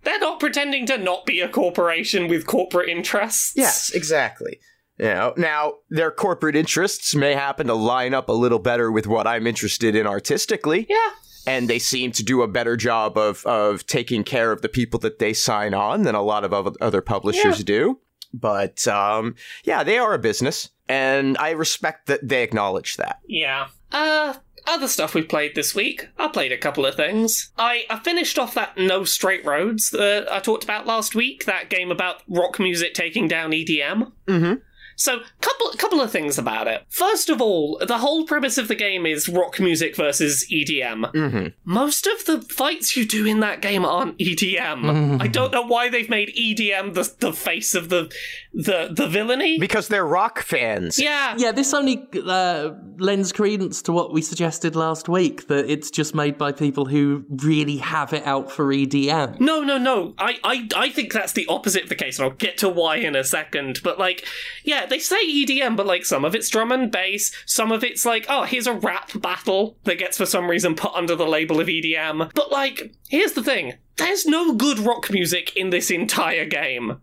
They're 0.03 0.19
not 0.19 0.39
pretending 0.39 0.85
to 0.87 0.97
not 0.97 1.25
be 1.25 1.41
a 1.41 1.49
corporation 1.49 2.27
with 2.27 2.45
corporate 2.45 2.89
interests. 2.89 3.53
Yes, 3.55 3.89
exactly. 3.89 4.59
You 4.97 5.05
know, 5.05 5.33
now 5.35 5.73
their 5.89 6.11
corporate 6.11 6.55
interests 6.55 7.15
may 7.15 7.33
happen 7.33 7.67
to 7.67 7.73
line 7.73 8.13
up 8.13 8.29
a 8.29 8.33
little 8.33 8.59
better 8.59 8.91
with 8.91 9.07
what 9.07 9.27
I'm 9.27 9.47
interested 9.47 9.95
in 9.95 10.07
artistically. 10.07 10.85
Yeah. 10.89 11.09
And 11.47 11.69
they 11.69 11.79
seem 11.79 12.11
to 12.13 12.23
do 12.23 12.41
a 12.41 12.47
better 12.47 12.75
job 12.77 13.17
of 13.17 13.45
of 13.45 13.85
taking 13.87 14.23
care 14.23 14.51
of 14.51 14.61
the 14.61 14.69
people 14.69 14.99
that 15.01 15.19
they 15.19 15.33
sign 15.33 15.73
on 15.73 16.03
than 16.03 16.15
a 16.15 16.21
lot 16.21 16.43
of 16.43 16.53
oth- 16.53 16.77
other 16.81 17.01
publishers 17.01 17.59
Yeah. 17.59 17.65
do. 17.65 17.99
But 18.33 18.87
um, 18.87 19.35
yeah, 19.63 19.83
they 19.83 19.97
are 19.97 20.13
a 20.13 20.19
business, 20.19 20.69
and 20.89 21.37
I 21.37 21.51
respect 21.51 22.07
that 22.07 22.27
they 22.27 22.43
acknowledge 22.43 22.97
that. 22.97 23.19
Yeah. 23.27 23.67
Uh, 23.91 24.33
other 24.67 24.87
stuff 24.87 25.13
we've 25.13 25.29
played 25.29 25.53
this 25.55 25.75
week. 25.75 26.09
I 26.17 26.27
played 26.27 26.51
a 26.51 26.57
couple 26.57 26.85
of 26.85 26.95
things. 26.95 27.51
I, 27.57 27.85
I 27.89 27.99
finished 27.99 28.37
off 28.39 28.55
that 28.55 28.75
No 28.77 29.03
Straight 29.05 29.45
Roads 29.45 29.91
that 29.91 30.27
I 30.31 30.39
talked 30.39 30.63
about 30.63 30.87
last 30.87 31.13
week, 31.15 31.45
that 31.45 31.69
game 31.69 31.91
about 31.91 32.23
rock 32.27 32.59
music 32.59 32.93
taking 32.95 33.27
down 33.27 33.51
EDM. 33.51 34.11
Mm-hmm. 34.27 34.53
So, 34.95 35.19
couple 35.41 35.71
couple 35.77 36.01
of 36.01 36.11
things 36.11 36.37
about 36.37 36.67
it. 36.67 36.83
First 36.89 37.29
of 37.29 37.41
all, 37.41 37.81
the 37.85 37.99
whole 37.99 38.25
premise 38.25 38.57
of 38.57 38.67
the 38.67 38.75
game 38.75 39.05
is 39.05 39.27
rock 39.29 39.59
music 39.59 39.95
versus 39.95 40.45
EDM. 40.51 41.11
Mm-hmm. 41.11 41.47
Most 41.63 42.07
of 42.07 42.25
the 42.25 42.41
fights 42.41 42.95
you 42.95 43.05
do 43.05 43.25
in 43.25 43.39
that 43.41 43.61
game 43.61 43.85
aren't 43.85 44.17
EDM. 44.17 45.21
I 45.21 45.27
don't 45.27 45.51
know 45.51 45.65
why 45.65 45.89
they've 45.89 46.09
made 46.09 46.33
EDM 46.35 46.93
the 46.93 47.13
the 47.19 47.33
face 47.33 47.75
of 47.75 47.89
the 47.89 48.11
the 48.55 48.89
the 48.91 49.07
villainy. 49.07 49.59
Because 49.59 49.89
they're 49.89 50.05
rock 50.05 50.41
fans. 50.41 50.97
yeah, 50.97 51.35
Yeah, 51.37 51.51
this 51.51 51.73
only 51.73 52.07
uh, 52.25 52.71
lends 52.97 53.31
credence 53.31 53.81
to 53.83 53.91
what 53.91 54.13
we 54.13 54.21
suggested 54.21 54.75
last 54.75 55.09
week 55.09 55.47
that 55.47 55.69
it's 55.69 55.91
just 55.91 56.15
made 56.15 56.37
by 56.37 56.51
people 56.51 56.85
who 56.85 57.25
really 57.29 57.77
have 57.77 58.13
it 58.13 58.25
out 58.25 58.51
for 58.51 58.67
EDM. 58.67 59.39
No, 59.39 59.61
no, 59.61 59.77
no. 59.77 60.13
I, 60.17 60.37
I, 60.43 60.67
I 60.75 60.89
think 60.89 61.11
that's 61.11 61.33
the 61.33 61.45
opposite 61.47 61.83
of 61.83 61.89
the 61.89 61.95
case, 61.95 62.17
and 62.17 62.29
I'll 62.29 62.35
get 62.35 62.57
to 62.59 62.69
why 62.69 62.97
in 62.97 63.15
a 63.15 63.23
second. 63.23 63.81
But 63.83 63.99
like, 63.99 64.25
yeah, 64.63 64.85
they 64.85 64.99
say 64.99 65.17
EDM, 65.27 65.75
but 65.75 65.85
like 65.85 66.05
some 66.05 66.23
of 66.23 66.33
it's 66.33 66.49
drum 66.49 66.71
and 66.71 66.91
bass, 66.91 67.31
some 67.45 67.71
of 67.71 67.83
it's 67.83 68.05
like, 68.05 68.25
oh, 68.29 68.43
here's 68.43 68.67
a 68.67 68.73
rap 68.73 69.11
battle 69.21 69.77
that 69.83 69.99
gets 69.99 70.17
for 70.17 70.25
some 70.25 70.49
reason 70.49 70.75
put 70.75 70.93
under 70.93 71.15
the 71.15 71.27
label 71.27 71.59
of 71.59 71.67
EDM. 71.67 72.33
But 72.33 72.51
like, 72.51 72.93
here's 73.09 73.33
the 73.33 73.43
thing. 73.43 73.73
There's 73.97 74.25
no 74.25 74.53
good 74.53 74.79
rock 74.79 75.09
music 75.09 75.55
in 75.55 75.69
this 75.69 75.89
entire 75.89 76.45
game. 76.45 76.99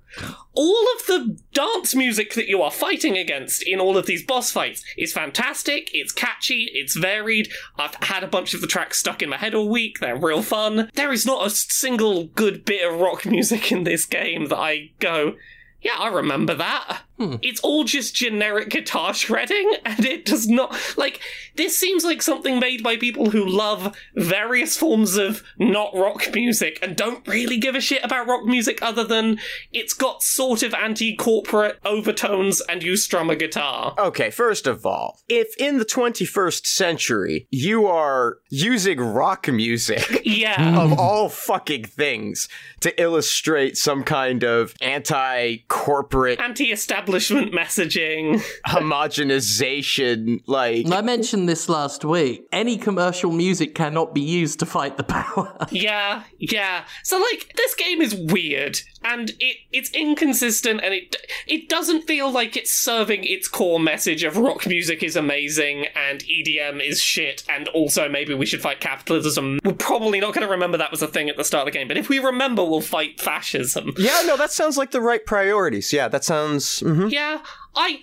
All 0.52 0.86
of 0.96 1.06
the 1.06 1.38
dance 1.54 1.94
music 1.94 2.34
that 2.34 2.48
you 2.48 2.60
are 2.60 2.70
fighting 2.70 3.16
against 3.16 3.62
in 3.62 3.80
all 3.80 3.96
of 3.96 4.04
these 4.04 4.24
boss 4.24 4.52
fights 4.52 4.84
is 4.98 5.12
fantastic, 5.12 5.90
it's 5.94 6.12
catchy, 6.12 6.70
it's 6.74 6.94
varied. 6.94 7.50
I've 7.78 7.94
had 8.02 8.22
a 8.22 8.28
bunch 8.28 8.52
of 8.52 8.60
the 8.60 8.66
tracks 8.66 8.98
stuck 8.98 9.22
in 9.22 9.30
my 9.30 9.38
head 9.38 9.54
all 9.54 9.70
week, 9.70 10.00
they're 10.00 10.16
real 10.16 10.42
fun. 10.42 10.90
There 10.94 11.12
is 11.12 11.24
not 11.24 11.46
a 11.46 11.50
single 11.50 12.24
good 12.24 12.64
bit 12.66 12.86
of 12.86 13.00
rock 13.00 13.24
music 13.26 13.72
in 13.72 13.84
this 13.84 14.04
game 14.04 14.46
that 14.46 14.58
I 14.58 14.90
go, 15.00 15.36
yeah, 15.80 15.96
I 15.98 16.08
remember 16.08 16.54
that. 16.54 17.02
It's 17.18 17.60
all 17.60 17.84
just 17.84 18.16
generic 18.16 18.68
guitar 18.70 19.14
shredding, 19.22 19.70
and 19.84 20.04
it 20.04 20.24
does 20.24 20.48
not. 20.48 20.76
Like, 20.96 21.20
this 21.54 21.78
seems 21.78 22.04
like 22.04 22.20
something 22.20 22.58
made 22.58 22.82
by 22.82 22.96
people 22.96 23.30
who 23.30 23.44
love 23.46 23.94
various 24.16 24.76
forms 24.76 25.16
of 25.16 25.44
not 25.56 25.94
rock 25.94 26.26
music 26.34 26.80
and 26.82 26.96
don't 26.96 27.24
really 27.28 27.58
give 27.58 27.76
a 27.76 27.80
shit 27.80 28.02
about 28.04 28.26
rock 28.26 28.44
music 28.44 28.82
other 28.82 29.04
than 29.04 29.38
it's 29.72 29.94
got 29.94 30.24
sort 30.24 30.64
of 30.64 30.74
anti 30.74 31.14
corporate 31.14 31.78
overtones 31.84 32.60
and 32.62 32.82
you 32.82 32.96
strum 32.96 33.30
a 33.30 33.36
guitar. 33.36 33.94
Okay, 33.98 34.30
first 34.30 34.66
of 34.66 34.84
all, 34.84 35.20
if 35.28 35.56
in 35.58 35.78
the 35.78 35.84
21st 35.84 36.66
century 36.66 37.46
you 37.52 37.86
are 37.86 38.38
using 38.50 38.98
rock 38.98 39.46
music 39.46 40.22
Yeah. 40.24 40.80
of 40.82 40.98
all 40.98 41.28
fucking 41.28 41.84
things 41.84 42.48
to 42.80 43.00
illustrate 43.00 43.76
some 43.76 44.02
kind 44.02 44.42
of 44.42 44.74
anti 44.80 45.58
corporate 45.68 46.40
Anti 46.40 46.72
establishment 46.72 47.01
messaging. 47.52 48.42
homogenization, 48.66 50.42
like. 50.46 50.90
I 50.90 51.00
mentioned 51.00 51.48
this 51.48 51.68
last 51.68 52.04
week. 52.04 52.46
Any 52.52 52.76
commercial 52.76 53.32
music 53.32 53.74
cannot 53.74 54.14
be 54.14 54.20
used 54.20 54.58
to 54.60 54.66
fight 54.66 54.96
the 54.96 55.04
power. 55.04 55.56
Yeah, 55.70 56.22
yeah. 56.38 56.84
So 57.02 57.18
like 57.18 57.52
this 57.56 57.74
game 57.74 58.02
is 58.02 58.14
weird 58.14 58.80
and 59.04 59.30
it 59.40 59.56
it's 59.72 59.90
inconsistent 59.92 60.80
and 60.82 60.94
it 60.94 61.16
it 61.46 61.68
doesn't 61.68 62.02
feel 62.02 62.30
like 62.30 62.56
it's 62.56 62.72
serving 62.72 63.24
its 63.24 63.48
core 63.48 63.80
message 63.80 64.22
of 64.24 64.36
rock 64.36 64.66
music 64.66 65.02
is 65.02 65.16
amazing 65.16 65.86
and 65.94 66.20
EDM 66.24 66.80
is 66.86 67.00
shit 67.00 67.42
and 67.48 67.68
also 67.68 68.08
maybe 68.08 68.34
we 68.34 68.46
should 68.46 68.60
fight 68.62 68.80
capitalism. 68.80 69.58
We're 69.64 69.72
probably 69.72 70.20
not 70.20 70.34
going 70.34 70.46
to 70.46 70.50
remember 70.50 70.78
that 70.78 70.90
was 70.90 71.02
a 71.02 71.08
thing 71.08 71.28
at 71.28 71.36
the 71.36 71.44
start 71.44 71.66
of 71.66 71.72
the 71.72 71.78
game, 71.78 71.88
but 71.88 71.96
if 71.96 72.08
we 72.08 72.18
remember 72.18 72.64
we'll 72.64 72.80
fight 72.80 73.20
fascism. 73.20 73.92
yeah, 73.96 74.22
no, 74.26 74.36
that 74.36 74.52
sounds 74.52 74.76
like 74.76 74.90
the 74.90 75.00
right 75.00 75.24
priorities. 75.24 75.92
Yeah, 75.92 76.08
that 76.08 76.24
sounds. 76.24 76.80
mhm. 76.80 77.10
Yeah, 77.10 77.40
I 77.74 78.00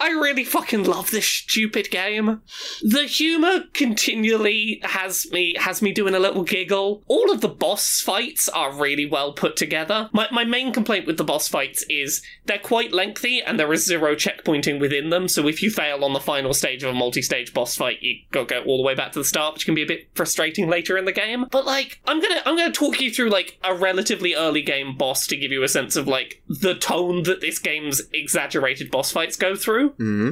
I 0.00 0.10
really 0.10 0.44
fucking 0.44 0.84
love 0.84 1.10
this 1.10 1.26
stupid 1.26 1.90
game. 1.90 2.40
The 2.82 3.04
humor 3.04 3.64
continually 3.72 4.80
has 4.84 5.30
me 5.32 5.54
has 5.58 5.82
me 5.82 5.92
doing 5.92 6.14
a 6.14 6.20
little 6.20 6.44
giggle. 6.44 7.02
All 7.08 7.30
of 7.30 7.40
the 7.40 7.48
boss 7.48 8.00
fights 8.00 8.48
are 8.48 8.72
really 8.72 9.06
well 9.06 9.32
put 9.32 9.56
together. 9.56 10.08
My 10.12 10.28
my 10.30 10.44
main 10.44 10.72
complaint 10.72 11.06
with 11.06 11.16
the 11.16 11.24
boss 11.24 11.48
fights 11.48 11.84
is 11.88 12.22
they're 12.46 12.58
quite 12.58 12.92
lengthy 12.92 13.42
and 13.42 13.58
there 13.58 13.72
is 13.72 13.84
zero 13.84 14.14
checkpointing 14.14 14.80
within 14.80 15.10
them. 15.10 15.28
So 15.28 15.48
if 15.48 15.62
you 15.62 15.70
fail 15.70 16.04
on 16.04 16.12
the 16.12 16.20
final 16.20 16.54
stage 16.54 16.82
of 16.82 16.90
a 16.90 16.94
multi-stage 16.94 17.52
boss 17.52 17.76
fight, 17.76 18.02
you 18.02 18.16
got 18.30 18.48
to 18.48 18.54
go 18.54 18.62
all 18.64 18.78
the 18.78 18.82
way 18.82 18.94
back 18.94 19.12
to 19.12 19.18
the 19.18 19.24
start, 19.24 19.54
which 19.54 19.64
can 19.64 19.74
be 19.74 19.82
a 19.82 19.86
bit 19.86 20.08
frustrating 20.14 20.68
later 20.68 20.96
in 20.96 21.04
the 21.04 21.12
game. 21.12 21.46
But 21.50 21.66
like, 21.66 22.00
I'm 22.06 22.20
gonna 22.20 22.40
I'm 22.44 22.56
gonna 22.56 22.72
talk 22.72 23.00
you 23.00 23.10
through 23.10 23.30
like 23.30 23.58
a 23.64 23.74
relatively 23.74 24.34
early 24.34 24.62
game 24.62 24.96
boss 24.96 25.26
to 25.26 25.36
give 25.36 25.52
you 25.52 25.62
a 25.62 25.68
sense 25.68 25.96
of 25.96 26.06
like 26.06 26.42
the 26.48 26.74
tone 26.74 27.24
that 27.24 27.40
this 27.40 27.58
game's 27.58 28.02
exaggerated 28.12 28.90
boss 28.90 29.10
fights 29.10 29.36
go 29.36 29.56
through. 29.56 29.87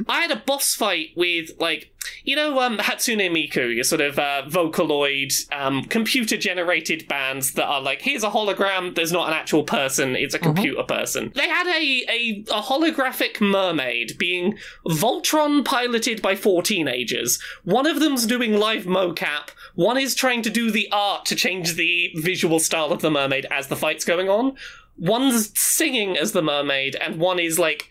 I 0.09 0.21
had 0.21 0.31
a 0.31 0.35
boss 0.35 0.73
fight 0.73 1.09
with 1.15 1.51
like 1.59 1.93
you 2.23 2.35
know 2.35 2.59
um 2.59 2.77
Hatsune 2.77 3.29
Miku, 3.31 3.73
your 3.73 3.83
sort 3.83 4.01
of 4.01 4.17
uh, 4.17 4.43
Vocaloid 4.47 5.33
um 5.53 5.83
computer 5.85 6.37
generated 6.37 7.07
bands 7.07 7.53
that 7.53 7.65
are 7.65 7.81
like 7.81 8.01
here's 8.01 8.23
a 8.23 8.29
hologram, 8.29 8.95
there's 8.95 9.11
not 9.11 9.27
an 9.27 9.33
actual 9.33 9.63
person, 9.63 10.15
it's 10.15 10.33
a 10.33 10.39
computer 10.39 10.83
person. 10.83 11.31
They 11.35 11.49
had 11.49 11.67
a, 11.67 12.05
a 12.09 12.45
a 12.51 12.61
holographic 12.61 13.41
mermaid 13.41 14.17
being 14.17 14.57
Voltron 14.87 15.63
piloted 15.65 16.21
by 16.21 16.35
four 16.35 16.61
teenagers. 16.63 17.39
One 17.63 17.87
of 17.87 17.99
them's 17.99 18.25
doing 18.25 18.57
live 18.57 18.85
mocap, 18.85 19.49
one 19.75 19.97
is 19.97 20.15
trying 20.15 20.41
to 20.43 20.49
do 20.49 20.71
the 20.71 20.87
art 20.91 21.25
to 21.25 21.35
change 21.35 21.75
the 21.75 22.11
visual 22.15 22.59
style 22.59 22.91
of 22.91 23.01
the 23.01 23.11
mermaid 23.11 23.45
as 23.51 23.67
the 23.67 23.75
fight's 23.75 24.05
going 24.05 24.29
on. 24.29 24.55
One's 24.97 25.57
singing 25.59 26.17
as 26.17 26.31
the 26.31 26.41
mermaid, 26.41 26.95
and 26.95 27.19
one 27.19 27.37
is 27.37 27.59
like 27.59 27.87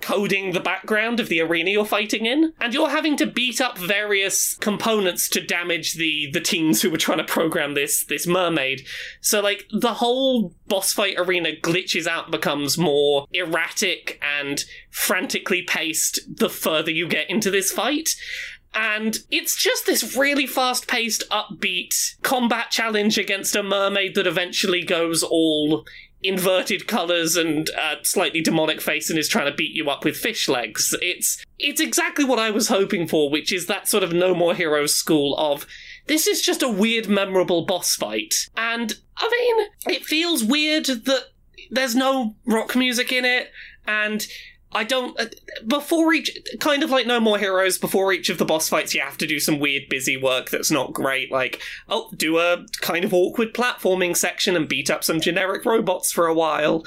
coding 0.00 0.52
the 0.52 0.60
background 0.60 1.20
of 1.20 1.28
the 1.28 1.40
arena 1.40 1.70
you're 1.70 1.84
fighting 1.84 2.26
in, 2.26 2.52
and 2.60 2.74
you're 2.74 2.90
having 2.90 3.16
to 3.18 3.26
beat 3.26 3.60
up 3.60 3.78
various 3.78 4.56
components 4.56 5.28
to 5.30 5.40
damage 5.40 5.94
the 5.94 6.30
the 6.32 6.40
teens 6.40 6.82
who 6.82 6.90
were 6.90 6.98
trying 6.98 7.18
to 7.18 7.24
program 7.24 7.74
this 7.74 8.04
this 8.04 8.26
mermaid. 8.26 8.86
So 9.20 9.40
like 9.40 9.66
the 9.72 9.94
whole 9.94 10.54
boss 10.68 10.92
fight 10.92 11.16
arena 11.18 11.50
glitches 11.60 12.06
out, 12.06 12.30
becomes 12.30 12.78
more 12.78 13.26
erratic 13.32 14.20
and 14.22 14.64
frantically 14.90 15.62
paced 15.62 16.20
the 16.28 16.48
further 16.48 16.90
you 16.90 17.08
get 17.08 17.28
into 17.28 17.50
this 17.50 17.72
fight. 17.72 18.10
And 18.72 19.18
it's 19.30 19.60
just 19.60 19.86
this 19.86 20.16
really 20.16 20.46
fast 20.46 20.86
paced, 20.86 21.28
upbeat 21.30 21.92
combat 22.22 22.70
challenge 22.70 23.18
against 23.18 23.56
a 23.56 23.64
mermaid 23.64 24.14
that 24.14 24.28
eventually 24.28 24.84
goes 24.84 25.24
all 25.24 25.84
inverted 26.22 26.86
colors 26.86 27.36
and 27.36 27.70
a 27.70 27.96
slightly 28.02 28.40
demonic 28.40 28.80
face 28.80 29.08
and 29.08 29.18
is 29.18 29.28
trying 29.28 29.50
to 29.50 29.56
beat 29.56 29.74
you 29.74 29.88
up 29.88 30.04
with 30.04 30.16
fish 30.16 30.48
legs. 30.48 30.94
It's 31.00 31.44
it's 31.58 31.80
exactly 31.80 32.24
what 32.24 32.38
I 32.38 32.50
was 32.50 32.68
hoping 32.68 33.06
for, 33.06 33.30
which 33.30 33.52
is 33.52 33.66
that 33.66 33.88
sort 33.88 34.04
of 34.04 34.12
no 34.12 34.34
more 34.34 34.54
heroes 34.54 34.94
school 34.94 35.36
of 35.36 35.66
this 36.06 36.26
is 36.26 36.42
just 36.42 36.62
a 36.62 36.68
weird 36.68 37.08
memorable 37.08 37.64
boss 37.64 37.94
fight. 37.94 38.34
And 38.56 38.94
I 39.16 39.28
mean, 39.30 39.96
it 39.96 40.04
feels 40.04 40.42
weird 40.44 40.86
that 40.86 41.24
there's 41.70 41.94
no 41.94 42.34
rock 42.46 42.74
music 42.74 43.12
in 43.12 43.24
it 43.24 43.50
and 43.86 44.26
I 44.72 44.84
don't. 44.84 45.18
Uh, 45.18 45.26
before 45.66 46.12
each. 46.12 46.38
Kind 46.60 46.82
of 46.82 46.90
like 46.90 47.06
No 47.06 47.20
More 47.20 47.38
Heroes, 47.38 47.78
before 47.78 48.12
each 48.12 48.28
of 48.28 48.38
the 48.38 48.44
boss 48.44 48.68
fights, 48.68 48.94
you 48.94 49.00
have 49.00 49.18
to 49.18 49.26
do 49.26 49.40
some 49.40 49.58
weird, 49.58 49.88
busy 49.88 50.16
work 50.16 50.50
that's 50.50 50.70
not 50.70 50.92
great. 50.92 51.30
Like, 51.32 51.60
oh, 51.88 52.10
do 52.16 52.38
a 52.38 52.66
kind 52.80 53.04
of 53.04 53.12
awkward 53.14 53.54
platforming 53.54 54.16
section 54.16 54.56
and 54.56 54.68
beat 54.68 54.90
up 54.90 55.04
some 55.04 55.20
generic 55.20 55.64
robots 55.64 56.12
for 56.12 56.26
a 56.26 56.34
while. 56.34 56.84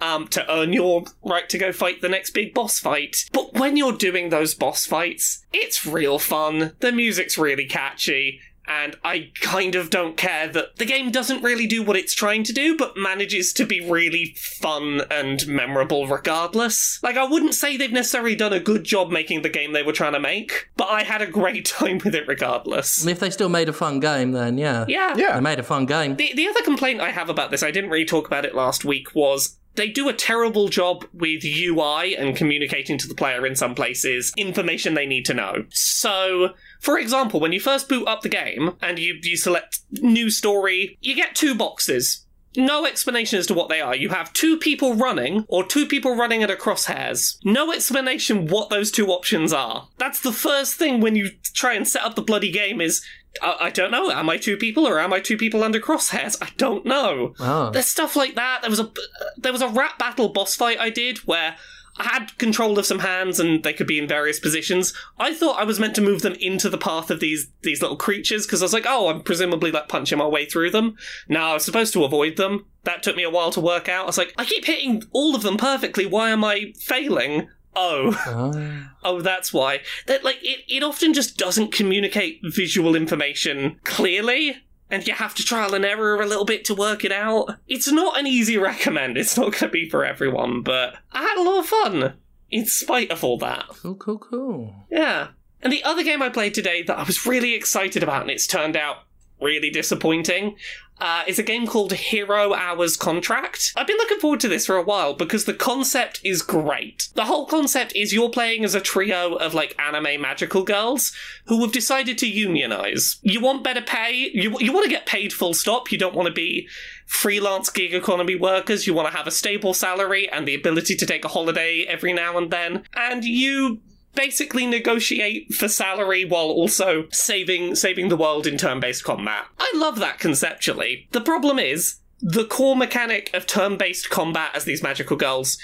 Um, 0.00 0.28
to 0.28 0.48
earn 0.48 0.72
your 0.72 1.02
right 1.24 1.48
to 1.48 1.58
go 1.58 1.72
fight 1.72 2.02
the 2.02 2.08
next 2.08 2.30
big 2.30 2.54
boss 2.54 2.78
fight. 2.78 3.24
But 3.32 3.54
when 3.54 3.76
you're 3.76 3.92
doing 3.92 4.28
those 4.28 4.54
boss 4.54 4.86
fights, 4.86 5.44
it's 5.52 5.84
real 5.84 6.20
fun. 6.20 6.74
The 6.78 6.92
music's 6.92 7.36
really 7.36 7.66
catchy. 7.66 8.40
And 8.68 8.96
I 9.02 9.30
kind 9.40 9.74
of 9.74 9.90
don't 9.90 10.16
care 10.16 10.48
that 10.48 10.76
the 10.76 10.84
game 10.84 11.10
doesn't 11.10 11.42
really 11.42 11.66
do 11.66 11.82
what 11.82 11.96
it's 11.96 12.14
trying 12.14 12.44
to 12.44 12.52
do, 12.52 12.76
but 12.76 12.96
manages 12.96 13.52
to 13.54 13.64
be 13.64 13.80
really 13.80 14.34
fun 14.36 15.02
and 15.10 15.46
memorable 15.46 16.06
regardless. 16.06 17.00
Like, 17.02 17.16
I 17.16 17.24
wouldn't 17.24 17.54
say 17.54 17.76
they've 17.76 17.90
necessarily 17.90 18.36
done 18.36 18.52
a 18.52 18.60
good 18.60 18.84
job 18.84 19.10
making 19.10 19.42
the 19.42 19.48
game 19.48 19.72
they 19.72 19.82
were 19.82 19.92
trying 19.92 20.12
to 20.12 20.20
make, 20.20 20.68
but 20.76 20.88
I 20.88 21.02
had 21.02 21.22
a 21.22 21.26
great 21.26 21.64
time 21.78 21.98
with 22.04 22.14
it 22.14 22.28
regardless. 22.28 23.06
If 23.06 23.20
they 23.20 23.30
still 23.30 23.48
made 23.48 23.68
a 23.68 23.72
fun 23.72 24.00
game, 24.00 24.32
then 24.32 24.58
yeah. 24.58 24.84
Yeah. 24.88 25.14
Yeah. 25.16 25.34
They 25.34 25.40
made 25.40 25.58
a 25.58 25.64
fun 25.64 25.86
game. 25.86 26.16
The, 26.16 26.32
the 26.34 26.48
other 26.48 26.62
complaint 26.62 27.00
I 27.00 27.10
have 27.10 27.28
about 27.28 27.50
this, 27.50 27.62
I 27.62 27.70
didn't 27.70 27.90
really 27.90 28.04
talk 28.04 28.26
about 28.26 28.44
it 28.44 28.54
last 28.54 28.84
week, 28.84 29.14
was 29.14 29.57
they 29.78 29.88
do 29.88 30.08
a 30.08 30.12
terrible 30.12 30.68
job 30.68 31.06
with 31.14 31.42
UI 31.44 32.14
and 32.16 32.36
communicating 32.36 32.98
to 32.98 33.08
the 33.08 33.14
player 33.14 33.46
in 33.46 33.56
some 33.56 33.74
places 33.74 34.32
information 34.36 34.92
they 34.92 35.06
need 35.06 35.24
to 35.26 35.34
know. 35.34 35.64
So, 35.70 36.54
for 36.80 36.98
example, 36.98 37.40
when 37.40 37.52
you 37.52 37.60
first 37.60 37.88
boot 37.88 38.06
up 38.06 38.20
the 38.20 38.28
game 38.28 38.76
and 38.82 38.98
you, 38.98 39.18
you 39.22 39.36
select 39.36 39.78
new 39.90 40.30
story, 40.30 40.98
you 41.00 41.14
get 41.14 41.34
two 41.34 41.54
boxes. 41.54 42.26
No 42.56 42.86
explanation 42.86 43.38
as 43.38 43.46
to 43.46 43.54
what 43.54 43.68
they 43.68 43.80
are. 43.80 43.94
You 43.94 44.08
have 44.08 44.32
two 44.32 44.56
people 44.56 44.94
running 44.94 45.44
or 45.48 45.64
two 45.64 45.86
people 45.86 46.16
running 46.16 46.42
at 46.42 46.50
a 46.50 46.56
crosshairs. 46.56 47.38
No 47.44 47.72
explanation 47.72 48.46
what 48.46 48.70
those 48.70 48.90
two 48.90 49.08
options 49.08 49.52
are. 49.52 49.88
That's 49.98 50.20
the 50.20 50.32
first 50.32 50.74
thing 50.74 51.00
when 51.00 51.14
you 51.14 51.30
try 51.54 51.74
and 51.74 51.86
set 51.86 52.02
up 52.02 52.16
the 52.16 52.22
bloody 52.22 52.50
game 52.50 52.80
is 52.80 53.04
I, 53.42 53.56
I 53.60 53.70
don't 53.70 53.90
know. 53.90 54.10
Am 54.10 54.28
I 54.30 54.36
two 54.36 54.56
people 54.56 54.86
or 54.86 54.98
am 54.98 55.12
I 55.12 55.20
two 55.20 55.36
people 55.36 55.62
under 55.62 55.80
crosshairs? 55.80 56.36
I 56.42 56.50
don't 56.56 56.84
know. 56.84 57.34
Oh. 57.40 57.70
There's 57.70 57.86
stuff 57.86 58.16
like 58.16 58.34
that. 58.34 58.62
There 58.62 58.70
was 58.70 58.80
a 58.80 58.90
there 59.36 59.52
was 59.52 59.62
a 59.62 59.68
rap 59.68 59.98
battle 59.98 60.28
boss 60.28 60.54
fight 60.54 60.78
I 60.78 60.90
did 60.90 61.18
where 61.18 61.56
I 61.98 62.04
had 62.04 62.38
control 62.38 62.78
of 62.78 62.86
some 62.86 63.00
hands 63.00 63.40
and 63.40 63.62
they 63.64 63.72
could 63.72 63.86
be 63.86 63.98
in 63.98 64.06
various 64.06 64.38
positions. 64.38 64.94
I 65.18 65.34
thought 65.34 65.60
I 65.60 65.64
was 65.64 65.80
meant 65.80 65.94
to 65.96 66.00
move 66.00 66.22
them 66.22 66.34
into 66.34 66.68
the 66.68 66.78
path 66.78 67.10
of 67.10 67.20
these 67.20 67.48
these 67.62 67.82
little 67.82 67.96
creatures 67.96 68.46
because 68.46 68.62
I 68.62 68.66
was 68.66 68.72
like, 68.72 68.86
oh, 68.86 69.08
I'm 69.08 69.22
presumably 69.22 69.72
like 69.72 69.88
punching 69.88 70.18
my 70.18 70.26
way 70.26 70.46
through 70.46 70.70
them. 70.70 70.96
Now 71.28 71.50
I 71.50 71.54
was 71.54 71.64
supposed 71.64 71.92
to 71.94 72.04
avoid 72.04 72.36
them. 72.36 72.66
That 72.84 73.02
took 73.02 73.16
me 73.16 73.24
a 73.24 73.30
while 73.30 73.50
to 73.52 73.60
work 73.60 73.88
out. 73.88 74.04
I 74.04 74.06
was 74.06 74.18
like, 74.18 74.32
I 74.38 74.44
keep 74.44 74.64
hitting 74.64 75.02
all 75.12 75.34
of 75.34 75.42
them 75.42 75.56
perfectly. 75.56 76.06
Why 76.06 76.30
am 76.30 76.44
I 76.44 76.72
failing? 76.78 77.48
Oh. 77.76 78.20
Oh. 78.26 78.88
Oh, 79.04 79.20
that's 79.20 79.52
why. 79.52 79.80
That 80.06 80.24
like 80.24 80.38
it, 80.42 80.64
it 80.68 80.82
often 80.82 81.14
just 81.14 81.36
doesn't 81.36 81.72
communicate 81.72 82.40
visual 82.42 82.94
information 82.96 83.80
clearly. 83.84 84.56
And 84.90 85.06
you 85.06 85.12
have 85.12 85.34
to 85.34 85.44
trial 85.44 85.74
and 85.74 85.84
error 85.84 86.20
a 86.20 86.26
little 86.26 86.46
bit 86.46 86.64
to 86.64 86.74
work 86.74 87.04
it 87.04 87.12
out. 87.12 87.56
It's 87.66 87.92
not 87.92 88.18
an 88.18 88.26
easy 88.26 88.56
recommend. 88.56 89.18
It's 89.18 89.36
not 89.36 89.52
going 89.52 89.52
to 89.52 89.68
be 89.68 89.88
for 89.88 90.02
everyone, 90.02 90.62
but 90.62 90.96
I 91.12 91.20
had 91.22 91.36
a 91.36 91.42
lot 91.42 91.58
of 91.58 91.66
fun 91.66 92.14
in 92.50 92.64
spite 92.64 93.10
of 93.10 93.22
all 93.22 93.36
that. 93.38 93.66
Cool, 93.68 93.96
cool, 93.96 94.18
cool. 94.18 94.74
Yeah. 94.90 95.28
And 95.60 95.72
the 95.72 95.84
other 95.84 96.02
game 96.02 96.22
I 96.22 96.30
played 96.30 96.54
today 96.54 96.82
that 96.84 96.98
I 96.98 97.02
was 97.02 97.26
really 97.26 97.54
excited 97.54 98.02
about 98.02 98.22
and 98.22 98.30
it's 98.30 98.46
turned 98.46 98.76
out 98.76 98.98
really 99.40 99.70
disappointing 99.70 100.56
uh, 101.00 101.22
is 101.26 101.38
a 101.38 101.42
game 101.42 101.66
called 101.66 101.92
Hero 101.92 102.54
Hours 102.54 102.96
Contract. 102.96 103.72
I've 103.76 103.86
been 103.86 103.96
looking 103.96 104.18
forward 104.18 104.40
to 104.40 104.48
this 104.48 104.66
for 104.66 104.76
a 104.76 104.82
while 104.82 105.14
because 105.14 105.44
the 105.44 105.54
concept 105.54 106.20
is 106.24 106.42
great. 106.42 107.08
The 107.14 107.26
whole 107.26 107.46
concept 107.46 107.94
is 107.94 108.12
you're 108.12 108.30
playing 108.30 108.64
as 108.64 108.74
a 108.74 108.80
trio 108.80 109.34
of 109.34 109.54
like 109.54 109.80
anime 109.80 110.20
magical 110.20 110.64
girls 110.64 111.12
who 111.46 111.60
have 111.62 111.72
decided 111.72 112.18
to 112.18 112.26
unionize. 112.26 113.18
You 113.22 113.40
want 113.40 113.64
better 113.64 113.82
pay, 113.82 114.30
you, 114.32 114.56
you 114.58 114.72
want 114.72 114.84
to 114.84 114.90
get 114.90 115.06
paid 115.06 115.32
full 115.32 115.54
stop, 115.54 115.92
you 115.92 115.98
don't 115.98 116.14
want 116.14 116.26
to 116.26 116.34
be 116.34 116.68
freelance 117.06 117.70
gig 117.70 117.94
economy 117.94 118.34
workers, 118.34 118.86
you 118.86 118.94
want 118.94 119.10
to 119.10 119.16
have 119.16 119.26
a 119.26 119.32
stable 119.32 119.74
salary 119.74 120.28
and 120.30 120.46
the 120.46 120.54
ability 120.54 120.94
to 120.96 121.06
take 121.06 121.24
a 121.24 121.28
holiday 121.28 121.84
every 121.88 122.12
now 122.12 122.36
and 122.36 122.50
then, 122.50 122.82
and 122.94 123.24
you 123.24 123.80
basically 124.14 124.66
negotiate 124.66 125.52
for 125.54 125.68
salary 125.68 126.24
while 126.24 126.46
also 126.46 127.06
saving 127.10 127.74
saving 127.74 128.08
the 128.08 128.16
world 128.16 128.46
in 128.46 128.58
turn-based 128.58 129.04
combat. 129.04 129.46
I 129.58 129.72
love 129.74 129.98
that 129.98 130.18
conceptually. 130.18 131.08
The 131.12 131.20
problem 131.20 131.58
is 131.58 132.00
the 132.20 132.44
core 132.44 132.76
mechanic 132.76 133.32
of 133.32 133.46
turn-based 133.46 134.10
combat 134.10 134.50
as 134.54 134.64
these 134.64 134.82
magical 134.82 135.16
girls 135.16 135.58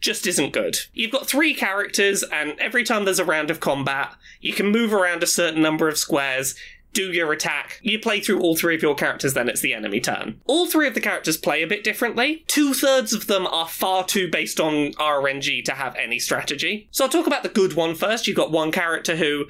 just 0.00 0.26
isn't 0.26 0.52
good. 0.52 0.76
You've 0.92 1.10
got 1.10 1.26
three 1.26 1.54
characters, 1.54 2.22
and 2.24 2.58
every 2.60 2.84
time 2.84 3.04
there's 3.04 3.18
a 3.18 3.24
round 3.24 3.50
of 3.50 3.60
combat, 3.60 4.14
you 4.40 4.52
can 4.52 4.66
move 4.66 4.92
around 4.92 5.22
a 5.22 5.26
certain 5.26 5.62
number 5.62 5.88
of 5.88 5.96
squares, 5.96 6.54
do 6.94 7.12
your 7.12 7.32
attack. 7.32 7.80
You 7.82 7.98
play 7.98 8.20
through 8.20 8.40
all 8.40 8.56
three 8.56 8.74
of 8.74 8.82
your 8.82 8.94
characters, 8.94 9.34
then 9.34 9.48
it's 9.48 9.60
the 9.60 9.74
enemy 9.74 10.00
turn. 10.00 10.40
All 10.46 10.66
three 10.66 10.86
of 10.86 10.94
the 10.94 11.00
characters 11.00 11.36
play 11.36 11.62
a 11.62 11.66
bit 11.66 11.84
differently. 11.84 12.44
Two 12.46 12.72
thirds 12.72 13.12
of 13.12 13.26
them 13.26 13.46
are 13.46 13.68
far 13.68 14.04
too 14.04 14.30
based 14.30 14.60
on 14.60 14.92
RNG 14.92 15.64
to 15.64 15.72
have 15.72 15.94
any 15.96 16.18
strategy. 16.18 16.88
So 16.90 17.04
I'll 17.04 17.10
talk 17.10 17.26
about 17.26 17.42
the 17.42 17.48
good 17.48 17.74
one 17.74 17.94
first. 17.94 18.26
You've 18.26 18.36
got 18.36 18.50
one 18.50 18.72
character 18.72 19.16
who, 19.16 19.46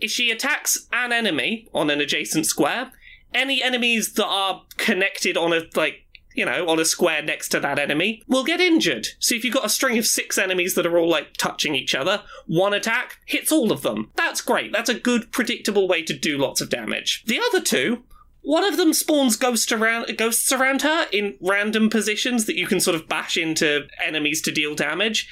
if 0.00 0.10
she 0.10 0.30
attacks 0.30 0.86
an 0.92 1.12
enemy 1.12 1.68
on 1.74 1.90
an 1.90 2.00
adjacent 2.00 2.46
square, 2.46 2.92
any 3.34 3.62
enemies 3.62 4.12
that 4.12 4.26
are 4.26 4.62
connected 4.76 5.36
on 5.36 5.52
a, 5.52 5.62
like, 5.74 6.03
you 6.34 6.44
know, 6.44 6.68
on 6.68 6.80
a 6.80 6.84
square 6.84 7.22
next 7.22 7.48
to 7.50 7.60
that 7.60 7.78
enemy, 7.78 8.22
will 8.26 8.44
get 8.44 8.60
injured. 8.60 9.08
So 9.18 9.34
if 9.34 9.44
you've 9.44 9.54
got 9.54 9.64
a 9.64 9.70
string 9.70 9.98
of 9.98 10.06
six 10.06 10.36
enemies 10.36 10.74
that 10.74 10.86
are 10.86 10.98
all 10.98 11.08
like 11.08 11.36
touching 11.36 11.74
each 11.74 11.94
other, 11.94 12.22
one 12.46 12.74
attack 12.74 13.18
hits 13.24 13.52
all 13.52 13.72
of 13.72 13.82
them. 13.82 14.10
That's 14.16 14.40
great. 14.40 14.72
That's 14.72 14.90
a 14.90 14.98
good, 14.98 15.32
predictable 15.32 15.88
way 15.88 16.02
to 16.02 16.12
do 16.12 16.36
lots 16.36 16.60
of 16.60 16.70
damage. 16.70 17.24
The 17.26 17.40
other 17.40 17.60
two, 17.60 18.02
one 18.42 18.64
of 18.64 18.76
them 18.76 18.92
spawns 18.92 19.36
ghost 19.36 19.72
around, 19.72 20.16
ghosts 20.18 20.52
around 20.52 20.82
her 20.82 21.06
in 21.12 21.36
random 21.40 21.88
positions 21.88 22.44
that 22.44 22.58
you 22.58 22.66
can 22.66 22.80
sort 22.80 22.96
of 22.96 23.08
bash 23.08 23.36
into 23.36 23.86
enemies 24.04 24.42
to 24.42 24.52
deal 24.52 24.74
damage, 24.74 25.28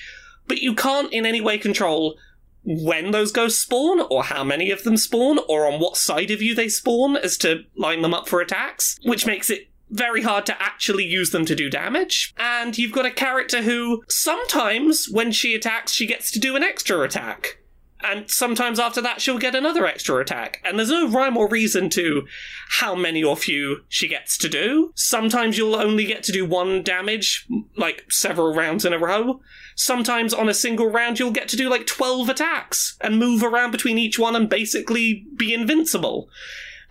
but 0.48 0.62
you 0.62 0.74
can't 0.74 1.12
in 1.12 1.26
any 1.26 1.40
way 1.40 1.58
control 1.58 2.16
when 2.64 3.10
those 3.10 3.32
ghosts 3.32 3.60
spawn, 3.60 4.00
or 4.08 4.22
how 4.22 4.44
many 4.44 4.70
of 4.70 4.84
them 4.84 4.96
spawn, 4.96 5.40
or 5.48 5.66
on 5.66 5.80
what 5.80 5.96
side 5.96 6.30
of 6.30 6.40
you 6.40 6.54
they 6.54 6.68
spawn 6.68 7.16
as 7.16 7.36
to 7.36 7.64
line 7.76 8.02
them 8.02 8.14
up 8.14 8.28
for 8.28 8.40
attacks, 8.40 8.98
which 9.04 9.26
makes 9.26 9.50
it 9.50 9.68
very 9.92 10.22
hard 10.22 10.46
to 10.46 10.60
actually 10.60 11.04
use 11.04 11.30
them 11.30 11.44
to 11.44 11.54
do 11.54 11.70
damage. 11.70 12.34
And 12.38 12.76
you've 12.76 12.92
got 12.92 13.06
a 13.06 13.10
character 13.10 13.62
who 13.62 14.02
sometimes 14.08 15.06
when 15.10 15.30
she 15.30 15.54
attacks, 15.54 15.92
she 15.92 16.06
gets 16.06 16.30
to 16.32 16.40
do 16.40 16.56
an 16.56 16.62
extra 16.62 17.00
attack. 17.02 17.58
And 18.04 18.28
sometimes 18.28 18.80
after 18.80 19.00
that, 19.02 19.20
she'll 19.20 19.38
get 19.38 19.54
another 19.54 19.86
extra 19.86 20.16
attack. 20.16 20.60
And 20.64 20.76
there's 20.76 20.90
no 20.90 21.08
rhyme 21.08 21.36
or 21.36 21.48
reason 21.48 21.88
to 21.90 22.26
how 22.80 22.96
many 22.96 23.22
or 23.22 23.36
few 23.36 23.84
she 23.88 24.08
gets 24.08 24.36
to 24.38 24.48
do. 24.48 24.92
Sometimes 24.96 25.56
you'll 25.56 25.76
only 25.76 26.04
get 26.04 26.24
to 26.24 26.32
do 26.32 26.44
one 26.44 26.82
damage, 26.82 27.46
like 27.76 28.04
several 28.10 28.54
rounds 28.54 28.84
in 28.84 28.92
a 28.92 28.98
row. 28.98 29.40
Sometimes 29.76 30.34
on 30.34 30.48
a 30.48 30.54
single 30.54 30.90
round, 30.90 31.18
you'll 31.18 31.30
get 31.30 31.48
to 31.50 31.56
do 31.56 31.70
like 31.70 31.86
12 31.86 32.28
attacks 32.28 32.96
and 33.00 33.18
move 33.18 33.42
around 33.42 33.70
between 33.70 33.98
each 33.98 34.18
one 34.18 34.34
and 34.34 34.48
basically 34.48 35.26
be 35.36 35.54
invincible. 35.54 36.28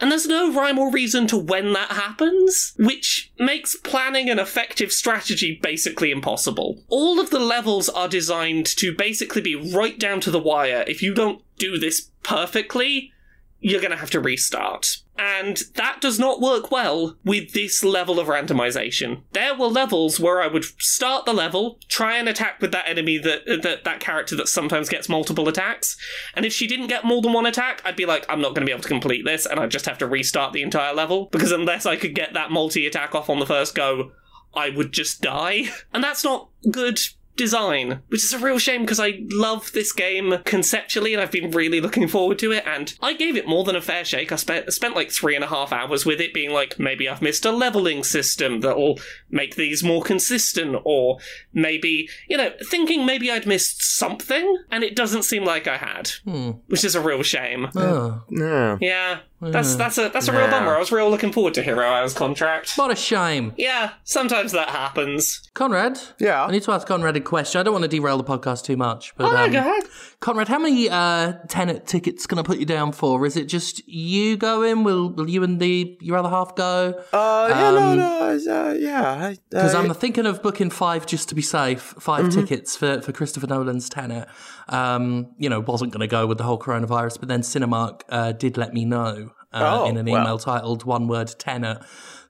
And 0.02 0.12
there's 0.12 0.26
no 0.26 0.52
rhyme 0.52 0.80
or 0.80 0.92
reason 0.92 1.28
to 1.28 1.38
when 1.38 1.74
that 1.74 1.92
happens, 1.92 2.74
which 2.78 3.32
makes 3.38 3.76
planning 3.76 4.32
an 4.32 4.40
effective 4.40 4.92
strategy 4.92 5.60
basically 5.62 6.10
impossible. 6.10 6.84
All 6.90 7.20
of 7.20 7.30
the 7.30 7.40
levels 7.40 7.88
are 7.88 8.08
designed 8.08 8.66
to 8.78 8.96
basically 8.96 9.42
be 9.42 9.56
right 9.56 10.00
down 10.00 10.20
to 10.22 10.32
the 10.32 10.40
wire. 10.40 10.84
If 10.88 11.04
you 11.04 11.14
don't 11.14 11.44
do 11.60 11.78
this 11.78 12.10
perfectly, 12.24 13.12
you're 13.60 13.82
gonna 13.82 13.96
have 13.96 14.10
to 14.12 14.20
restart. 14.20 14.98
And 15.24 15.62
that 15.76 16.02
does 16.02 16.18
not 16.18 16.42
work 16.42 16.72
well 16.72 17.16
with 17.24 17.54
this 17.54 17.84
level 17.84 18.20
of 18.20 18.26
randomization. 18.26 19.22
There 19.34 19.54
were 19.54 19.68
levels 19.68 20.20
where 20.20 20.42
I 20.42 20.48
would 20.48 20.66
start 20.82 21.26
the 21.26 21.34
level, 21.34 21.78
try 21.88 22.18
and 22.18 22.28
attack 22.28 22.60
with 22.60 22.72
that 22.72 22.90
enemy 22.90 23.20
that 23.20 23.48
uh, 23.48 23.58
that, 23.62 23.84
that 23.84 24.00
character 24.00 24.36
that 24.38 24.48
sometimes 24.48 24.90
gets 24.90 25.08
multiple 25.08 25.48
attacks, 25.48 25.96
and 26.34 26.44
if 26.44 26.52
she 26.52 26.66
didn't 26.66 26.88
get 26.88 27.06
more 27.06 27.22
than 27.22 27.34
one 27.34 27.46
attack, 27.46 27.84
I'd 27.86 27.96
be 27.96 28.08
like, 28.08 28.26
I'm 28.30 28.42
not 28.42 28.56
going 28.56 28.62
to 28.62 28.66
be 28.66 28.72
able 28.72 28.82
to 28.82 28.88
complete 28.88 29.24
this, 29.24 29.46
and 29.46 29.60
I'd 29.60 29.70
just 29.70 29.86
have 29.86 30.00
to 30.00 30.08
restart 30.08 30.54
the 30.54 30.64
entire 30.64 30.96
level. 30.96 31.28
Because 31.32 31.52
unless 31.52 31.86
I 31.86 31.98
could 31.98 32.16
get 32.16 32.34
that 32.34 32.50
multi 32.50 32.88
attack 32.88 33.14
off 33.14 33.30
on 33.30 33.38
the 33.38 33.46
first 33.46 33.76
go, 33.76 34.14
I 34.56 34.72
would 34.72 34.92
just 34.92 35.22
die, 35.22 35.66
and 35.94 36.04
that's 36.04 36.24
not 36.24 36.50
good 36.72 37.00
design, 37.42 38.04
which 38.10 38.24
is 38.24 38.34
a 38.34 38.38
real 38.38 38.60
shame 38.60 38.82
because 38.82 39.00
I 39.00 39.24
love 39.32 39.72
this 39.72 39.92
game 39.92 40.38
conceptually 40.46 41.12
and 41.12 41.22
I've 41.22 41.32
been 41.32 41.50
really 41.50 41.82
looking 41.82 42.08
forward 42.08 42.38
to 42.40 42.52
it. 42.52 42.64
And 42.68 42.94
I 43.02 43.14
gave 43.14 43.36
it 43.36 43.48
more 43.48 43.64
than 43.64 43.76
a 43.76 43.82
fair 43.82 44.06
shake. 44.06 44.32
I 44.32 44.36
spent 44.36 44.72
spent 44.72 44.96
like 44.96 45.10
three 45.12 45.34
and 45.34 45.44
a 45.44 45.48
half 45.48 45.74
hours 45.74 46.06
with 46.06 46.22
it, 46.22 46.36
being 46.36 46.52
like, 46.52 46.78
maybe 46.78 47.10
I've 47.10 47.22
missed 47.22 47.44
a 47.44 47.52
leveling 47.52 48.04
system 48.04 48.62
that'll 48.62 49.00
make 49.32 49.56
these 49.56 49.84
more 49.84 50.04
consistent, 50.04 50.78
or 50.86 51.18
maybe 51.52 52.08
you 52.30 52.38
know, 52.38 52.52
thinking 52.64 53.08
maybe 53.08 53.32
I'd 53.32 53.48
missed 53.48 53.82
something, 53.82 54.64
and 54.70 54.84
it 54.84 54.96
doesn't 54.96 55.24
seem 55.24 55.44
like 55.44 55.68
I 55.68 55.78
had, 55.78 56.10
hmm. 56.24 56.52
which 56.68 56.84
is 56.84 56.94
a 56.94 57.02
real 57.02 57.24
shame. 57.24 57.70
Oh. 57.76 58.22
Yeah. 58.30 58.78
Yeah, 58.80 59.20
that's 59.42 59.76
that's 59.76 59.98
a 59.98 60.10
that's 60.10 60.28
a 60.28 60.32
real 60.32 60.48
bummer. 60.50 60.76
I 60.76 60.80
was 60.80 60.92
real 60.92 61.10
looking 61.10 61.32
forward 61.32 61.54
to 61.56 61.62
Hero 61.64 61.86
Hours 61.86 62.14
contract. 62.14 62.74
What 62.78 62.92
a 62.92 62.96
shame. 62.96 63.54
Yeah, 63.58 63.92
sometimes 64.04 64.52
that 64.52 64.70
happens. 64.70 65.42
Conrad? 65.54 66.00
Yeah. 66.20 66.46
I 66.46 66.52
need 66.52 66.64
to 66.64 66.72
ask 66.72 66.88
Conrad 66.88 67.18
a 67.18 67.22
question. 67.22 67.60
I 67.60 67.64
don't 67.64 67.74
want 67.74 67.84
to 67.84 67.90
derail 67.90 68.18
the 68.18 68.24
podcast 68.24 68.64
too 68.64 68.78
much, 68.78 69.14
but 69.18 69.26
Oh, 69.26 69.32
no, 69.32 69.44
um, 69.46 69.52
go 69.52 69.58
ahead. 69.60 69.84
Conrad, 70.20 70.48
how 70.48 70.60
many 70.60 70.90
uh, 70.90 71.34
Tenet 71.50 71.88
tickets 71.88 72.26
going 72.28 72.42
to 72.42 72.48
put 72.48 72.60
you 72.60 72.66
down 72.66 72.92
for? 72.92 73.26
Is 73.26 73.36
it 73.36 73.46
just 73.46 73.86
you 73.88 74.38
going? 74.38 74.84
Will 74.84 75.10
Will 75.12 75.30
you 75.30 75.44
and 75.44 75.60
the 75.60 75.98
your 76.00 76.18
other 76.18 76.30
half 76.30 76.56
go? 76.56 76.94
Uh, 77.12 77.48
yeah, 77.50 77.72
no, 77.72 77.96
no, 77.96 78.30
uh, 78.50 78.74
yeah. 78.74 79.34
Because 79.50 79.74
I, 79.76 79.80
uh, 79.80 79.84
I'm 79.84 79.94
thinking 79.94 80.26
of 80.26 80.42
booking 80.44 80.70
five 80.70 81.06
just 81.06 81.28
to 81.30 81.36
be 81.36 81.42
safe. 81.42 81.96
5 82.00 82.22
Mm-hmm. 82.26 82.40
tickets 82.42 82.76
for, 82.76 83.02
for 83.02 83.12
Christopher 83.12 83.48
Nolan's 83.48 83.90
Tenet. 83.90 84.28
Um, 84.72 85.34
you 85.38 85.50
know, 85.50 85.60
wasn't 85.60 85.92
going 85.92 86.02
to 86.02 86.08
go 86.08 86.26
with 86.26 86.38
the 86.38 86.44
whole 86.46 86.58
coronavirus, 86.58 87.20
but 87.20 87.28
then 87.28 87.42
Cinemark 87.42 88.02
uh, 88.10 88.32
did 88.32 88.58
let 88.58 88.74
me 88.74 88.86
know. 88.86 89.32
uh, 89.54 89.82
Oh, 89.82 89.90
in 89.90 89.98
an 89.98 90.06
wow. 90.06 90.22
email 90.22 90.38
titled 90.38 90.86
"One 90.86 91.08
Word 91.08 91.34
Tenet." 91.38 91.80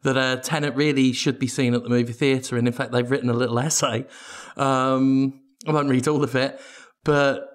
That 0.03 0.17
uh, 0.17 0.37
Tenet 0.37 0.75
really 0.75 1.13
should 1.13 1.37
be 1.37 1.45
seen 1.47 1.75
at 1.75 1.83
the 1.83 1.89
movie 1.89 2.13
theatre, 2.13 2.57
and 2.57 2.67
in 2.67 2.73
fact, 2.73 2.91
they've 2.91 3.09
written 3.09 3.29
a 3.29 3.33
little 3.33 3.59
essay. 3.59 4.05
Um, 4.57 5.39
I 5.67 5.71
won't 5.71 5.89
read 5.89 6.07
all 6.07 6.23
of 6.23 6.35
it, 6.35 6.59
but 7.03 7.47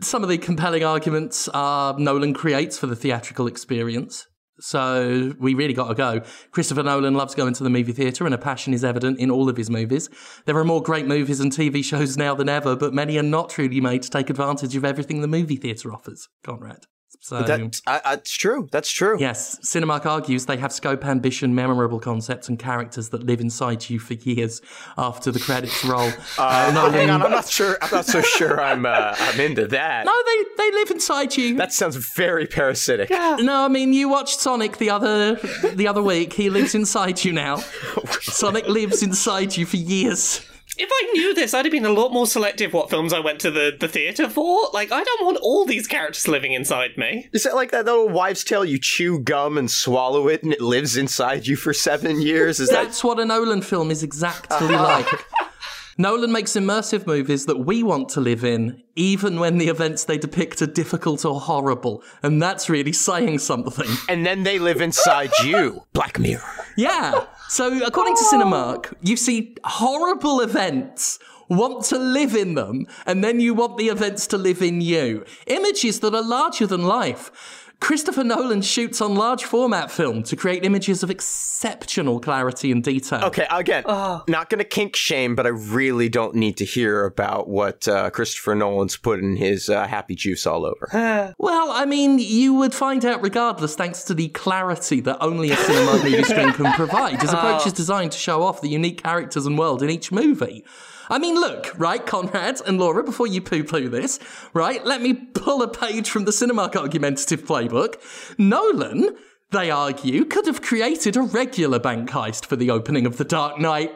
some 0.00 0.22
of 0.22 0.30
the 0.30 0.38
compelling 0.38 0.82
arguments 0.84 1.48
are 1.52 1.98
Nolan 1.98 2.32
creates 2.32 2.78
for 2.78 2.86
the 2.86 2.96
theatrical 2.96 3.46
experience. 3.46 4.26
So 4.60 5.34
we 5.38 5.54
really 5.54 5.74
got 5.74 5.88
to 5.88 5.94
go. 5.94 6.22
Christopher 6.50 6.82
Nolan 6.82 7.14
loves 7.14 7.34
going 7.34 7.54
to 7.54 7.64
the 7.64 7.70
movie 7.70 7.92
theatre 7.92 8.26
and 8.26 8.34
a 8.34 8.38
passion 8.38 8.74
is 8.74 8.84
evident 8.84 9.18
in 9.18 9.30
all 9.30 9.48
of 9.48 9.56
his 9.56 9.70
movies. 9.70 10.08
There 10.46 10.56
are 10.56 10.64
more 10.64 10.82
great 10.82 11.06
movies 11.06 11.40
and 11.40 11.50
TV 11.50 11.84
shows 11.84 12.16
now 12.16 12.34
than 12.34 12.48
ever, 12.48 12.76
but 12.76 12.94
many 12.94 13.18
are 13.18 13.22
not 13.22 13.50
truly 13.50 13.80
made 13.80 14.02
to 14.02 14.10
take 14.10 14.30
advantage 14.30 14.76
of 14.76 14.84
everything 14.84 15.20
the 15.20 15.28
movie 15.28 15.56
theatre 15.56 15.92
offers, 15.92 16.28
Conrad. 16.44 16.86
So 17.22 17.42
That, 17.42 17.82
I, 17.86 18.00
I, 18.02 18.12
it's 18.14 18.32
true. 18.32 18.66
That's 18.72 18.90
true. 18.90 19.18
Yes, 19.20 19.58
Cinemark 19.62 20.06
argues 20.06 20.46
they 20.46 20.56
have 20.56 20.72
scope, 20.72 21.04
ambition, 21.04 21.54
memorable 21.54 22.00
concepts, 22.00 22.48
and 22.48 22.58
characters 22.58 23.10
that 23.10 23.24
live 23.24 23.42
inside 23.42 23.90
you 23.90 23.98
for 23.98 24.14
years 24.14 24.62
after 24.96 25.30
the 25.30 25.38
credits 25.38 25.84
roll. 25.84 26.10
Uh, 26.38 26.90
hang 26.90 27.10
on, 27.10 27.22
I'm 27.22 27.30
not 27.30 27.46
sure. 27.48 27.76
I'm 27.82 27.90
not 27.90 28.06
so 28.06 28.22
sure. 28.22 28.60
I'm 28.60 28.86
uh, 28.86 29.14
I'm 29.18 29.38
into 29.40 29.66
that. 29.66 30.06
No, 30.06 30.12
they 30.24 30.44
they 30.56 30.72
live 30.72 30.90
inside 30.90 31.36
you. 31.36 31.56
That 31.56 31.72
sounds 31.72 31.96
very 31.96 32.46
parasitic. 32.46 33.10
No, 33.10 33.64
I 33.64 33.68
mean 33.68 33.92
you 33.92 34.08
watched 34.08 34.40
Sonic 34.40 34.78
the 34.78 34.88
other 34.90 35.34
the 35.74 35.86
other 35.86 36.02
week. 36.02 36.32
He 36.32 36.48
lives 36.48 36.74
inside 36.74 37.22
you 37.24 37.32
now. 37.32 37.56
Sonic 38.22 38.68
lives 38.68 39.02
inside 39.02 39.56
you 39.56 39.66
for 39.66 39.76
years. 39.76 40.40
If 40.76 40.88
I 40.90 41.10
knew 41.12 41.34
this, 41.34 41.52
I'd 41.52 41.64
have 41.64 41.72
been 41.72 41.84
a 41.84 41.92
lot 41.92 42.12
more 42.12 42.26
selective 42.26 42.72
what 42.72 42.90
films 42.90 43.12
I 43.12 43.20
went 43.20 43.40
to 43.40 43.50
the, 43.50 43.76
the 43.78 43.88
theatre 43.88 44.28
for. 44.28 44.68
Like, 44.72 44.90
I 44.92 45.02
don't 45.02 45.24
want 45.24 45.38
all 45.42 45.66
these 45.66 45.86
characters 45.86 46.26
living 46.28 46.52
inside 46.52 46.96
me. 46.96 47.28
Is 47.32 47.42
that 47.42 47.54
like 47.54 47.70
that 47.72 47.84
little 47.84 48.08
wives' 48.08 48.44
tale? 48.44 48.64
You 48.64 48.78
chew 48.78 49.18
gum 49.18 49.58
and 49.58 49.70
swallow 49.70 50.28
it, 50.28 50.42
and 50.42 50.52
it 50.52 50.60
lives 50.60 50.96
inside 50.96 51.46
you 51.46 51.56
for 51.56 51.72
seven 51.74 52.22
years. 52.22 52.60
Is 52.60 52.70
that 52.70 52.84
That's 52.84 53.04
what 53.04 53.20
a 53.20 53.24
Nolan 53.24 53.62
film 53.62 53.90
is 53.90 54.02
exactly 54.02 54.68
like. 54.68 55.06
Nolan 55.98 56.32
makes 56.32 56.52
immersive 56.52 57.06
movies 57.06 57.44
that 57.44 57.58
we 57.58 57.82
want 57.82 58.08
to 58.10 58.20
live 58.20 58.42
in, 58.42 58.82
even 58.96 59.38
when 59.38 59.58
the 59.58 59.68
events 59.68 60.04
they 60.04 60.16
depict 60.16 60.62
are 60.62 60.66
difficult 60.66 61.26
or 61.26 61.38
horrible. 61.38 62.02
And 62.22 62.40
that's 62.40 62.70
really 62.70 62.92
saying 62.92 63.40
something. 63.40 63.88
and 64.08 64.24
then 64.24 64.44
they 64.44 64.58
live 64.58 64.80
inside 64.80 65.30
you. 65.44 65.82
Black 65.92 66.18
Mirror. 66.18 66.42
Yeah. 66.78 67.26
So, 67.50 67.84
according 67.84 68.14
to 68.14 68.22
Cinemark, 68.22 68.94
you 69.02 69.16
see 69.16 69.56
horrible 69.64 70.40
events, 70.40 71.18
want 71.48 71.84
to 71.86 71.98
live 71.98 72.36
in 72.36 72.54
them, 72.54 72.86
and 73.06 73.24
then 73.24 73.40
you 73.40 73.54
want 73.54 73.76
the 73.76 73.88
events 73.88 74.28
to 74.28 74.38
live 74.38 74.62
in 74.62 74.80
you. 74.80 75.24
Images 75.48 75.98
that 75.98 76.14
are 76.14 76.22
larger 76.22 76.68
than 76.68 76.84
life. 76.84 77.59
Christopher 77.80 78.24
Nolan 78.24 78.62
shoots 78.62 79.00
on 79.00 79.14
large 79.14 79.44
format 79.44 79.90
film 79.90 80.22
to 80.24 80.36
create 80.36 80.64
images 80.64 81.02
of 81.02 81.10
exceptional 81.10 82.20
clarity 82.20 82.70
and 82.70 82.84
detail. 82.84 83.24
Okay, 83.24 83.46
again, 83.50 83.84
not 83.86 84.50
gonna 84.50 84.64
kink 84.64 84.94
shame, 84.96 85.34
but 85.34 85.46
I 85.46 85.50
really 85.50 86.08
don't 86.08 86.34
need 86.34 86.56
to 86.58 86.64
hear 86.64 87.04
about 87.04 87.48
what 87.48 87.88
uh, 87.88 88.10
Christopher 88.10 88.54
Nolan's 88.54 88.96
putting 88.96 89.36
his 89.36 89.68
uh, 89.68 89.86
happy 89.86 90.14
juice 90.14 90.46
all 90.46 90.66
over. 90.66 91.34
Well, 91.38 91.70
I 91.70 91.84
mean, 91.84 92.18
you 92.18 92.54
would 92.54 92.74
find 92.74 93.04
out 93.04 93.22
regardless 93.22 93.74
thanks 93.74 94.04
to 94.04 94.14
the 94.14 94.28
clarity 94.28 95.00
that 95.00 95.18
only 95.20 95.50
a 95.50 95.56
cinema 95.56 95.92
movie 96.02 96.22
screen 96.22 96.52
can 96.52 96.72
provide. 96.74 97.20
His 97.20 97.32
approach 97.32 97.66
is 97.66 97.72
designed 97.72 98.12
to 98.12 98.18
show 98.18 98.42
off 98.42 98.60
the 98.60 98.68
unique 98.68 99.02
characters 99.02 99.46
and 99.46 99.58
world 99.58 99.82
in 99.82 99.90
each 99.90 100.12
movie. 100.12 100.64
I 101.10 101.18
mean, 101.18 101.34
look, 101.34 101.76
right, 101.76 102.06
Conrad 102.06 102.60
and 102.64 102.78
Laura, 102.78 103.02
before 103.02 103.26
you 103.26 103.40
poo 103.40 103.64
poo 103.64 103.88
this, 103.88 104.20
right, 104.54 104.86
let 104.86 105.02
me 105.02 105.12
pull 105.12 105.60
a 105.60 105.68
page 105.68 106.08
from 106.08 106.24
the 106.24 106.30
Cinemark 106.30 106.76
argumentative 106.76 107.44
playbook. 107.44 107.96
Nolan, 108.38 109.16
they 109.50 109.72
argue, 109.72 110.24
could 110.24 110.46
have 110.46 110.62
created 110.62 111.16
a 111.16 111.22
regular 111.22 111.80
bank 111.80 112.10
heist 112.10 112.46
for 112.46 112.54
the 112.54 112.70
opening 112.70 113.06
of 113.06 113.16
The 113.16 113.24
Dark 113.24 113.58
Knight. 113.58 113.92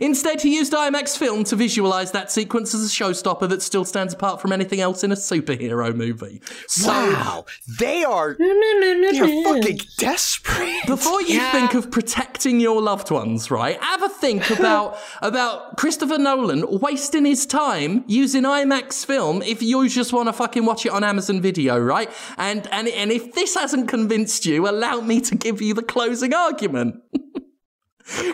Instead, 0.00 0.42
he 0.42 0.54
used 0.56 0.72
IMAX 0.72 1.16
film 1.18 1.44
to 1.44 1.56
visualize 1.56 2.12
that 2.12 2.30
sequence 2.30 2.74
as 2.74 2.84
a 2.84 2.88
showstopper 2.88 3.48
that 3.48 3.62
still 3.62 3.84
stands 3.84 4.14
apart 4.14 4.40
from 4.40 4.52
anything 4.52 4.80
else 4.80 5.04
in 5.04 5.12
a 5.12 5.16
superhero 5.16 5.94
movie. 5.94 6.40
So, 6.68 6.88
Wow, 6.88 7.44
they 7.78 8.04
are 8.04 8.36
they 8.38 9.18
are 9.20 9.44
fucking 9.44 9.80
desperate. 9.98 10.86
before 10.86 11.20
you 11.22 11.36
Yeah. 11.36 11.52
think 11.52 11.74
of 11.74 11.90
protecting 11.90 12.60
your 12.60 12.80
loved 12.80 13.10
ones, 13.10 13.50
right? 13.50 13.82
Have 13.82 14.02
a 14.02 14.08
think 14.08 14.50
about 14.58 14.98
about 15.22 15.76
Christopher 15.76 16.18
Nolan 16.18 16.64
wasting 16.80 17.24
his 17.24 17.46
time 17.46 18.04
using 18.06 18.44
IMAX 18.44 19.04
film 19.04 19.42
if 19.42 19.62
you 19.62 19.88
just 19.88 20.12
want 20.12 20.28
to 20.28 20.32
fucking 20.32 20.64
watch 20.64 20.86
it 20.86 20.92
on 20.92 21.04
Amazon 21.04 21.40
Video, 21.40 21.78
right? 21.78 22.10
And 22.38 22.66
and 22.72 22.88
and 22.88 23.12
if 23.12 23.32
this 23.34 23.54
hasn't 23.54 23.88
convinced 23.88 24.46
you, 24.46 24.68
allow 24.68 25.00
me 25.00 25.20
to 25.22 25.34
give 25.34 25.60
you 25.60 25.74
the 25.74 25.82
closing 25.82 26.32
argument. 26.34 27.02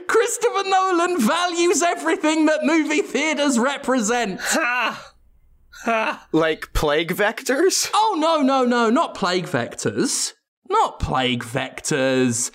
Christopher 0.07 0.65
Nolan 0.69 1.21
values 1.21 1.83
everything 1.83 2.47
that 2.47 2.65
movie 2.65 3.03
theaters 3.03 3.59
represent. 3.59 4.41
Ha! 4.41 5.13
Ha! 5.85 6.29
like 6.33 6.73
plague 6.73 7.13
vectors. 7.15 7.91
Oh 7.95 8.17
no, 8.19 8.43
no, 8.43 8.65
no, 8.65 8.91
not 8.91 9.15
plague 9.15 9.47
vectors. 9.47 10.35
Not 10.69 11.01
plague 11.01 11.43
vectors. 11.43 12.51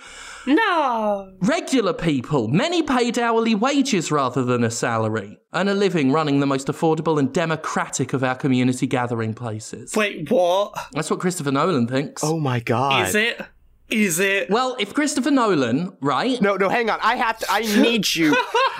No! 0.47 1.33
Regular 1.41 1.91
people, 1.91 2.47
many 2.47 2.81
paid 2.81 3.19
hourly 3.19 3.53
wages 3.53 4.11
rather 4.11 4.45
than 4.45 4.63
a 4.63 4.71
salary, 4.71 5.37
and 5.51 5.67
a 5.67 5.73
living 5.73 6.13
running 6.13 6.39
the 6.39 6.45
most 6.45 6.67
affordable 6.67 7.19
and 7.19 7.33
democratic 7.33 8.13
of 8.13 8.23
our 8.23 8.35
community 8.35 8.87
gathering 8.87 9.33
places. 9.33 9.93
Wait, 9.93 10.31
what? 10.31 10.73
That's 10.93 11.11
what 11.11 11.19
Christopher 11.19 11.51
Nolan 11.51 11.87
thinks. 11.87 12.23
Oh 12.23 12.39
my 12.39 12.61
god. 12.61 13.09
Is 13.09 13.15
it? 13.15 13.41
Is 13.89 14.19
it? 14.19 14.49
Well, 14.49 14.75
if 14.79 14.93
Christopher 14.93 15.31
Nolan, 15.31 15.95
right? 16.01 16.41
No, 16.41 16.55
no, 16.57 16.67
hang 16.69 16.89
on. 16.89 16.99
I 17.01 17.15
have 17.15 17.37
to. 17.39 17.45
I 17.49 17.61
need 17.61 18.15
you. 18.15 18.35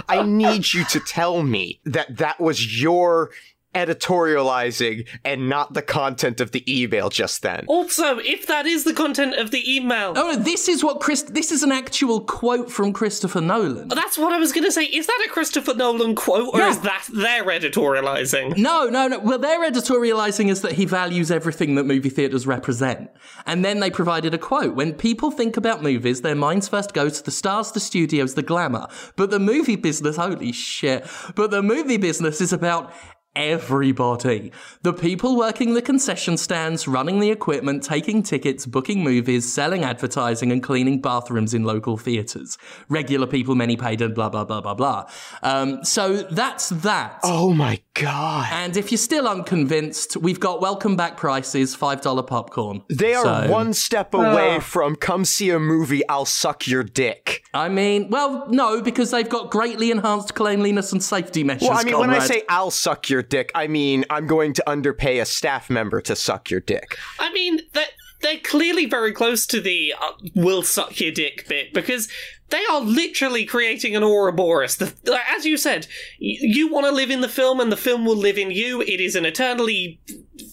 I 0.10 0.24
need 0.24 0.74
you 0.74 0.84
to 0.86 1.00
tell 1.00 1.44
me 1.44 1.80
that 1.86 2.18
that 2.18 2.40
was 2.42 2.82
your 2.82 3.30
editorializing 3.78 5.08
and 5.24 5.50
not 5.50 5.74
the 5.74 5.82
content 5.82 6.40
of 6.42 6.52
the 6.52 6.64
email 6.68 7.10
just 7.10 7.42
then. 7.42 7.66
Also, 7.68 8.18
if 8.20 8.48
that 8.48 8.66
is 8.66 8.84
the 8.84 8.94
content 8.94 9.36
of 9.36 9.52
the 9.52 9.64
email, 9.76 10.14
Oh, 10.16 10.36
this 10.36 10.68
is 10.68 10.84
what 10.84 11.00
Chris. 11.00 11.22
This 11.24 11.52
is 11.52 11.64
an 11.64 11.72
actual 11.72 12.22
quote 12.22 12.72
from 12.72 12.94
Christopher 12.94 13.42
Nolan. 13.42 13.88
that's 13.90 14.18
what 14.18 14.34
I 14.34 14.38
was 14.40 14.52
going 14.52 14.64
to 14.64 14.72
say. 14.72 14.86
Is 14.86 15.08
that 15.08 15.24
a 15.28 15.30
Christopher 15.30 15.74
Nolan 15.74 16.16
quote, 16.16 16.54
or 16.54 16.60
Yeah. 16.60 16.70
is 16.70 16.80
that 16.82 17.06
their 17.14 17.46
editorializing? 17.46 18.58
No, 18.58 18.86
no, 18.90 19.08
no. 19.08 19.20
Well, 19.20 19.40
their 19.40 19.70
editorializing 19.70 20.50
is 20.50 20.62
that 20.62 20.74
he 20.74 20.86
values 20.86 21.32
everything 21.32 21.76
that 21.76 21.84
movie 21.86 22.10
theaters 22.10 22.46
represent. 22.48 23.10
And 23.46 23.64
then 23.64 23.80
they 23.80 23.90
provided 23.90 24.34
a 24.34 24.38
quote. 24.38 24.76
When 24.76 24.94
people 24.94 25.32
think 25.32 25.58
about 25.58 25.84
movies, 25.84 26.22
their 26.22 26.36
minds 26.36 26.68
first 26.68 26.94
go 26.94 27.10
to 27.10 27.24
the 27.24 27.32
stars, 27.32 27.72
the 27.72 27.80
studios, 27.80 28.34
the 28.36 28.42
glamour. 28.44 28.88
But 29.16 29.30
the 29.32 29.40
movie 29.40 29.76
business, 29.76 30.16
holy 30.18 30.52
shit. 30.52 31.06
But 31.36 31.52
the 31.52 31.62
movie 31.64 31.98
business 31.98 32.42
is 32.42 32.54
about 32.54 32.92
everybody. 33.38 34.52
The 34.82 34.94
people 34.94 35.38
working 35.38 35.76
the 35.76 35.82
concession 35.82 36.38
stands, 36.38 36.88
running 36.88 37.20
the 37.20 37.30
equipment, 37.30 37.84
taking 37.84 38.24
tickets, 38.24 38.66
booking 38.66 39.04
movies, 39.04 39.52
selling 39.52 39.84
advertising, 39.84 40.52
and 40.52 40.62
cleaning 40.64 41.00
bathrooms 41.02 41.54
in 41.54 41.64
local 41.64 41.98
theaters. 41.98 42.58
Regular 42.90 43.28
people, 43.28 43.54
many 43.54 43.78
paid, 43.78 44.02
and 44.02 44.16
blah, 44.16 44.30
blah, 44.30 44.44
blah, 44.44 44.60
blah, 44.60 44.74
blah. 44.74 45.10
Um, 45.44 45.84
so 45.84 46.24
that's 46.24 46.70
that. 46.70 47.20
Oh 47.24 47.54
my 47.54 47.80
god. 48.00 48.48
And 48.52 48.78
if 48.78 48.92
you're 48.92 48.98
still 48.98 49.28
unconvinced, 49.28 50.18
we've 50.18 50.40
got 50.40 50.62
welcome 50.62 50.96
back 50.96 51.18
prices, 51.18 51.76
$5 51.76 52.28
popcorn. 52.28 52.84
They 52.90 53.14
are 53.14 53.24
So, 53.24 53.52
one 53.52 53.74
step 53.74 54.14
away 54.14 54.60
from 54.60 54.96
come 54.96 55.26
see 55.26 55.50
a 55.50 55.60
movie, 55.60 56.08
I'll 56.08 56.26
suck 56.26 56.68
your 56.68 56.84
dick. 56.84 57.44
I 57.54 57.70
mean, 57.70 58.10
well, 58.10 58.48
no, 58.50 58.82
because 58.82 59.12
they've 59.12 59.28
got 59.28 59.50
greatly 59.50 59.92
enhanced 59.92 60.36
cleanliness 60.36 60.92
and 60.92 61.04
safety 61.04 61.44
measures. 61.44 61.70
Well, 61.70 61.78
I 61.78 61.84
mean, 61.84 62.00
when 62.00 62.10
I 62.10 62.20
say 62.20 62.44
I'll 62.50 62.72
suck 62.72 63.10
your 63.10 63.24
dick, 63.24 63.52
I 63.56 63.68
mean 63.68 64.06
I'm 64.10 64.28
going 64.28 64.54
to 64.54 64.70
underpay 64.70 65.20
a 65.20 65.26
staff 65.26 65.70
member 65.70 66.02
to 66.02 66.16
suck 66.16 66.50
your 66.50 66.60
dick. 66.60 66.98
I 67.20 67.32
mean, 67.34 67.60
they're, 67.74 67.86
they're 68.22 68.40
clearly 68.40 68.86
very 68.86 69.12
close 69.12 69.46
to 69.48 69.62
the 69.62 69.94
uh, 70.00 70.12
will 70.36 70.64
suck 70.64 71.00
your 71.00 71.12
dick 71.12 71.48
bit 71.48 71.74
because 71.74 72.10
they 72.50 72.64
are 72.72 72.82
literally 72.82 73.46
creating 73.46 73.96
an 73.96 74.04
Ouroboros. 74.04 74.78
The, 74.78 74.94
as 75.36 75.46
you 75.46 75.58
said, 75.58 75.88
y- 76.22 76.38
you 76.40 76.72
want 76.72 76.86
to 76.86 76.92
live 76.92 77.12
in 77.12 77.22
the 77.22 77.30
film 77.30 77.60
and 77.60 77.72
the 77.72 77.78
film 77.78 78.06
will 78.06 78.16
live 78.16 78.38
in 78.38 78.52
you. 78.52 78.82
It 78.82 79.00
is 79.00 79.16
an 79.16 79.26
eternally 79.26 80.00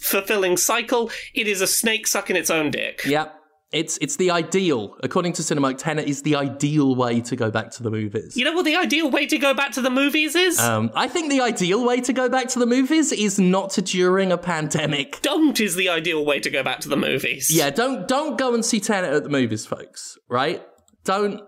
fulfilling 0.00 0.56
cycle. 0.56 1.10
It 1.34 1.46
is 1.46 1.60
a 1.60 1.66
snake 1.66 2.06
sucking 2.06 2.36
its 2.36 2.50
own 2.50 2.70
dick. 2.70 3.04
Yep. 3.04 3.40
It's, 3.72 3.98
it's 4.00 4.14
the 4.16 4.30
ideal. 4.30 4.96
According 5.02 5.32
to 5.32 5.42
Cinemark, 5.42 5.78
Tenet 5.78 6.06
is 6.06 6.22
the 6.22 6.36
ideal 6.36 6.94
way 6.94 7.20
to 7.22 7.34
go 7.34 7.50
back 7.50 7.72
to 7.72 7.82
the 7.82 7.90
movies. 7.90 8.36
You 8.36 8.44
know 8.44 8.52
what 8.52 8.64
the 8.64 8.76
ideal 8.76 9.10
way 9.10 9.26
to 9.26 9.36
go 9.36 9.52
back 9.52 9.72
to 9.72 9.80
the 9.80 9.90
movies 9.90 10.36
is? 10.36 10.60
Um, 10.60 10.92
I 10.94 11.08
think 11.08 11.28
the 11.28 11.40
ideal 11.40 11.84
way 11.84 12.00
to 12.02 12.12
go 12.12 12.28
back 12.28 12.46
to 12.50 12.60
the 12.60 12.66
movies 12.66 13.10
is 13.10 13.40
not 13.40 13.72
during 13.72 14.30
a 14.30 14.38
pandemic. 14.38 15.20
Don't 15.22 15.58
is 15.58 15.74
the 15.74 15.88
ideal 15.88 16.24
way 16.24 16.38
to 16.38 16.50
go 16.50 16.62
back 16.62 16.80
to 16.80 16.88
the 16.88 16.96
movies. 16.96 17.50
Yeah, 17.52 17.70
don't 17.70 18.06
don't 18.06 18.38
go 18.38 18.54
and 18.54 18.64
see 18.64 18.78
Tenet 18.78 19.12
at 19.12 19.24
the 19.24 19.28
movies, 19.28 19.66
folks. 19.66 20.18
Right? 20.28 20.62
Don't 21.02 21.40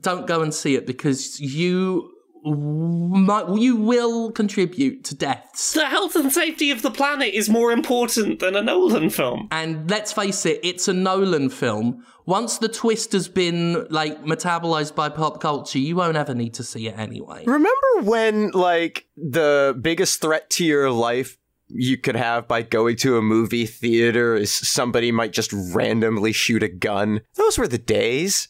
don't 0.00 0.26
go 0.26 0.42
and 0.42 0.52
see 0.52 0.74
it 0.74 0.86
because 0.86 1.40
you 1.40 2.10
might, 2.44 3.48
you 3.56 3.76
will 3.76 4.30
contribute 4.30 5.02
to 5.04 5.14
deaths. 5.14 5.72
The 5.72 5.86
health 5.86 6.14
and 6.14 6.30
safety 6.30 6.70
of 6.70 6.82
the 6.82 6.90
planet 6.90 7.32
is 7.32 7.48
more 7.48 7.72
important 7.72 8.40
than 8.40 8.54
a 8.54 8.62
Nolan 8.62 9.08
film. 9.08 9.48
And 9.50 9.88
let's 9.90 10.12
face 10.12 10.44
it, 10.44 10.60
it's 10.62 10.86
a 10.86 10.92
Nolan 10.92 11.48
film. 11.48 12.04
Once 12.26 12.58
the 12.58 12.68
twist 12.68 13.12
has 13.12 13.28
been 13.28 13.86
like 13.88 14.24
metabolized 14.24 14.94
by 14.94 15.08
pop 15.08 15.40
culture, 15.40 15.78
you 15.78 15.96
won't 15.96 16.16
ever 16.16 16.34
need 16.34 16.54
to 16.54 16.62
see 16.62 16.86
it 16.86 16.98
anyway. 16.98 17.44
Remember 17.46 18.02
when, 18.02 18.50
like, 18.50 19.06
the 19.16 19.78
biggest 19.80 20.20
threat 20.20 20.50
to 20.50 20.64
your 20.64 20.90
life 20.90 21.38
you 21.68 21.96
could 21.96 22.16
have 22.16 22.46
by 22.46 22.62
going 22.62 22.96
to 22.96 23.16
a 23.16 23.22
movie 23.22 23.66
theater 23.66 24.36
is 24.36 24.52
somebody 24.52 25.10
might 25.10 25.32
just 25.32 25.52
randomly 25.52 26.32
shoot 26.32 26.62
a 26.62 26.68
gun? 26.68 27.22
Those 27.36 27.58
were 27.58 27.68
the 27.68 27.78
days. 27.78 28.48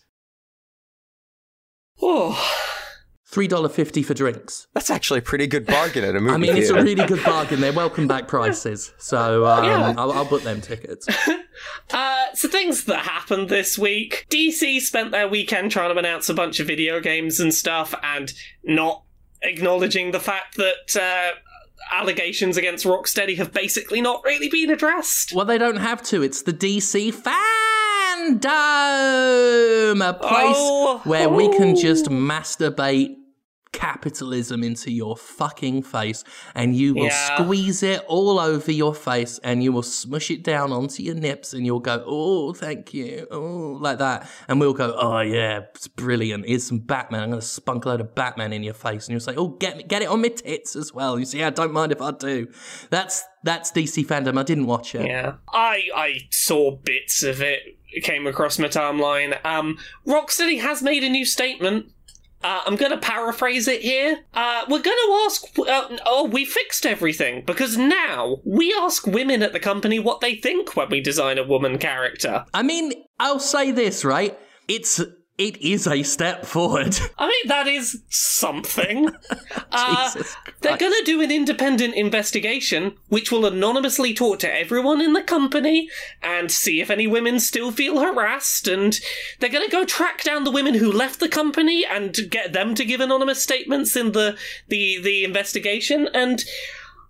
Oh. 2.02 2.60
Three 3.26 3.48
dollar 3.48 3.68
fifty 3.68 4.02
for 4.04 4.14
drinks. 4.14 4.68
That's 4.74 4.90
actually 4.90 5.18
a 5.18 5.22
pretty 5.22 5.48
good 5.48 5.66
bargain 5.66 6.04
at 6.04 6.14
a 6.14 6.20
movie 6.20 6.34
I 6.34 6.36
mean, 6.38 6.56
it's 6.56 6.70
a 6.70 6.74
really 6.74 7.06
good 7.06 7.24
bargain. 7.24 7.60
They're 7.60 7.72
welcome 7.72 8.06
back 8.06 8.28
prices, 8.28 8.92
so 8.98 9.44
um, 9.44 9.64
Yeah. 9.64 9.94
I'll, 9.96 10.12
I'll 10.12 10.24
book 10.24 10.42
them 10.42 10.60
tickets. 10.60 11.06
Uh, 11.92 12.26
so 12.34 12.48
things 12.48 12.84
that 12.84 13.04
happened 13.04 13.48
this 13.48 13.78
week. 13.78 14.26
DC 14.28 14.80
spent 14.80 15.12
their 15.12 15.28
weekend 15.28 15.70
trying 15.70 15.92
to 15.92 15.98
announce 15.98 16.28
a 16.28 16.34
bunch 16.34 16.58
of 16.58 16.66
video 16.66 16.98
games 16.98 17.38
and 17.38 17.54
stuff, 17.54 17.94
and 18.02 18.32
not 18.64 19.04
acknowledging 19.42 20.10
the 20.10 20.18
fact 20.18 20.56
that 20.56 20.96
uh, 21.00 21.36
allegations 21.92 22.56
against 22.56 22.84
Rocksteady 22.84 23.36
have 23.36 23.52
basically 23.52 24.00
not 24.00 24.22
really 24.24 24.48
been 24.48 24.68
addressed. 24.70 25.32
Well, 25.32 25.44
they 25.44 25.58
don't 25.58 25.76
have 25.76 26.02
to. 26.04 26.22
It's 26.22 26.42
the 26.42 26.52
DC 26.52 27.14
Fandom, 28.14 30.08
a 30.08 30.14
place 30.14 30.56
Oh, 30.58 31.00
where 31.04 31.28
we 31.28 31.48
can 31.56 31.74
just 31.76 32.06
masturbate 32.06 33.16
capitalism 33.72 34.62
into 34.62 34.88
your 34.92 35.16
fucking 35.16 35.82
face 35.82 36.22
and 36.54 36.76
you 36.76 36.94
will 36.94 37.06
Yeah. 37.06 37.36
squeeze 37.42 37.82
it 37.82 38.04
all 38.06 38.38
over 38.38 38.70
your 38.70 38.94
face 38.94 39.40
and 39.42 39.64
you 39.64 39.72
will 39.72 39.82
smush 39.82 40.30
it 40.30 40.44
down 40.44 40.70
onto 40.70 41.02
your 41.02 41.16
nips 41.16 41.52
and 41.52 41.66
you'll 41.66 41.80
go, 41.80 42.04
oh, 42.06 42.52
thank 42.52 42.94
you, 42.94 43.26
oh, 43.32 43.76
like 43.80 43.98
that. 43.98 44.28
And 44.46 44.60
we'll 44.60 44.74
go, 44.74 44.96
oh, 44.96 45.18
yeah, 45.20 45.62
it's 45.74 45.88
brilliant. 45.88 46.46
Here's 46.46 46.64
some 46.64 46.78
Batman. 46.78 47.24
I'm 47.24 47.30
going 47.30 47.40
to 47.40 47.46
spunk 47.46 47.84
a 47.84 47.88
load 47.88 48.00
of 48.00 48.14
Batman 48.14 48.52
in 48.52 48.62
your 48.62 48.74
face. 48.74 49.06
And 49.08 49.12
you'll 49.12 49.20
say, 49.20 49.34
oh, 49.36 49.48
get, 49.48 49.76
me, 49.76 49.82
get 49.82 50.02
it 50.02 50.08
on 50.08 50.22
my 50.22 50.28
tits 50.28 50.76
as 50.76 50.94
well. 50.94 51.18
You 51.18 51.24
say, 51.24 51.38
yeah, 51.40 51.50
don't 51.50 51.72
mind 51.72 51.90
if 51.90 52.00
I 52.00 52.12
do. 52.12 52.46
That's, 52.90 53.24
that's 53.42 53.72
DC 53.72 54.06
Fandom. 54.06 54.38
I 54.38 54.44
didn't 54.44 54.66
watch 54.66 54.94
it. 54.94 55.04
Yeah, 55.06 55.34
I 55.52 55.82
I 55.96 56.20
saw 56.30 56.76
bits 56.76 57.24
of 57.24 57.42
it. 57.42 57.60
Came 58.02 58.26
across 58.26 58.58
my 58.58 58.68
timeline. 58.68 59.44
Um, 59.44 59.78
Rocksteady 60.06 60.60
has 60.60 60.82
made 60.82 61.04
a 61.04 61.08
new 61.08 61.24
statement. 61.24 61.92
Uh, 62.42 62.60
I'm 62.66 62.76
going 62.76 62.90
to 62.90 62.98
paraphrase 62.98 63.68
it 63.68 63.80
here. 63.80 64.20
Uh, 64.34 64.64
we're 64.68 64.82
going 64.82 64.98
to 65.06 65.22
ask. 65.24 65.44
Uh, 65.58 65.96
oh, 66.04 66.28
we 66.30 66.44
fixed 66.44 66.84
everything 66.84 67.42
because 67.46 67.78
now 67.78 68.36
we 68.44 68.74
ask 68.78 69.06
women 69.06 69.42
at 69.42 69.54
the 69.54 69.60
company 69.60 69.98
what 69.98 70.20
they 70.20 70.34
think 70.34 70.76
when 70.76 70.90
we 70.90 71.00
design 71.00 71.38
a 71.38 71.44
woman 71.44 71.78
character. 71.78 72.44
I 72.52 72.62
mean, 72.62 72.92
I'll 73.18 73.40
say 73.40 73.72
this, 73.72 74.04
right? 74.04 74.38
It's 74.68 75.00
it 75.36 75.60
is 75.60 75.86
a 75.86 76.02
step 76.04 76.46
forward. 76.46 76.96
I 77.18 77.26
mean, 77.26 77.48
that 77.48 77.66
is 77.66 78.02
something. 78.08 79.10
Uh, 79.76 80.08
they're 80.60 80.76
going 80.76 80.92
to 80.92 81.02
do 81.04 81.20
an 81.20 81.32
independent 81.32 81.94
investigation, 81.94 82.94
which 83.08 83.32
will 83.32 83.44
anonymously 83.44 84.14
talk 84.14 84.38
to 84.38 84.52
everyone 84.52 85.00
in 85.00 85.14
the 85.14 85.22
company 85.22 85.88
and 86.22 86.48
see 86.52 86.80
if 86.80 86.90
any 86.90 87.08
women 87.08 87.40
still 87.40 87.72
feel 87.72 87.98
harassed. 87.98 88.68
And 88.68 88.96
they're 89.40 89.50
going 89.50 89.64
to 89.64 89.70
go 89.70 89.84
track 89.84 90.22
down 90.22 90.44
the 90.44 90.52
women 90.52 90.74
who 90.74 90.92
left 90.92 91.18
the 91.18 91.28
company 91.28 91.84
and 91.84 92.16
get 92.30 92.52
them 92.52 92.76
to 92.76 92.84
give 92.84 93.00
anonymous 93.00 93.42
statements 93.42 93.96
in 93.96 94.12
the 94.12 94.36
the 94.68 95.00
the 95.02 95.24
investigation. 95.24 96.08
And 96.14 96.44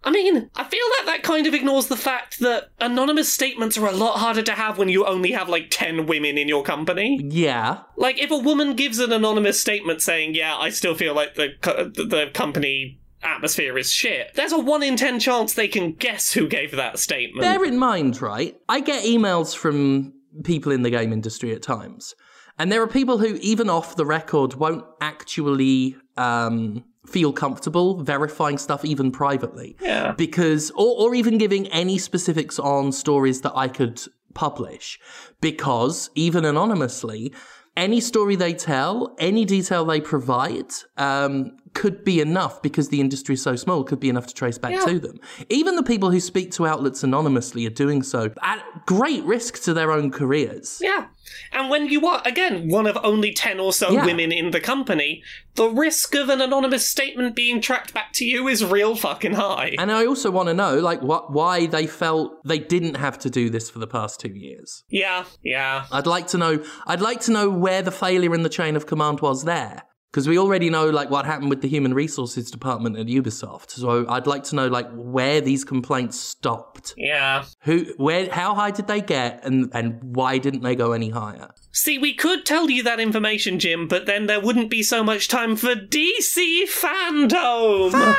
I 0.05 0.11
mean, 0.11 0.51
I 0.55 0.65
feel 0.65 0.87
that 0.99 1.03
that 1.07 1.23
kind 1.23 1.47
of 1.47 1.55
ignores 1.55 1.87
the 1.87 1.97
fact 1.97 2.41
that 2.41 2.71
anonymous 2.79 3.33
statements 3.33 3.79
are 3.79 3.87
a 3.87 3.93
lot 3.93 4.19
harder 4.19 4.43
to 4.43 4.53
have 4.53 4.77
when 4.77 4.91
you 4.91 5.07
only 5.07 5.33
have 5.33 5.49
like 5.49 5.69
10 5.71 6.07
women 6.07 6.37
in 6.37 6.47
your 6.47 6.63
company. 6.63 7.21
Yeah. 7.23 7.81
Like, 7.97 8.21
if 8.21 8.31
a 8.31 8.37
woman 8.39 8.75
gives 8.75 8.99
an 8.99 9.13
anonymous 9.13 9.61
statement 9.61 10.03
saying, 10.03 10.35
"Yeah, 10.35 10.57
I 10.57 10.69
still 10.71 10.95
feel 10.95 11.15
like 11.15 11.35
the 11.35 11.55
co- 11.61 11.89
the 11.89 12.31
company 12.35 13.01
atmosphere 13.23 13.79
is 13.79 13.91
shit," 13.91 14.35
there's 14.35 14.53
a 14.53 14.59
one 14.59 14.83
in 14.83 14.97
ten 14.97 15.19
chance 15.19 15.55
they 15.55 15.69
can 15.69 15.93
guess 15.93 16.33
who 16.33 16.47
gave 16.49 16.73
that 16.73 16.99
statement. 16.99 17.41
Bear 17.41 17.65
in 17.65 17.79
mind, 17.79 18.21
right? 18.21 18.57
I 18.69 18.81
get 18.81 19.05
emails 19.05 19.57
from 19.57 20.13
people 20.43 20.73
in 20.73 20.83
the 20.83 20.91
game 20.91 21.13
industry 21.13 21.53
at 21.53 21.63
times. 21.63 22.15
And 22.59 22.71
there 22.71 22.83
are 22.83 22.87
people 22.87 23.19
who, 23.19 23.37
even 23.37 23.69
off 23.69 23.97
the 23.97 24.07
record, 24.07 24.55
won't 24.55 24.85
actually 25.01 25.97
um, 26.17 26.85
feel 27.07 27.33
comfortable 27.33 28.03
verifying 28.03 28.59
stuff, 28.59 28.85
even 28.85 29.11
privately. 29.11 29.77
Yeah. 29.81 30.13
Because, 30.13 30.71
or, 30.73 30.97
or 30.99 31.15
even 31.15 31.39
giving 31.39 31.67
any 31.69 31.99
specifics 31.99 32.59
on 32.59 32.93
stories 32.93 33.43
that 33.43 33.53
I 33.55 33.69
could 33.69 34.01
publish. 34.35 34.99
Because, 35.41 36.11
even 36.15 36.45
anonymously, 36.45 37.33
any 37.77 38.01
story 38.01 38.37
they 38.37 38.55
tell, 38.55 39.15
any 39.19 39.45
detail 39.45 39.85
they 39.85 40.01
provide, 40.01 40.73
um, 40.97 41.57
could 41.75 42.05
be 42.05 42.21
enough 42.21 42.63
because 42.63 42.89
the 42.89 43.01
industry 43.01 43.35
is 43.35 43.43
so 43.43 43.57
small, 43.57 43.83
could 43.83 43.99
be 43.99 44.09
enough 44.09 44.27
to 44.29 44.35
trace 44.35 44.59
back 44.59 44.73
Yeah. 44.73 44.85
to 44.87 45.01
them. 45.01 45.19
Even 45.49 45.75
the 45.75 45.83
people 45.83 46.11
who 46.11 46.21
speak 46.21 46.53
to 46.53 46.67
outlets 46.67 47.03
anonymously 47.03 47.67
are 47.67 47.71
doing 47.71 48.03
so 48.05 48.31
at 48.43 48.63
great 48.87 49.25
risk 49.25 49.61
to 49.65 49.75
their 49.75 49.91
own 49.91 50.13
careers. 50.13 50.79
Yeah. 50.81 51.07
And 51.53 51.71
when 51.71 51.87
you 51.89 52.07
are, 52.07 52.23
again, 52.25 52.69
one 52.69 52.87
of 52.87 52.99
only 53.03 53.33
10 53.33 53.61
or 53.61 53.73
so 53.73 53.91
Yeah. 53.91 54.05
women 54.07 54.33
in 54.33 54.51
the 54.51 54.61
company, 54.61 55.23
the 55.55 55.69
risk 55.69 56.15
of 56.15 56.29
an 56.29 56.41
anonymous 56.41 56.87
statement 56.87 57.35
being 57.37 57.61
tracked 57.61 57.95
back 57.95 58.13
to 58.15 58.25
you 58.25 58.49
is 58.49 58.65
real 58.65 58.97
fucking 58.97 59.35
high. 59.35 59.75
And 59.79 59.93
I 59.93 60.05
also 60.07 60.31
want 60.31 60.49
to 60.49 60.55
know, 60.55 60.79
like, 60.79 61.01
what, 61.03 61.33
why 61.33 61.67
they 61.67 61.87
felt 61.87 62.33
they 62.45 62.59
didn't 62.59 62.95
have 62.97 63.19
to 63.21 63.31
do 63.31 63.51
this 63.51 63.71
for 63.71 63.79
the 63.79 63.87
past 63.87 64.21
two 64.21 64.33
years. 64.35 64.85
yeah, 64.89 65.25
yeah. 65.43 65.87
I'd 65.93 66.07
like 66.07 66.27
to 66.29 66.39
know. 66.39 66.65
I'd 66.87 67.01
like 67.01 67.21
to 67.23 67.31
know 67.33 67.49
where 67.51 67.83
the 67.83 67.91
failure 67.93 68.35
in 68.35 68.43
the 68.43 68.49
chain 68.49 68.75
of 68.77 68.87
command 68.87 69.21
was 69.21 69.45
there, 69.45 69.83
because 70.15 70.29
we 70.29 70.39
already 70.39 70.71
know 70.71 70.91
like 70.91 71.11
what 71.11 71.27
happened 71.27 71.51
with 71.51 71.61
the 71.61 71.67
human 71.67 71.93
resources 71.93 72.49
department 72.49 72.97
at 72.97 73.07
Ubisoft. 73.07 73.73
So 73.73 74.07
I'd 74.09 74.29
like 74.29 74.45
to 74.45 74.55
know 74.55 74.69
like 74.69 74.89
where 74.93 75.41
these 75.41 75.65
complaints 75.65 76.21
stopped. 76.21 76.95
Yeah. 76.97 77.47
Who, 77.63 77.87
where, 77.97 78.31
how 78.31 78.55
high 78.55 78.71
did 78.71 78.87
they 78.87 79.01
get, 79.01 79.45
and 79.45 79.73
and 79.75 79.99
why 80.15 80.39
didn't 80.39 80.63
they 80.63 80.77
go 80.77 80.93
any 80.93 81.11
higher? 81.11 81.49
See, 81.73 81.99
we 81.99 82.15
could 82.15 82.47
tell 82.47 82.71
you 82.71 82.85
that 82.85 83.01
information, 83.01 83.59
Jim, 83.59 83.89
but 83.89 84.07
then 84.07 84.27
there 84.27 84.39
wouldn't 84.41 84.71
be 84.71 84.85
so 84.85 85.03
much 85.03 85.27
time 85.27 85.57
for 85.57 85.75
DC 85.75 86.63
fandom. 86.69 87.91
Fandom. 87.91 88.15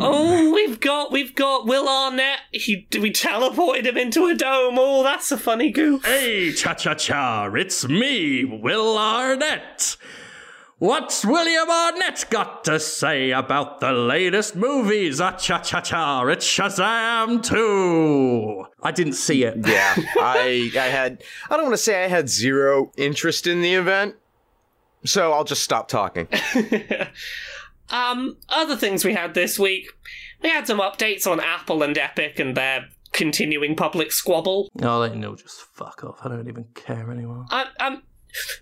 Oh, 0.00 0.50
we've 0.54 0.80
got 0.80 1.12
we've 1.12 1.34
got 1.34 1.66
Will 1.66 1.86
Arnett. 1.86 2.38
He 2.58 2.86
we 3.00 3.10
teleported 3.12 3.86
him 3.86 3.96
into 3.96 4.26
a 4.26 4.34
dome. 4.34 4.76
Oh, 4.78 5.02
that's 5.02 5.30
a 5.32 5.38
funny 5.38 5.70
goof. 5.70 6.04
Hey, 6.04 6.52
cha 6.52 6.74
cha 6.74 6.94
cha! 6.94 7.46
It's 7.54 7.88
me, 7.88 8.44
Will 8.44 8.98
Arnett. 8.98 9.96
What's 10.78 11.24
William 11.24 11.68
Arnett 11.68 12.26
got 12.30 12.62
to 12.64 12.78
say 12.78 13.32
about 13.32 13.80
the 13.80 13.92
latest 13.92 14.54
movies? 14.54 15.20
Ah, 15.20 15.32
cha 15.32 15.60
cha 15.60 15.80
cha! 15.80 16.24
It's 16.26 16.46
Shazam 16.46 17.42
2! 17.42 18.64
I 18.82 18.92
didn't 18.92 19.14
see 19.14 19.42
it. 19.44 19.56
Yeah, 19.66 19.94
I 20.20 20.70
I 20.74 20.86
had 20.86 21.24
I 21.50 21.56
don't 21.56 21.64
want 21.64 21.74
to 21.74 21.82
say 21.82 22.04
I 22.04 22.08
had 22.08 22.28
zero 22.28 22.92
interest 22.96 23.46
in 23.46 23.60
the 23.60 23.74
event, 23.74 24.14
so 25.04 25.32
I'll 25.32 25.44
just 25.44 25.64
stop 25.64 25.88
talking. 25.88 26.28
Um, 27.90 28.36
other 28.48 28.76
things 28.76 29.04
we 29.04 29.14
had 29.14 29.34
this 29.34 29.58
week. 29.58 29.90
We 30.42 30.50
had 30.50 30.66
some 30.66 30.78
updates 30.80 31.26
on 31.26 31.40
Apple 31.40 31.82
and 31.82 31.96
Epic 31.96 32.38
and 32.38 32.56
their 32.56 32.88
continuing 33.12 33.74
public 33.74 34.12
squabble. 34.12 34.68
Oh, 34.82 34.98
Let 34.98 35.14
you 35.14 35.18
know, 35.18 35.34
just 35.34 35.60
fuck 35.60 36.04
off. 36.04 36.18
I 36.22 36.28
don't 36.28 36.48
even 36.48 36.66
care 36.74 37.10
anymore. 37.10 37.46
I, 37.50 37.98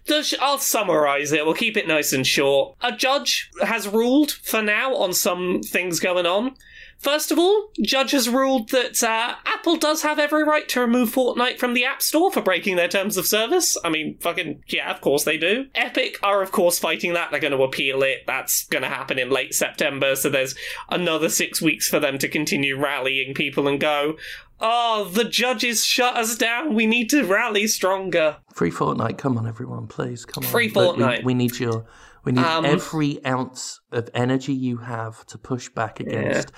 the 0.07 0.37
I'll 0.41 0.59
summarize 0.59 1.33
it. 1.33 1.45
We'll 1.45 1.55
keep 1.55 1.77
it 1.77 1.89
nice 1.89 2.13
and 2.13 2.27
short. 2.27 2.77
A 2.81 2.93
judge 2.93 3.51
has 3.63 3.89
ruled 3.89 4.31
for 4.31 4.63
now 4.63 4.95
on 4.95 5.13
some 5.13 5.61
things 5.63 6.01
going 6.01 6.27
on. 6.27 6.55
First 6.99 7.31
of 7.31 7.39
all, 7.39 7.71
judge 7.83 8.13
has 8.13 8.29
ruled 8.29 8.71
that 8.71 9.03
uh, 9.03 9.35
Apple 9.45 9.77
does 9.77 10.03
have 10.03 10.19
every 10.19 10.43
right 10.43 10.69
to 10.71 10.81
remove 10.81 11.15
Fortnite 11.15 11.59
from 11.59 11.75
the 11.75 11.85
App 11.85 12.03
Store 12.03 12.33
for 12.33 12.41
breaking 12.41 12.77
their 12.77 12.89
terms 12.89 13.17
of 13.17 13.27
service. 13.27 13.77
I 13.85 13.91
mean, 13.91 14.17
fucking 14.19 14.63
yeah, 14.69 14.91
of 14.91 15.01
course 15.01 15.25
they 15.25 15.37
do. 15.39 15.67
Epic 15.75 16.19
are 16.23 16.43
of 16.43 16.53
course 16.53 16.79
fighting 16.79 17.13
that. 17.13 17.31
They're 17.31 17.41
going 17.41 17.53
to 17.57 17.63
appeal 17.63 18.03
it. 18.03 18.25
That's 18.27 18.65
going 18.65 18.83
to 18.83 18.89
happen 18.89 19.19
in 19.19 19.31
late 19.31 19.55
September. 19.55 20.17
So 20.17 20.31
there's 20.31 20.55
another 20.91 21.29
six 21.29 21.61
weeks 21.63 21.89
for 21.89 22.01
them 22.01 22.19
to 22.19 22.29
continue 22.29 22.79
rallying 22.79 23.35
people 23.35 23.69
and 23.69 23.79
go. 23.79 24.17
Oh, 24.59 25.05
the 25.13 25.25
judges 25.25 25.85
shut 25.85 26.17
us 26.17 26.35
down. 26.37 26.75
We 26.75 26.87
need 26.87 27.11
to 27.11 27.25
rally 27.25 27.67
stronger. 27.67 28.39
Free 28.55 28.71
Fortnite, 28.71 29.19
come 29.19 29.37
on, 29.37 29.47
everyone, 29.47 29.87
please, 29.87 30.25
come 30.25 30.45
on. 30.45 30.51
Free 30.51 30.69
But 30.69 30.97
we- 30.97 31.03
Fortnite. 31.05 31.25
We, 31.25 31.35
need 31.35 31.59
your. 31.61 31.85
We 32.27 32.33
need 32.33 32.45
Um, 32.45 32.65
every 32.67 33.25
ounce 33.25 33.81
of 33.93 34.11
energy 34.13 34.53
you 34.53 34.77
have 34.79 35.25
to 35.27 35.39
push 35.39 35.69
back 35.71 36.01
against 36.01 36.51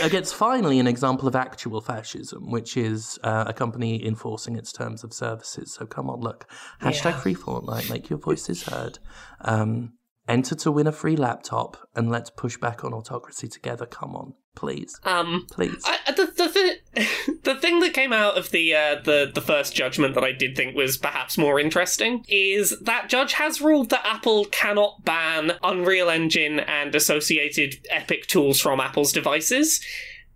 against 0.00 0.34
finally 0.34 0.78
an 0.78 0.86
example 0.86 1.26
of 1.28 1.34
actual 1.36 1.80
fascism, 1.80 2.50
which 2.50 2.76
is 2.76 3.18
uh, 3.24 3.44
a 3.48 3.52
company 3.52 4.06
enforcing 4.06 4.56
its 4.56 4.72
terms 4.72 5.02
of 5.04 5.12
services. 5.12 5.74
So 5.74 5.84
come 5.86 6.08
on, 6.08 6.20
look, 6.20 6.46
hashtag 6.80 7.12
Yeah. 7.14 7.20
free 7.20 7.34
Fortnite, 7.34 7.90
make 7.90 8.08
your 8.08 8.20
voices 8.20 8.62
heard. 8.62 9.00
Um, 9.42 9.92
Enter 10.28 10.54
to 10.56 10.70
win 10.70 10.86
a 10.86 10.92
free 10.92 11.16
laptop, 11.16 11.78
and 11.96 12.10
let's 12.10 12.28
push 12.28 12.58
back 12.58 12.84
on 12.84 12.92
autocracy 12.92 13.48
together. 13.48 13.86
Come 13.86 14.14
on, 14.14 14.34
please, 14.54 14.92
Um, 15.04 15.46
please. 15.50 15.82
I, 15.86 16.12
the 16.12 16.26
the 16.26 16.76
the 17.44 17.54
thing 17.54 17.80
that 17.80 17.94
came 17.94 18.12
out 18.12 18.36
of 18.36 18.50
the 18.50 18.74
uh, 18.74 18.96
the 19.04 19.30
the 19.32 19.40
first 19.40 19.74
judgment 19.74 20.14
that 20.14 20.24
I 20.24 20.32
did 20.32 20.56
think 20.56 20.76
was 20.76 20.96
perhaps 20.96 21.38
more 21.38 21.60
interesting 21.60 22.24
is 22.28 22.78
that 22.80 23.08
judge 23.08 23.34
has 23.34 23.60
ruled 23.60 23.90
that 23.90 24.04
Apple 24.04 24.46
cannot 24.46 25.04
ban 25.04 25.52
Unreal 25.62 26.08
Engine 26.08 26.60
and 26.60 26.94
associated 26.94 27.86
Epic 27.90 28.26
tools 28.26 28.60
from 28.60 28.80
Apple's 28.80 29.12
devices, 29.12 29.80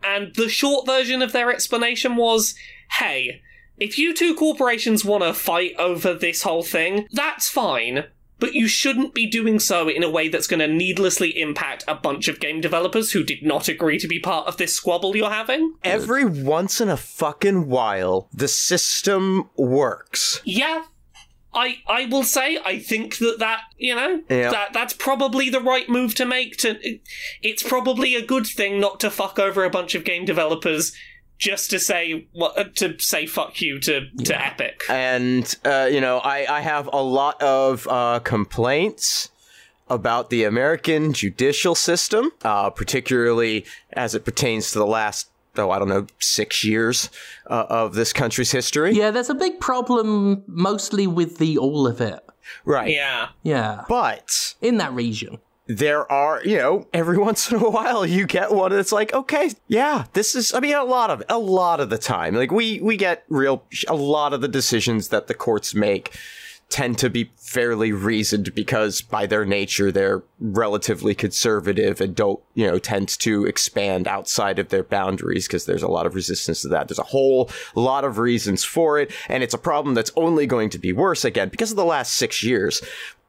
and 0.05 0.35
the 0.35 0.49
short 0.49 0.87
version 0.87 1.23
of 1.23 1.33
their 1.33 1.53
explanation 1.53 2.17
was, 2.17 2.55
"Hey, 2.99 3.41
if 3.79 3.99
you 3.99 4.15
two 4.15 4.35
corporations 4.35 5.05
want 5.05 5.25
to 5.25 5.35
fight 5.35 5.75
over 5.79 6.15
this 6.15 6.43
whole 6.43 6.63
thing, 6.63 7.09
that's 7.13 7.49
fine." 7.49 8.05
But 8.43 8.55
you 8.55 8.67
shouldn't 8.67 9.15
be 9.15 9.27
doing 9.27 9.61
so 9.61 9.89
in 9.89 10.03
a 10.03 10.11
way 10.11 10.27
that's 10.27 10.49
going 10.49 10.59
to 10.59 10.67
needlessly 10.67 11.41
impact 11.41 11.85
a 11.87 11.95
bunch 11.95 12.27
of 12.27 12.41
game 12.41 12.61
developers 12.61 13.13
who 13.13 13.23
did 13.23 13.45
not 13.45 13.69
agree 13.69 14.01
to 14.01 14.09
be 14.09 14.19
part 14.19 14.49
of 14.49 14.57
this 14.57 14.75
squabble 14.75 15.17
you're 15.17 15.31
having. 15.31 15.75
Every 15.85 16.25
once 16.25 16.81
in 16.81 16.89
a 16.89 16.97
fucking 16.97 17.69
while, 17.69 18.29
the 18.35 18.49
system 18.49 19.49
works. 19.57 20.41
Yeah. 20.45 20.87
I, 21.55 21.83
I 21.87 22.07
will 22.07 22.25
say 22.25 22.59
I 22.65 22.81
think 22.81 23.19
that 23.19 23.39
that 23.39 23.61
you 23.79 23.95
know 23.95 24.23
Yeah. 24.29 24.51
that 24.51 24.73
that's 24.73 24.95
probably 24.95 25.49
the 25.49 25.61
right 25.61 25.89
move 25.89 26.15
to 26.17 26.25
make 26.25 26.57
to 26.59 26.79
it's 27.43 27.63
probably 27.63 28.17
a 28.17 28.25
good 28.27 28.47
thing 28.47 28.81
not 28.81 28.99
to 29.01 29.11
fuck 29.11 29.39
over 29.39 29.63
a 29.63 29.71
bunch 29.71 29.95
of 29.95 30.03
game 30.03 30.25
developers 30.25 30.93
just 31.43 31.71
to 31.71 31.79
say 31.81 32.29
what 32.33 32.77
to 32.77 32.97
say 33.01 33.27
fuck 33.27 33.61
you 33.61 33.81
to 33.81 34.09
to 34.25 34.41
Epic. 34.41 34.83
and 34.89 35.57
uh, 35.65 35.89
you 35.91 36.01
know 36.01 36.19
I, 36.19 36.47
I 36.59 36.61
have 36.61 36.89
a 36.93 37.03
lot 37.03 37.43
of 37.43 37.87
uh, 37.91 38.21
complaints 38.21 39.31
about 39.89 40.31
the 40.31 40.45
American 40.45 41.13
judicial 41.13 41.75
system, 41.75 42.31
uh, 42.45 42.71
particularly 42.71 43.67
as 43.93 44.15
it 44.15 44.25
pertains 44.25 44.71
to 44.71 44.79
the 44.79 44.87
last 44.87 45.29
oh 45.57 45.71
I 45.71 45.79
don't 45.81 45.89
know 45.89 46.07
six 46.21 46.63
years 46.65 47.11
uh, 47.51 47.67
of 47.69 47.95
this 47.95 48.13
country's 48.13 48.53
history. 48.53 48.93
yeah, 48.93 49.11
there's 49.11 49.29
a 49.31 49.35
big 49.35 49.59
problem, 49.59 50.45
mostly 50.47 51.09
with 51.09 51.39
the 51.39 51.59
all 51.59 51.89
of 51.89 52.01
it. 52.01 52.21
Right. 52.65 52.91
Yeah. 52.91 53.29
Yeah, 53.43 53.85
But 53.89 54.55
in 54.61 54.77
that 54.79 54.93
region. 54.93 55.39
There 55.67 56.11
are, 56.11 56.43
you 56.45 56.59
know, 56.59 56.87
every 56.93 57.19
once 57.29 57.51
in 57.51 57.59
a 57.59 57.71
while 57.71 58.05
you 58.05 58.27
get 58.27 58.53
one 58.53 58.73
that's 58.73 58.93
like, 58.93 59.13
okay, 59.13 59.51
yeah, 59.69 60.07
this 60.13 60.35
is, 60.35 60.53
I 60.55 60.61
mean, 60.61 60.75
a 60.75 60.85
lot 60.85 61.11
of, 61.11 61.23
a 61.29 61.39
lot 61.39 61.81
of 61.81 61.91
the 61.91 61.99
time, 61.99 62.35
like 62.35 62.51
we, 62.51 62.81
we 62.81 62.97
get 62.97 63.25
real, 63.29 63.65
a 63.89 63.95
lot 63.95 64.33
of 64.33 64.41
the 64.41 64.49
decisions 64.49 65.09
that 65.09 65.27
the 65.27 65.35
courts 65.35 65.75
make 65.75 66.17
tend 66.73 66.97
to 66.97 67.11
be 67.11 67.31
fairly 67.37 67.93
reasoned 67.93 68.55
because 68.55 69.03
by 69.03 69.27
their 69.27 69.45
nature, 69.45 69.93
they're 69.93 70.23
relatively 70.41 71.15
conservative 71.15 72.01
and 72.01 72.17
don't, 72.17 72.41
you 72.55 72.67
know, 72.67 72.79
tend 72.79 73.09
to 73.09 73.45
expand 73.45 74.09
outside 74.09 74.59
of 74.59 74.71
their 74.71 74.83
boundaries 74.83 75.47
because 75.47 75.67
there's 75.67 75.83
a 75.83 75.89
lot 75.89 76.07
of 76.07 76.15
resistance 76.15 76.63
to 76.63 76.69
that. 76.69 76.89
There's 76.89 76.99
a 76.99 77.03
whole 77.03 77.51
lot 77.75 78.05
of 78.05 78.17
reasons 78.17 78.65
for 78.65 78.99
it. 78.99 79.13
And 79.29 79.43
it's 79.43 79.53
a 79.53 79.59
problem 79.59 79.95
that's 79.95 80.13
only 80.17 80.47
going 80.47 80.71
to 80.71 80.79
be 80.79 80.95
worse 80.95 81.27
again 81.27 81.51
because 81.51 81.71
of 81.71 81.77
the 81.77 81.85
last 81.85 82.15
six 82.15 82.43
years. 82.43 82.81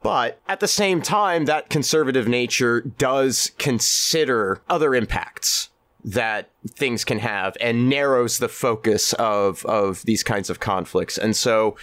But 0.04 0.40
at 0.48 0.60
the 0.60 0.68
same 0.68 1.02
time, 1.02 1.46
that 1.46 1.70
conservative 1.70 2.28
nature 2.28 2.82
does 2.82 3.52
consider 3.58 4.62
other 4.70 4.94
impacts 4.94 5.70
that 6.06 6.50
things 6.68 7.06
can 7.06 7.20
have 7.20 7.56
and 7.62 7.90
narrows 7.90 8.38
the 8.38 8.50
focus 8.50 9.14
of 9.14 9.66
of 9.66 10.04
these 10.04 10.24
kinds 10.24 10.50
of 10.50 10.60
conflicts. 10.60 11.18
And 11.18 11.36
so 11.36 11.78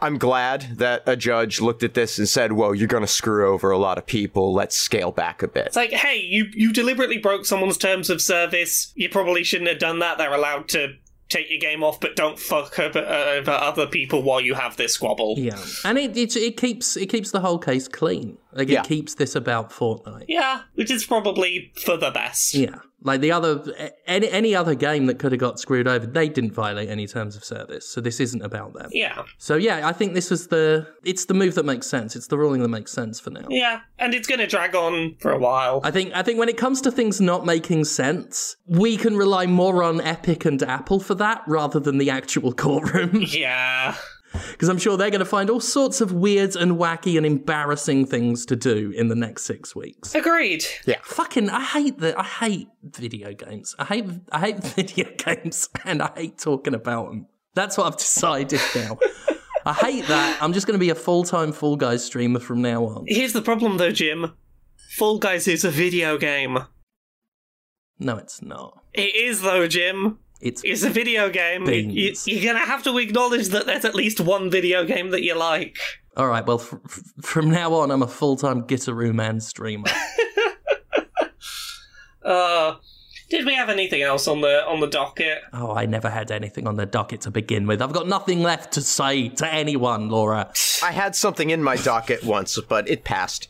I'm 0.00 0.18
glad 0.18 0.76
that 0.76 1.02
a 1.06 1.16
judge 1.16 1.60
looked 1.60 1.82
at 1.82 1.94
this 1.94 2.18
and 2.18 2.28
said, 2.28 2.52
"Whoa, 2.52 2.72
you're 2.72 2.88
going 2.88 3.02
to 3.02 3.06
screw 3.06 3.50
over 3.50 3.70
a 3.70 3.78
lot 3.78 3.98
of 3.98 4.06
people. 4.06 4.52
Let's 4.52 4.76
scale 4.76 5.10
back 5.10 5.42
a 5.42 5.48
bit." 5.48 5.68
It's 5.68 5.76
like, 5.76 5.92
hey, 5.92 6.18
you 6.18 6.48
you 6.52 6.72
deliberately 6.72 7.18
broke 7.18 7.46
someone's 7.46 7.78
terms 7.78 8.10
of 8.10 8.20
service. 8.20 8.92
You 8.94 9.08
probably 9.08 9.42
shouldn't 9.42 9.70
have 9.70 9.78
done 9.78 10.00
that. 10.00 10.18
They're 10.18 10.34
allowed 10.34 10.68
to 10.70 10.94
take 11.32 11.50
your 11.50 11.58
game 11.58 11.82
off, 11.82 12.00
but 12.00 12.14
don't 12.16 12.38
fuck 12.38 12.78
over, 12.78 12.98
uh, 13.00 13.24
over 13.38 13.50
other 13.50 13.86
people 13.86 14.22
while 14.22 14.40
you 14.40 14.54
have 14.54 14.76
this 14.76 14.94
squabble. 14.94 15.34
Yeah, 15.38 15.58
and 15.84 15.98
it, 15.98 16.16
it 16.16 16.36
it 16.36 16.56
keeps 16.56 16.96
it 16.96 17.06
keeps 17.08 17.30
the 17.30 17.40
whole 17.40 17.58
case 17.58 17.88
clean. 17.88 18.38
Like 18.52 18.68
Yeah. 18.68 18.80
it 18.82 18.86
keeps 18.88 19.14
this 19.14 19.34
about 19.34 19.70
Fortnite. 19.70 20.26
Yeah, 20.28 20.62
which 20.74 20.90
is 20.90 21.04
probably 21.04 21.72
for 21.84 21.96
the 21.96 22.10
best. 22.10 22.54
Yeah, 22.54 22.76
like 23.04 23.20
the 23.20 23.32
other 23.32 23.62
any 24.06 24.28
any 24.30 24.54
other 24.54 24.74
game 24.74 25.06
that 25.06 25.18
could 25.18 25.32
have 25.32 25.40
got 25.40 25.58
screwed 25.58 25.88
over, 25.88 26.06
they 26.06 26.28
didn't 26.28 26.52
violate 26.52 26.88
any 26.88 27.06
terms 27.06 27.36
of 27.36 27.44
service. 27.44 27.88
So 27.88 28.00
this 28.00 28.20
isn't 28.20 28.42
about 28.42 28.74
them. 28.74 28.90
Yeah, 28.92 29.22
So 29.38 29.56
yeah, 29.56 29.86
I 29.86 29.92
think 29.92 30.14
this 30.14 30.30
was 30.30 30.48
the 30.48 30.86
it's 31.04 31.24
the 31.26 31.34
move 31.34 31.54
that 31.56 31.64
makes 31.64 31.86
sense. 31.86 32.14
It's 32.16 32.28
the 32.28 32.38
ruling 32.38 32.62
that 32.62 32.68
makes 32.68 32.92
sense 32.92 33.18
for 33.20 33.30
now. 33.30 33.46
yeah, 33.50 33.80
and 33.98 34.14
it's 34.14 34.26
going 34.28 34.38
to 34.40 34.46
drag 34.46 34.74
on 34.74 35.16
for 35.20 35.32
a 35.32 35.38
while. 35.38 35.80
I 35.84 35.90
think 35.90 36.12
I 36.14 36.22
think 36.22 36.38
when 36.38 36.48
it 36.48 36.56
comes 36.56 36.80
to 36.82 36.90
things 36.92 37.20
not 37.20 37.44
making 37.46 37.84
sense, 37.84 38.56
we 38.66 38.96
can 38.96 39.16
rely 39.16 39.46
more 39.46 39.82
on 39.82 40.00
Epic 40.00 40.44
and 40.44 40.62
Apple 40.62 41.00
for 41.00 41.14
that 41.16 41.42
rather 41.46 41.80
than 41.80 41.98
the 41.98 42.10
actual 42.10 42.52
courtroom. 42.64 43.24
yeah, 43.28 43.96
Because 44.32 44.68
I'm 44.68 44.78
sure 44.78 44.96
they're 44.96 45.10
going 45.10 45.20
to 45.20 45.24
find 45.24 45.50
all 45.50 45.60
sorts 45.60 46.00
of 46.00 46.12
weird 46.12 46.56
and 46.56 46.72
wacky 46.72 47.16
and 47.16 47.26
embarrassing 47.26 48.06
things 48.06 48.46
to 48.46 48.56
do 48.56 48.92
in 48.96 49.08
the 49.08 49.14
next 49.14 49.44
six 49.44 49.74
weeks. 49.76 50.14
agreed. 50.14 50.64
Yeah. 50.86 50.98
Fucking, 51.04 51.50
I 51.50 51.62
hate 51.62 51.98
the, 51.98 52.18
I 52.18 52.24
hate 52.24 52.68
video 52.82 53.32
games. 53.34 53.74
I 53.78 53.84
hate, 53.84 54.06
I 54.30 54.40
hate 54.40 54.58
video 54.64 55.10
games, 55.16 55.68
and 55.84 56.02
I 56.02 56.10
hate 56.16 56.38
talking 56.38 56.74
about 56.74 57.08
them. 57.10 57.26
That's 57.54 57.76
what 57.76 57.86
I've 57.86 57.98
decided 57.98 58.60
now. 58.74 58.98
I 59.64 59.72
hate 59.74 60.06
that. 60.08 60.38
I'm 60.42 60.52
just 60.52 60.66
going 60.66 60.78
to 60.78 60.80
be 60.80 60.90
a 60.90 60.94
full 60.94 61.24
time 61.24 61.52
Fall 61.52 61.76
Guys 61.76 62.04
streamer 62.04 62.40
from 62.40 62.62
now 62.62 62.84
on. 62.84 63.04
Here's 63.06 63.32
the 63.32 63.42
problem, 63.42 63.76
though, 63.76 63.92
Jim. 63.92 64.32
Fall 64.96 65.18
Guys 65.18 65.46
is 65.46 65.64
a 65.64 65.70
video 65.70 66.18
game. 66.18 66.58
No, 67.98 68.16
it's 68.16 68.42
not. 68.42 68.82
It 68.92 69.14
is, 69.14 69.42
though, 69.42 69.68
Jim. 69.68 70.18
It's 70.42 70.60
It's 70.64 70.82
a 70.82 70.90
video 70.90 71.30
game. 71.30 71.66
You, 71.66 71.72
you, 71.74 71.84
Beans. 72.08 72.26
you're 72.26 72.52
gonna 72.52 72.64
have 72.66 72.82
to 72.84 72.98
acknowledge 72.98 73.48
that 73.48 73.64
there's 73.66 73.84
at 73.84 73.94
least 73.94 74.20
one 74.20 74.50
video 74.50 74.84
game 74.84 75.10
that 75.10 75.22
you 75.22 75.34
like. 75.38 75.78
all 76.16 76.26
right. 76.28 76.44
Well, 76.44 76.60
f- 76.60 76.74
f- 76.84 77.00
from 77.22 77.48
now 77.50 77.72
on, 77.74 77.90
I'm 77.92 78.02
a 78.02 78.08
full 78.08 78.36
time 78.36 78.62
Gitaroo 78.64 79.14
Man 79.14 79.40
streamer. 79.40 79.88
Uh, 82.24 82.76
did 83.30 83.44
we 83.44 83.54
have 83.54 83.68
anything 83.68 84.02
else 84.02 84.28
on 84.28 84.42
the 84.42 84.64
on 84.64 84.78
the 84.78 84.86
docket? 84.86 85.38
oh, 85.52 85.72
I 85.74 85.86
never 85.86 86.08
had 86.08 86.30
anything 86.30 86.68
on 86.68 86.76
the 86.76 86.86
docket 86.86 87.22
to 87.22 87.32
begin 87.32 87.66
with. 87.66 87.82
I've 87.82 87.92
got 87.92 88.06
nothing 88.06 88.42
left 88.42 88.74
to 88.74 88.80
say 88.80 89.28
to 89.30 89.52
anyone, 89.52 90.08
Laura. 90.08 90.52
I 90.84 90.92
had 90.92 91.16
something 91.16 91.50
in 91.50 91.64
my 91.64 91.74
docket 91.76 92.22
once, 92.22 92.56
but 92.68 92.88
it 92.88 93.02
passed. 93.02 93.48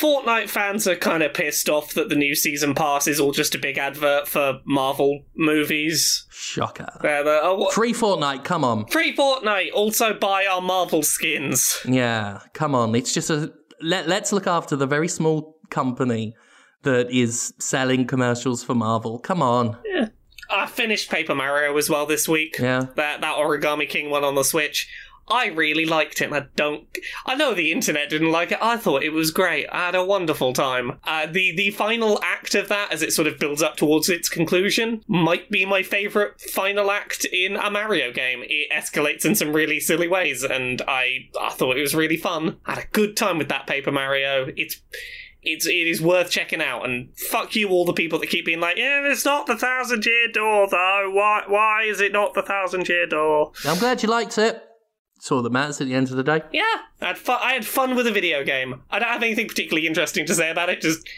Fortnite 0.00 0.48
fans 0.48 0.86
are 0.88 0.96
kind 0.96 1.22
of 1.22 1.32
pissed 1.32 1.68
off 1.68 1.94
that 1.94 2.08
the 2.08 2.16
new 2.16 2.34
season 2.34 2.74
pass 2.74 3.06
is 3.06 3.20
all 3.20 3.32
just 3.32 3.54
a 3.54 3.58
big 3.58 3.78
advert 3.78 4.26
for 4.26 4.60
Marvel 4.64 5.22
movies. 5.36 6.26
Shocker. 6.30 6.98
They're 7.02 7.24
the, 7.24 7.40
oh, 7.42 7.56
what? 7.56 7.74
Free 7.74 7.92
Fortnite, 7.92 8.44
come 8.44 8.64
on. 8.64 8.86
Free 8.86 9.14
Fortnite, 9.16 9.72
also 9.72 10.14
buy 10.14 10.46
our 10.46 10.60
Marvel 10.60 11.02
skins. 11.02 11.78
Yeah, 11.86 12.40
come 12.54 12.74
on. 12.74 12.94
It's 12.94 13.12
just 13.12 13.30
a 13.30 13.52
let, 13.80 14.08
let's 14.08 14.32
look 14.32 14.46
after 14.46 14.76
the 14.76 14.86
very 14.86 15.08
small 15.08 15.56
company 15.70 16.34
that 16.82 17.10
is 17.10 17.52
selling 17.58 18.06
commercials 18.06 18.62
for 18.64 18.74
Marvel. 18.74 19.18
Come 19.18 19.42
on. 19.42 19.76
Yeah. 19.84 20.08
I 20.48 20.66
finished 20.66 21.10
Paper 21.10 21.34
Mario 21.34 21.76
as 21.76 21.90
well 21.90 22.06
this 22.06 22.28
week. 22.28 22.56
Yeah. 22.58 22.86
That 22.94 23.20
that 23.20 23.36
Origami 23.36 23.88
King 23.88 24.10
one 24.10 24.22
on 24.22 24.36
the 24.36 24.44
Switch. 24.44 24.88
I 25.28 25.46
really 25.46 25.86
liked 25.86 26.20
it. 26.20 26.26
And 26.26 26.34
I 26.34 26.46
don't. 26.56 26.86
I 27.24 27.34
know 27.34 27.54
the 27.54 27.72
internet 27.72 28.10
didn't 28.10 28.30
like 28.30 28.52
it. 28.52 28.58
I 28.60 28.76
thought 28.76 29.02
it 29.02 29.12
was 29.12 29.30
great. 29.30 29.66
I 29.70 29.86
had 29.86 29.94
a 29.94 30.04
wonderful 30.04 30.52
time. 30.52 30.98
Uh, 31.04 31.26
the 31.26 31.54
the 31.56 31.70
final 31.70 32.20
act 32.22 32.54
of 32.54 32.68
that, 32.68 32.92
as 32.92 33.02
it 33.02 33.12
sort 33.12 33.28
of 33.28 33.38
builds 33.38 33.62
up 33.62 33.76
towards 33.76 34.08
its 34.08 34.28
conclusion, 34.28 35.02
might 35.08 35.50
be 35.50 35.64
my 35.64 35.82
favorite 35.82 36.40
final 36.40 36.90
act 36.90 37.24
in 37.26 37.56
a 37.56 37.70
Mario 37.70 38.12
game. 38.12 38.42
It 38.44 38.70
escalates 38.72 39.24
in 39.24 39.34
some 39.34 39.52
really 39.52 39.80
silly 39.80 40.08
ways, 40.08 40.42
and 40.44 40.82
I 40.86 41.28
I 41.40 41.50
thought 41.50 41.76
it 41.76 41.82
was 41.82 41.94
really 41.94 42.16
fun. 42.16 42.58
I 42.66 42.74
had 42.74 42.84
a 42.84 42.88
good 42.88 43.16
time 43.16 43.38
with 43.38 43.48
that 43.48 43.66
Paper 43.66 43.92
Mario. 43.92 44.52
It's 44.56 44.80
it's 45.42 45.66
it 45.66 45.86
is 45.86 46.02
worth 46.02 46.30
checking 46.30 46.60
out. 46.60 46.84
And 46.84 47.16
fuck 47.16 47.56
you, 47.56 47.68
all 47.70 47.84
the 47.84 47.92
people 47.92 48.18
that 48.18 48.28
keep 48.28 48.44
being 48.44 48.60
like, 48.60 48.76
yeah, 48.76 49.00
it's 49.04 49.24
not 49.24 49.46
the 49.46 49.56
thousand 49.56 50.04
year 50.04 50.28
door 50.28 50.68
though. 50.70 51.10
Why 51.12 51.42
why 51.46 51.82
is 51.84 52.00
it 52.00 52.12
not 52.12 52.34
the 52.34 52.42
thousand 52.42 52.88
year 52.88 53.06
door? 53.06 53.52
I'm 53.64 53.78
glad 53.78 54.02
you 54.02 54.08
liked 54.08 54.38
it. 54.38 54.62
It's 55.16 55.32
all 55.32 55.42
that 55.42 55.50
matters 55.50 55.80
at 55.80 55.88
the 55.88 55.94
end 55.94 56.10
of 56.10 56.16
the 56.16 56.22
day. 56.22 56.42
Yeah, 56.52 56.62
I 57.00 57.06
had 57.06 57.18
fun. 57.18 57.38
I 57.42 57.52
had 57.52 57.66
fun 57.66 57.96
with 57.96 58.06
a 58.06 58.12
video 58.12 58.44
game. 58.44 58.82
I 58.90 58.98
don't 58.98 59.08
have 59.08 59.22
anything 59.22 59.48
particularly 59.48 59.86
interesting 59.86 60.26
to 60.26 60.34
say 60.34 60.50
about 60.50 60.68
it. 60.68 60.80
Just 60.80 61.08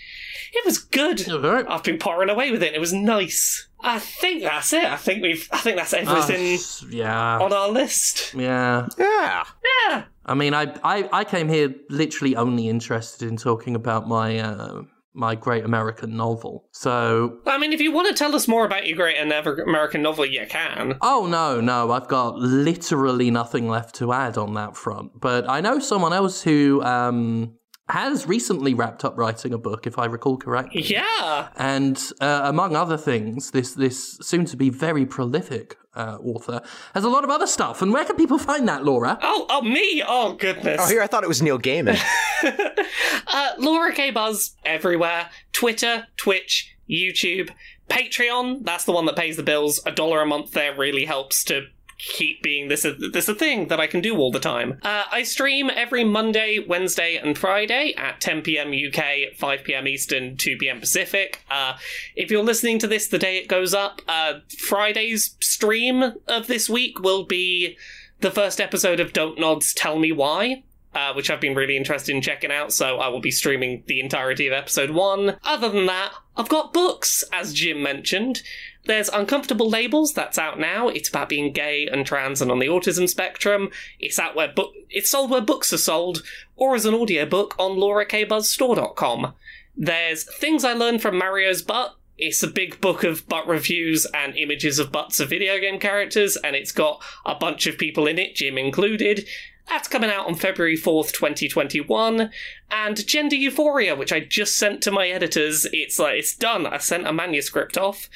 it 0.53 0.65
was 0.65 0.79
good. 0.79 1.29
Alright. 1.29 1.67
I've 1.69 1.83
been 1.83 1.99
pouring 1.99 2.31
away 2.31 2.51
with 2.51 2.63
it. 2.63 2.75
It 2.75 2.81
was 2.81 2.93
nice. 2.93 3.69
I 3.81 3.99
think 3.99 4.43
that's 4.43 4.73
it. 4.73 4.85
I 4.85 4.97
think 4.97 5.23
we've. 5.23 5.49
I 5.53 5.59
think 5.59 5.77
that's 5.77 5.93
everything 5.93 6.59
yeah. 6.91 7.39
on 7.39 7.53
our 7.53 7.69
list. 7.69 8.35
Yeah. 8.35 8.89
Yeah. 8.99 9.45
Yeah. 9.89 10.05
I 10.27 10.35
mean, 10.35 10.53
I, 10.53 10.75
I, 10.85 11.09
I 11.13 11.25
came 11.25 11.49
here 11.49 11.75
literally 11.89 12.37
only 12.37 12.69
interested 12.69 13.29
in 13.29 13.37
talking 13.37 13.75
about 13.75 14.09
my 14.09 14.39
uh, 14.39 14.83
my 15.19 15.35
great 15.35 15.65
American 15.65 16.17
novel. 16.17 16.69
So, 16.73 17.39
I 17.47 17.59
mean, 17.59 17.73
if 17.73 17.81
you 17.81 17.93
want 17.93 18.09
to 18.09 18.15
tell 18.15 18.35
us 18.35 18.47
more 18.47 18.65
about 18.65 18.87
your 18.87 18.97
great 18.97 19.19
American 19.19 20.03
novel, 20.03 20.25
you 20.25 20.47
can. 20.49 20.97
oh 21.03 21.27
no, 21.27 21.61
no, 21.61 21.91
I've 21.91 22.09
got 22.09 22.37
literally 22.39 23.31
nothing 23.31 23.69
left 23.69 23.97
to 23.97 24.13
add 24.13 24.39
on 24.39 24.55
that 24.55 24.77
front. 24.77 25.21
But 25.21 25.49
I 25.49 25.61
know 25.61 25.81
someone 25.81 26.13
else 26.13 26.43
who 26.43 26.83
um, 26.83 27.58
has 27.89 28.27
recently 28.27 28.75
wrapped 28.75 29.05
up 29.05 29.17
writing 29.17 29.53
a 29.53 29.59
book, 29.59 29.87
if 29.87 29.99
I 29.99 30.07
recall 30.07 30.37
correctly. 30.37 30.83
Yeah. 30.83 31.49
And 31.57 31.99
uh, 32.21 32.43
among 32.45 32.77
other 32.77 32.97
things, 32.97 33.51
this 33.51 33.75
this 33.75 34.19
soon 34.21 34.45
to 34.47 34.57
be 34.57 34.71
very 34.71 35.07
prolific 35.07 35.77
uh, 35.95 36.19
author 36.23 36.63
has 36.95 37.05
a 37.05 37.09
lot 37.09 37.25
of 37.25 37.31
other 37.31 37.47
stuff. 37.47 37.83
And 37.83 37.93
where 37.93 38.05
can 38.05 38.17
people 38.17 38.39
find 38.39 38.69
that, 38.69 38.85
Laura? 38.85 39.19
Oh, 39.21 39.47
oh, 39.51 39.63
me? 39.63 40.03
Oh, 40.07 40.35
goodness. 40.35 40.81
Oh, 40.81 40.87
here 40.87 41.03
I 41.03 41.07
thought 41.07 41.25
it 41.25 41.29
was 41.29 41.43
Neil 41.43 41.59
Gaiman. 41.59 41.99
Uh, 43.31 43.51
Laura 43.59 43.93
K. 43.93 44.11
Buzz 44.11 44.57
everywhere. 44.65 45.29
Twitter, 45.53 46.07
Twitch, 46.17 46.75
YouTube, 46.89 47.51
Patreon. 47.91 48.65
That's 48.65 48.85
the 48.85 48.93
one 48.93 49.05
that 49.05 49.17
pays 49.17 49.37
the 49.37 49.43
bills. 49.43 49.81
A 49.85 49.93
dollar 49.93 50.23
a 50.23 50.27
month 50.27 50.53
there 50.53 50.75
really 50.75 51.05
helps 51.05 51.45
to 51.45 51.67
keep 51.99 52.43
being 52.43 52.69
this 52.69 52.85
a, 52.85 52.93
this 52.93 53.29
a 53.29 53.35
thing 53.35 53.69
that 53.69 53.81
I 53.81 53.87
can 53.87 54.01
do 54.01 54.17
all 54.17 54.31
the 54.31 54.41
time. 54.41 54.79
Uh, 54.83 55.05
I 55.11 55.25
stream 55.25 55.71
every 55.71 56.05
Monday, 56.05 56.65
Wednesday, 56.67 57.17
and 57.17 57.37
Friday 57.37 57.95
at 57.97 58.21
10 58.21 58.43
p.m. 58.43 58.73
UK, 58.73 59.35
5 59.37 59.65
p.m. 59.65 59.89
Eastern, 59.89 60.37
2 60.37 60.57
p.m. 60.59 60.81
Pacific. 60.81 61.43
Uh, 61.51 61.77
if 62.15 62.31
you're 62.31 62.45
listening 62.45 62.79
to 62.79 62.87
this 62.87 63.09
the 63.09 63.19
day 63.19 63.39
it 63.39 63.49
goes 63.49 63.75
up, 63.75 64.01
uh, 64.07 64.35
Friday's 64.59 65.37
stream 65.41 66.15
of 66.29 66.47
this 66.47 66.71
week 66.71 67.01
will 67.01 67.25
be 67.25 67.77
the 68.21 68.31
first 68.31 68.61
episode 68.61 69.01
of 69.01 69.13
Dontnod's 69.13 69.75
Tell 69.75 69.99
Me 69.99 70.13
Why. 70.13 70.63
Uh, 70.95 71.13
which 71.13 71.31
I've 71.31 71.41
been 71.41 71.55
really 71.55 71.77
interested 71.77 72.17
in 72.17 72.23
checking 72.23 72.51
out, 72.51 72.73
so 72.73 72.99
I 72.99 73.09
will 73.09 73.21
be 73.21 73.31
streaming 73.31 73.85
the 73.87 74.01
entirety 74.01 74.47
of 74.47 74.55
episode 74.55 74.91
one. 74.91 75.37
Other 75.45 75.69
than 75.69 75.85
that, 75.85 76.13
I've 76.35 76.49
got 76.49 76.73
books, 76.73 77.23
as 77.31 77.53
Jim 77.53 77.83
mentioned. 77.83 78.43
There's 78.85 79.09
Uncomfortable 79.09 79.69
Labels, 79.69 80.15
that's 80.15 80.39
out 80.39 80.59
now. 80.59 80.89
It's 80.89 81.09
about 81.09 81.29
being 81.29 81.53
gay 81.53 81.87
and 81.87 82.07
trans 82.07 82.41
and 82.41 82.51
on 82.51 82.59
the 82.59 82.67
autism 82.67 83.09
spectrum. 83.09 83.71
It's 83.99 84.19
out 84.19 84.35
where 84.35 84.49
book 84.49 84.73
it's 84.89 85.11
sold 85.11 85.31
where 85.31 85.43
books 85.43 85.73
are 85.73 85.79
sold, 85.79 86.23
or 86.57 86.75
as 86.75 86.87
an 86.87 86.95
audiobook 86.95 87.55
on 87.59 87.73
laurakbuzzstore.com. 87.73 89.35
There's 89.77 90.25
Things 90.25 90.65
I 90.65 90.73
Learned 90.73 91.03
from 91.03 91.19
Mario's 91.19 91.63
Butt. 91.63 91.97
It's 92.17 92.43
a 92.43 92.49
big 92.49 92.81
book 92.81 93.05
of 93.05 93.29
butt 93.29 93.47
reviews 93.47 94.07
and 94.13 94.37
images 94.37 94.81
of 94.81 94.91
butts 94.91 95.21
of 95.21 95.29
video 95.31 95.61
game 95.61 95.79
characters, 95.79 96.37
and 96.37 96.57
it's 96.57 96.73
got 96.73 97.01
a 97.25 97.37
bunch 97.37 97.67
of 97.67 97.79
people 97.79 98.07
in 98.09 98.19
it, 98.19 98.35
Jim 98.35 98.59
included. 98.59 99.29
That's 99.69 99.87
coming 99.87 100.11
out 100.11 100.27
on 100.27 100.35
February 100.35 100.77
4th, 100.77 101.13
2021. 101.13 102.31
And 102.71 103.07
Gender 103.07 103.37
Euphoria, 103.37 103.95
which 103.95 104.13
I 104.13 104.21
just 104.21 104.57
sent 104.57 104.83
to 104.83 104.91
my 104.91 105.09
editors. 105.09 105.67
It's 105.73 105.99
like, 105.99 106.19
it's 106.19 106.35
done. 106.35 106.67
I 106.67 106.79
sent 106.79 107.07
a 107.07 107.13
manuscript 107.13 107.77
off. 107.77 108.09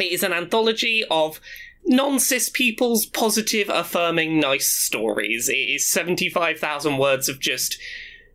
It 0.00 0.12
is 0.12 0.22
an 0.22 0.32
anthology 0.32 1.04
of 1.10 1.40
non 1.84 2.18
cis 2.18 2.48
people's 2.48 3.06
positive, 3.06 3.68
affirming, 3.68 4.40
nice 4.40 4.70
stories. 4.70 5.48
It 5.48 5.54
is 5.54 5.90
75,000 5.90 6.98
words 6.98 7.28
of 7.28 7.40
just 7.40 7.78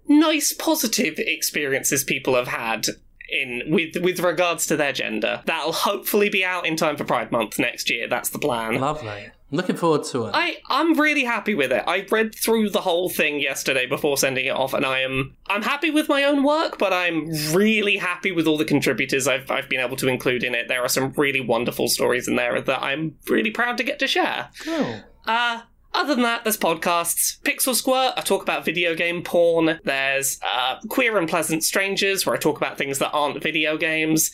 nice, 0.07 0.53
positive 0.53 1.16
experiences 1.18 2.03
people 2.03 2.36
have 2.36 2.47
had. 2.47 2.88
In 3.28 3.63
with 3.70 3.97
with 4.03 4.20
regards 4.20 4.68
to 4.68 4.78
their 4.78 4.93
gender, 4.93 5.41
that'll 5.45 5.74
hopefully 5.74 6.30
be 6.30 6.45
out 6.45 6.68
in 6.68 6.76
time 6.76 6.95
for 6.95 7.05
Pride 7.05 7.32
Month 7.32 7.57
next 7.57 7.89
year. 7.89 8.07
That's 8.07 8.30
the 8.30 8.38
plan. 8.38 8.80
Lovely. 8.80 9.32
Looking 9.55 9.75
forward 9.75 10.03
to 10.05 10.25
it. 10.25 10.31
I 10.33 10.57
I'm 10.69 10.99
really 10.99 11.23
happy 11.23 11.55
with 11.55 11.71
it. 11.71 11.83
I 11.87 12.05
read 12.11 12.35
through 12.35 12.69
the 12.71 12.81
whole 12.81 13.09
thing 13.09 13.39
yesterday 13.39 13.85
before 13.85 14.17
sending 14.17 14.45
it 14.45 14.51
off, 14.51 14.73
and 14.73 14.85
I 14.85 14.99
am 14.99 15.35
I'm 15.47 15.61
happy 15.61 15.91
with 15.91 16.09
my 16.09 16.23
own 16.23 16.43
work, 16.43 16.77
but 16.77 16.93
I'm 16.93 17.29
really 17.53 17.97
happy 17.97 18.31
with 18.31 18.47
all 18.47 18.57
the 18.57 18.65
contributors 18.65 19.27
I've 19.27 19.49
I've 19.49 19.69
been 19.69 19.79
able 19.79 19.97
to 19.97 20.07
include 20.07 20.43
in 20.43 20.53
it. 20.53 20.67
There 20.67 20.83
are 20.83 20.89
some 20.89 21.13
really 21.15 21.41
wonderful 21.41 21.87
stories 21.87 22.27
in 22.27 22.35
there 22.35 22.59
that 22.59 22.83
I'm 22.83 23.15
really 23.29 23.51
proud 23.51 23.77
to 23.77 23.83
get 23.83 23.99
to 23.99 24.07
share. 24.07 24.49
Cool. 24.63 25.01
Uh 25.25 25.61
other 25.95 26.13
than 26.13 26.23
that, 26.23 26.43
there's 26.43 26.57
podcasts. 26.57 27.39
Pixel 27.43 27.73
Squirt, 27.73 28.13
I 28.17 28.21
talk 28.21 28.41
about 28.41 28.65
video 28.65 28.95
game 28.95 29.23
porn. 29.23 29.79
There's 29.85 30.37
uh, 30.45 30.77
Queer 30.89 31.17
and 31.17 31.27
Pleasant 31.27 31.63
Strangers, 31.63 32.25
where 32.25 32.35
I 32.35 32.37
talk 32.37 32.57
about 32.57 32.77
things 32.77 32.99
that 32.99 33.11
aren't 33.11 33.41
video 33.41 33.77
games. 33.77 34.29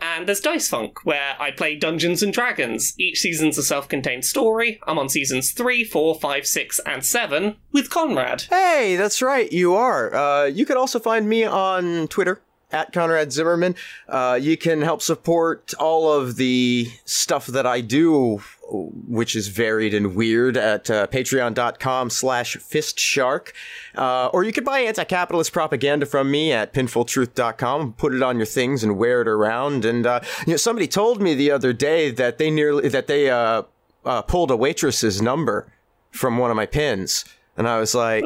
And 0.00 0.26
there's 0.26 0.40
Dice 0.40 0.68
Funk, 0.68 1.04
where 1.04 1.36
I 1.40 1.50
play 1.50 1.76
Dungeons 1.76 2.22
and 2.22 2.32
Dragons. 2.32 2.94
Each 2.98 3.20
season's 3.20 3.58
a 3.58 3.62
self 3.62 3.88
contained 3.88 4.24
story. 4.24 4.80
I'm 4.86 4.98
on 4.98 5.08
seasons 5.08 5.52
3, 5.52 5.84
4, 5.84 6.14
5, 6.16 6.46
6, 6.46 6.80
and 6.80 7.04
7 7.04 7.56
with 7.72 7.90
Conrad. 7.90 8.42
Hey, 8.42 8.96
that's 8.96 9.22
right, 9.22 9.50
you 9.50 9.74
are. 9.74 10.14
Uh, 10.14 10.44
you 10.46 10.66
can 10.66 10.76
also 10.76 10.98
find 10.98 11.28
me 11.28 11.44
on 11.44 12.08
Twitter 12.08 12.40
at 12.72 12.92
Conrad 12.92 13.32
Zimmerman. 13.32 13.74
Uh, 14.08 14.38
you 14.40 14.56
can 14.56 14.82
help 14.82 15.02
support 15.02 15.72
all 15.74 16.12
of 16.12 16.36
the 16.36 16.88
stuff 17.04 17.46
that 17.46 17.66
I 17.66 17.80
do, 17.80 18.42
which 18.68 19.36
is 19.36 19.48
varied 19.48 19.94
and 19.94 20.16
weird, 20.16 20.56
at 20.56 20.90
uh, 20.90 21.06
patreon.com 21.06 22.10
slash 22.10 22.56
fistshark. 22.56 23.52
Uh, 23.94 24.26
or 24.28 24.42
you 24.44 24.52
could 24.52 24.64
buy 24.64 24.80
anti-capitalist 24.80 25.52
propaganda 25.52 26.06
from 26.06 26.30
me 26.30 26.52
at 26.52 26.72
pinfultruth.com, 26.72 27.92
put 27.94 28.14
it 28.14 28.22
on 28.22 28.36
your 28.36 28.46
things 28.46 28.82
and 28.82 28.98
wear 28.98 29.22
it 29.22 29.28
around. 29.28 29.84
And, 29.84 30.06
uh, 30.06 30.20
you 30.46 30.52
know, 30.52 30.56
somebody 30.56 30.88
told 30.88 31.22
me 31.22 31.34
the 31.34 31.50
other 31.50 31.72
day 31.72 32.10
that 32.10 32.38
they 32.38 32.50
nearly, 32.50 32.88
that 32.88 33.06
they, 33.06 33.30
uh, 33.30 33.62
uh, 34.04 34.22
pulled 34.22 34.50
a 34.50 34.56
waitress's 34.56 35.22
number 35.22 35.66
from 36.10 36.38
one 36.38 36.50
of 36.50 36.56
my 36.56 36.66
pins. 36.66 37.24
And 37.56 37.66
I 37.68 37.78
was 37.78 37.94
like, 37.94 38.24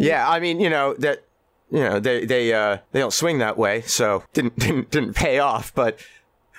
yeah, 0.00 0.28
I 0.28 0.38
mean, 0.40 0.60
you 0.60 0.70
know, 0.70 0.94
that, 0.94 1.24
you 1.70 1.80
know, 1.80 2.00
they, 2.00 2.24
they, 2.24 2.52
uh, 2.52 2.78
they 2.92 3.00
don't 3.00 3.12
swing 3.12 3.38
that 3.38 3.56
way. 3.56 3.82
So 3.82 4.24
didn't, 4.32 4.58
didn't, 4.58 4.90
didn't 4.90 5.14
pay 5.14 5.38
off. 5.38 5.74
But, 5.74 5.98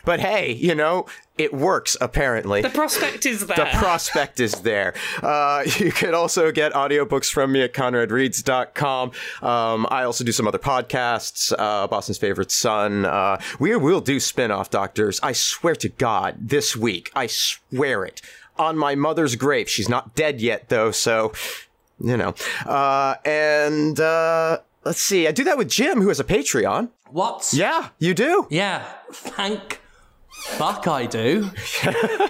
but 0.05 0.19
hey, 0.19 0.53
you 0.53 0.73
know, 0.75 1.05
it 1.37 1.53
works 1.53 1.97
apparently. 1.99 2.61
The 2.61 2.69
prospect 2.69 3.25
is 3.25 3.45
there. 3.47 3.57
The 3.57 3.65
prospect 3.77 4.39
is 4.39 4.61
there. 4.61 4.93
Uh, 5.21 5.63
you 5.77 5.91
can 5.91 6.13
also 6.13 6.51
get 6.51 6.73
audiobooks 6.73 7.31
from 7.31 7.51
me 7.51 7.61
at 7.61 7.73
conradreads.com. 7.73 9.11
Um, 9.41 9.87
I 9.89 10.03
also 10.03 10.23
do 10.23 10.31
some 10.31 10.47
other 10.47 10.59
podcasts, 10.59 11.53
uh, 11.57 11.87
Boston's 11.87 12.17
Favorite 12.17 12.51
Son. 12.51 13.05
Uh, 13.05 13.39
we 13.59 13.75
will 13.75 14.01
do 14.01 14.19
spin-off 14.19 14.69
doctors. 14.69 15.19
I 15.23 15.31
swear 15.31 15.75
to 15.75 15.89
God, 15.89 16.35
this 16.39 16.75
week. 16.75 17.11
I 17.15 17.27
swear 17.27 18.05
it. 18.05 18.21
On 18.57 18.77
my 18.77 18.95
mother's 18.95 19.35
grave. 19.35 19.69
She's 19.69 19.89
not 19.89 20.13
dead 20.13 20.41
yet, 20.41 20.69
though, 20.69 20.91
so, 20.91 21.31
you 21.99 22.17
know. 22.17 22.35
Uh, 22.65 23.15
and, 23.25 23.99
uh, 23.99 24.59
let's 24.83 25.01
see. 25.01 25.27
I 25.27 25.31
do 25.31 25.43
that 25.45 25.57
with 25.57 25.69
Jim, 25.69 26.01
who 26.01 26.09
has 26.09 26.19
a 26.19 26.23
Patreon. 26.23 26.89
What? 27.09 27.49
Yeah, 27.53 27.89
you 27.99 28.13
do. 28.13 28.47
Yeah. 28.49 28.85
Thank 29.11 29.81
fuck 30.31 30.87
I 30.87 31.05
do. 31.05 31.49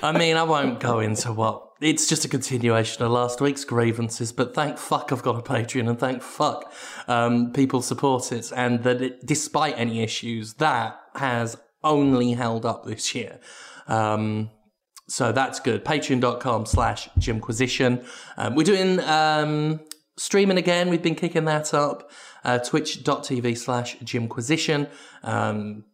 I 0.03 0.15
mean, 0.17 0.37
I 0.37 0.43
won't 0.43 0.79
go 0.79 0.99
into 0.99 1.31
what. 1.33 1.67
It's 1.81 2.07
just 2.07 2.25
a 2.25 2.27
continuation 2.27 3.03
of 3.03 3.11
last 3.11 3.41
week's 3.41 3.65
grievances, 3.65 4.31
but 4.31 4.53
thank 4.53 4.77
fuck 4.77 5.11
I've 5.11 5.23
got 5.23 5.37
a 5.37 5.41
Patreon 5.41 5.89
and 5.89 5.99
thank 5.99 6.21
fuck 6.21 6.71
um, 7.07 7.51
people 7.53 7.81
support 7.81 8.31
it. 8.31 8.51
And 8.55 8.83
that 8.83 9.01
it, 9.01 9.25
despite 9.25 9.75
any 9.77 10.03
issues, 10.03 10.55
that 10.55 10.99
has 11.15 11.57
only 11.83 12.33
held 12.33 12.65
up 12.67 12.85
this 12.85 13.15
year. 13.15 13.39
Um, 13.87 14.51
so 15.07 15.31
that's 15.31 15.59
good. 15.59 15.83
Patreon.com 15.83 16.67
slash 16.67 17.09
Jimquisition. 17.17 18.05
Um, 18.37 18.55
we're 18.55 18.63
doing 18.63 18.99
um, 19.01 19.79
streaming 20.17 20.57
again. 20.57 20.89
We've 20.89 21.01
been 21.01 21.15
kicking 21.15 21.45
that 21.45 21.73
up. 21.73 22.11
Uh, 22.43 22.59
Twitch.tv 22.59 23.57
slash 23.57 23.97
Jimquisition. 24.03 24.87
Um, 25.23 25.85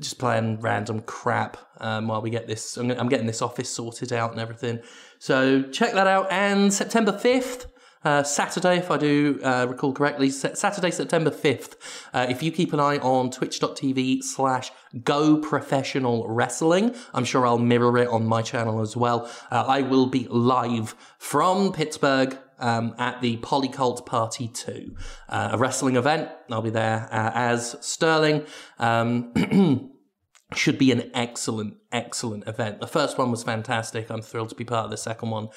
just 0.00 0.18
playing 0.18 0.60
random 0.60 1.00
crap 1.02 1.56
um, 1.78 2.08
while 2.08 2.22
we 2.22 2.30
get 2.30 2.46
this. 2.46 2.76
I'm, 2.76 3.08
getting 3.08 3.26
this 3.26 3.42
office 3.42 3.68
sorted 3.68 4.12
out 4.12 4.32
and 4.32 4.40
everything. 4.40 4.80
So 5.18 5.62
check 5.62 5.92
that 5.92 6.06
out. 6.06 6.30
And 6.30 6.72
September 6.72 7.12
5th, 7.12 7.66
uh, 8.04 8.22
Saturday, 8.24 8.78
if 8.78 8.90
I 8.90 8.96
do 8.96 9.38
uh, 9.44 9.66
recall 9.68 9.92
correctly, 9.92 10.30
Saturday, 10.30 10.90
September 10.90 11.30
5th, 11.30 11.76
uh, 12.12 12.26
if 12.28 12.42
you 12.42 12.50
keep 12.50 12.72
an 12.72 12.80
eye 12.80 12.98
on 12.98 13.30
twitch.tv 13.30 14.24
slash 14.24 14.72
go 15.04 15.36
professional 15.36 16.26
wrestling, 16.28 16.94
I'm 17.14 17.24
sure 17.24 17.46
I'll 17.46 17.58
mirror 17.58 17.96
it 17.98 18.08
on 18.08 18.26
my 18.26 18.42
channel 18.42 18.80
as 18.80 18.96
well. 18.96 19.30
Uh, 19.50 19.64
I 19.68 19.82
will 19.82 20.06
be 20.06 20.26
live 20.28 20.96
from 21.18 21.72
Pittsburgh 21.72 22.36
um, 22.62 22.94
at 22.98 23.20
the 23.20 23.36
Polycult 23.38 24.06
Party 24.06 24.48
2, 24.48 24.96
uh, 25.28 25.50
a 25.52 25.58
wrestling 25.58 25.96
event. 25.96 26.30
I'll 26.50 26.62
be 26.62 26.70
there 26.70 27.08
uh, 27.10 27.32
as 27.34 27.76
Sterling. 27.80 28.46
Um, 28.78 29.90
should 30.54 30.78
be 30.78 30.92
an 30.92 31.10
excellent, 31.14 31.76
excellent 31.90 32.46
event. 32.46 32.80
The 32.80 32.86
first 32.86 33.18
one 33.18 33.30
was 33.30 33.42
fantastic. 33.42 34.10
I'm 34.10 34.22
thrilled 34.22 34.50
to 34.50 34.54
be 34.54 34.64
part 34.64 34.84
of 34.84 34.90
the 34.90 34.96
second 34.96 35.30
one. 35.30 35.48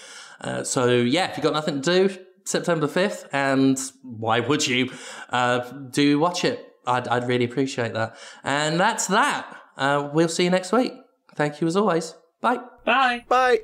Uh, 0.42 0.64
so, 0.64 0.90
yeah, 0.90 1.30
if 1.30 1.38
you've 1.38 1.44
got 1.44 1.54
nothing 1.54 1.82
to 1.82 2.08
do, 2.08 2.18
September 2.46 2.88
5th, 2.88 3.28
and 3.32 3.80
why 4.04 4.40
would 4.40 4.68
you? 4.68 4.92
Uh, 5.30 5.60
do 5.90 6.20
watch 6.20 6.44
it. 6.46 6.66
I'd, 6.88 7.08
I'd 7.08 7.28
really 7.28 7.46
appreciate 7.46 7.94
that. 7.94 8.16
And 8.44 8.80
that's 8.80 9.08
that. 9.08 9.56
Uh, 9.78 10.10
we'll 10.14 10.30
see 10.30 10.44
you 10.44 10.50
next 10.50 10.72
week. 10.72 10.94
Thank 11.36 11.60
you 11.60 11.68
as 11.68 11.76
always. 11.76 12.16
Bye. 12.42 12.60
Bye. 12.86 13.26
Bye. 13.28 13.60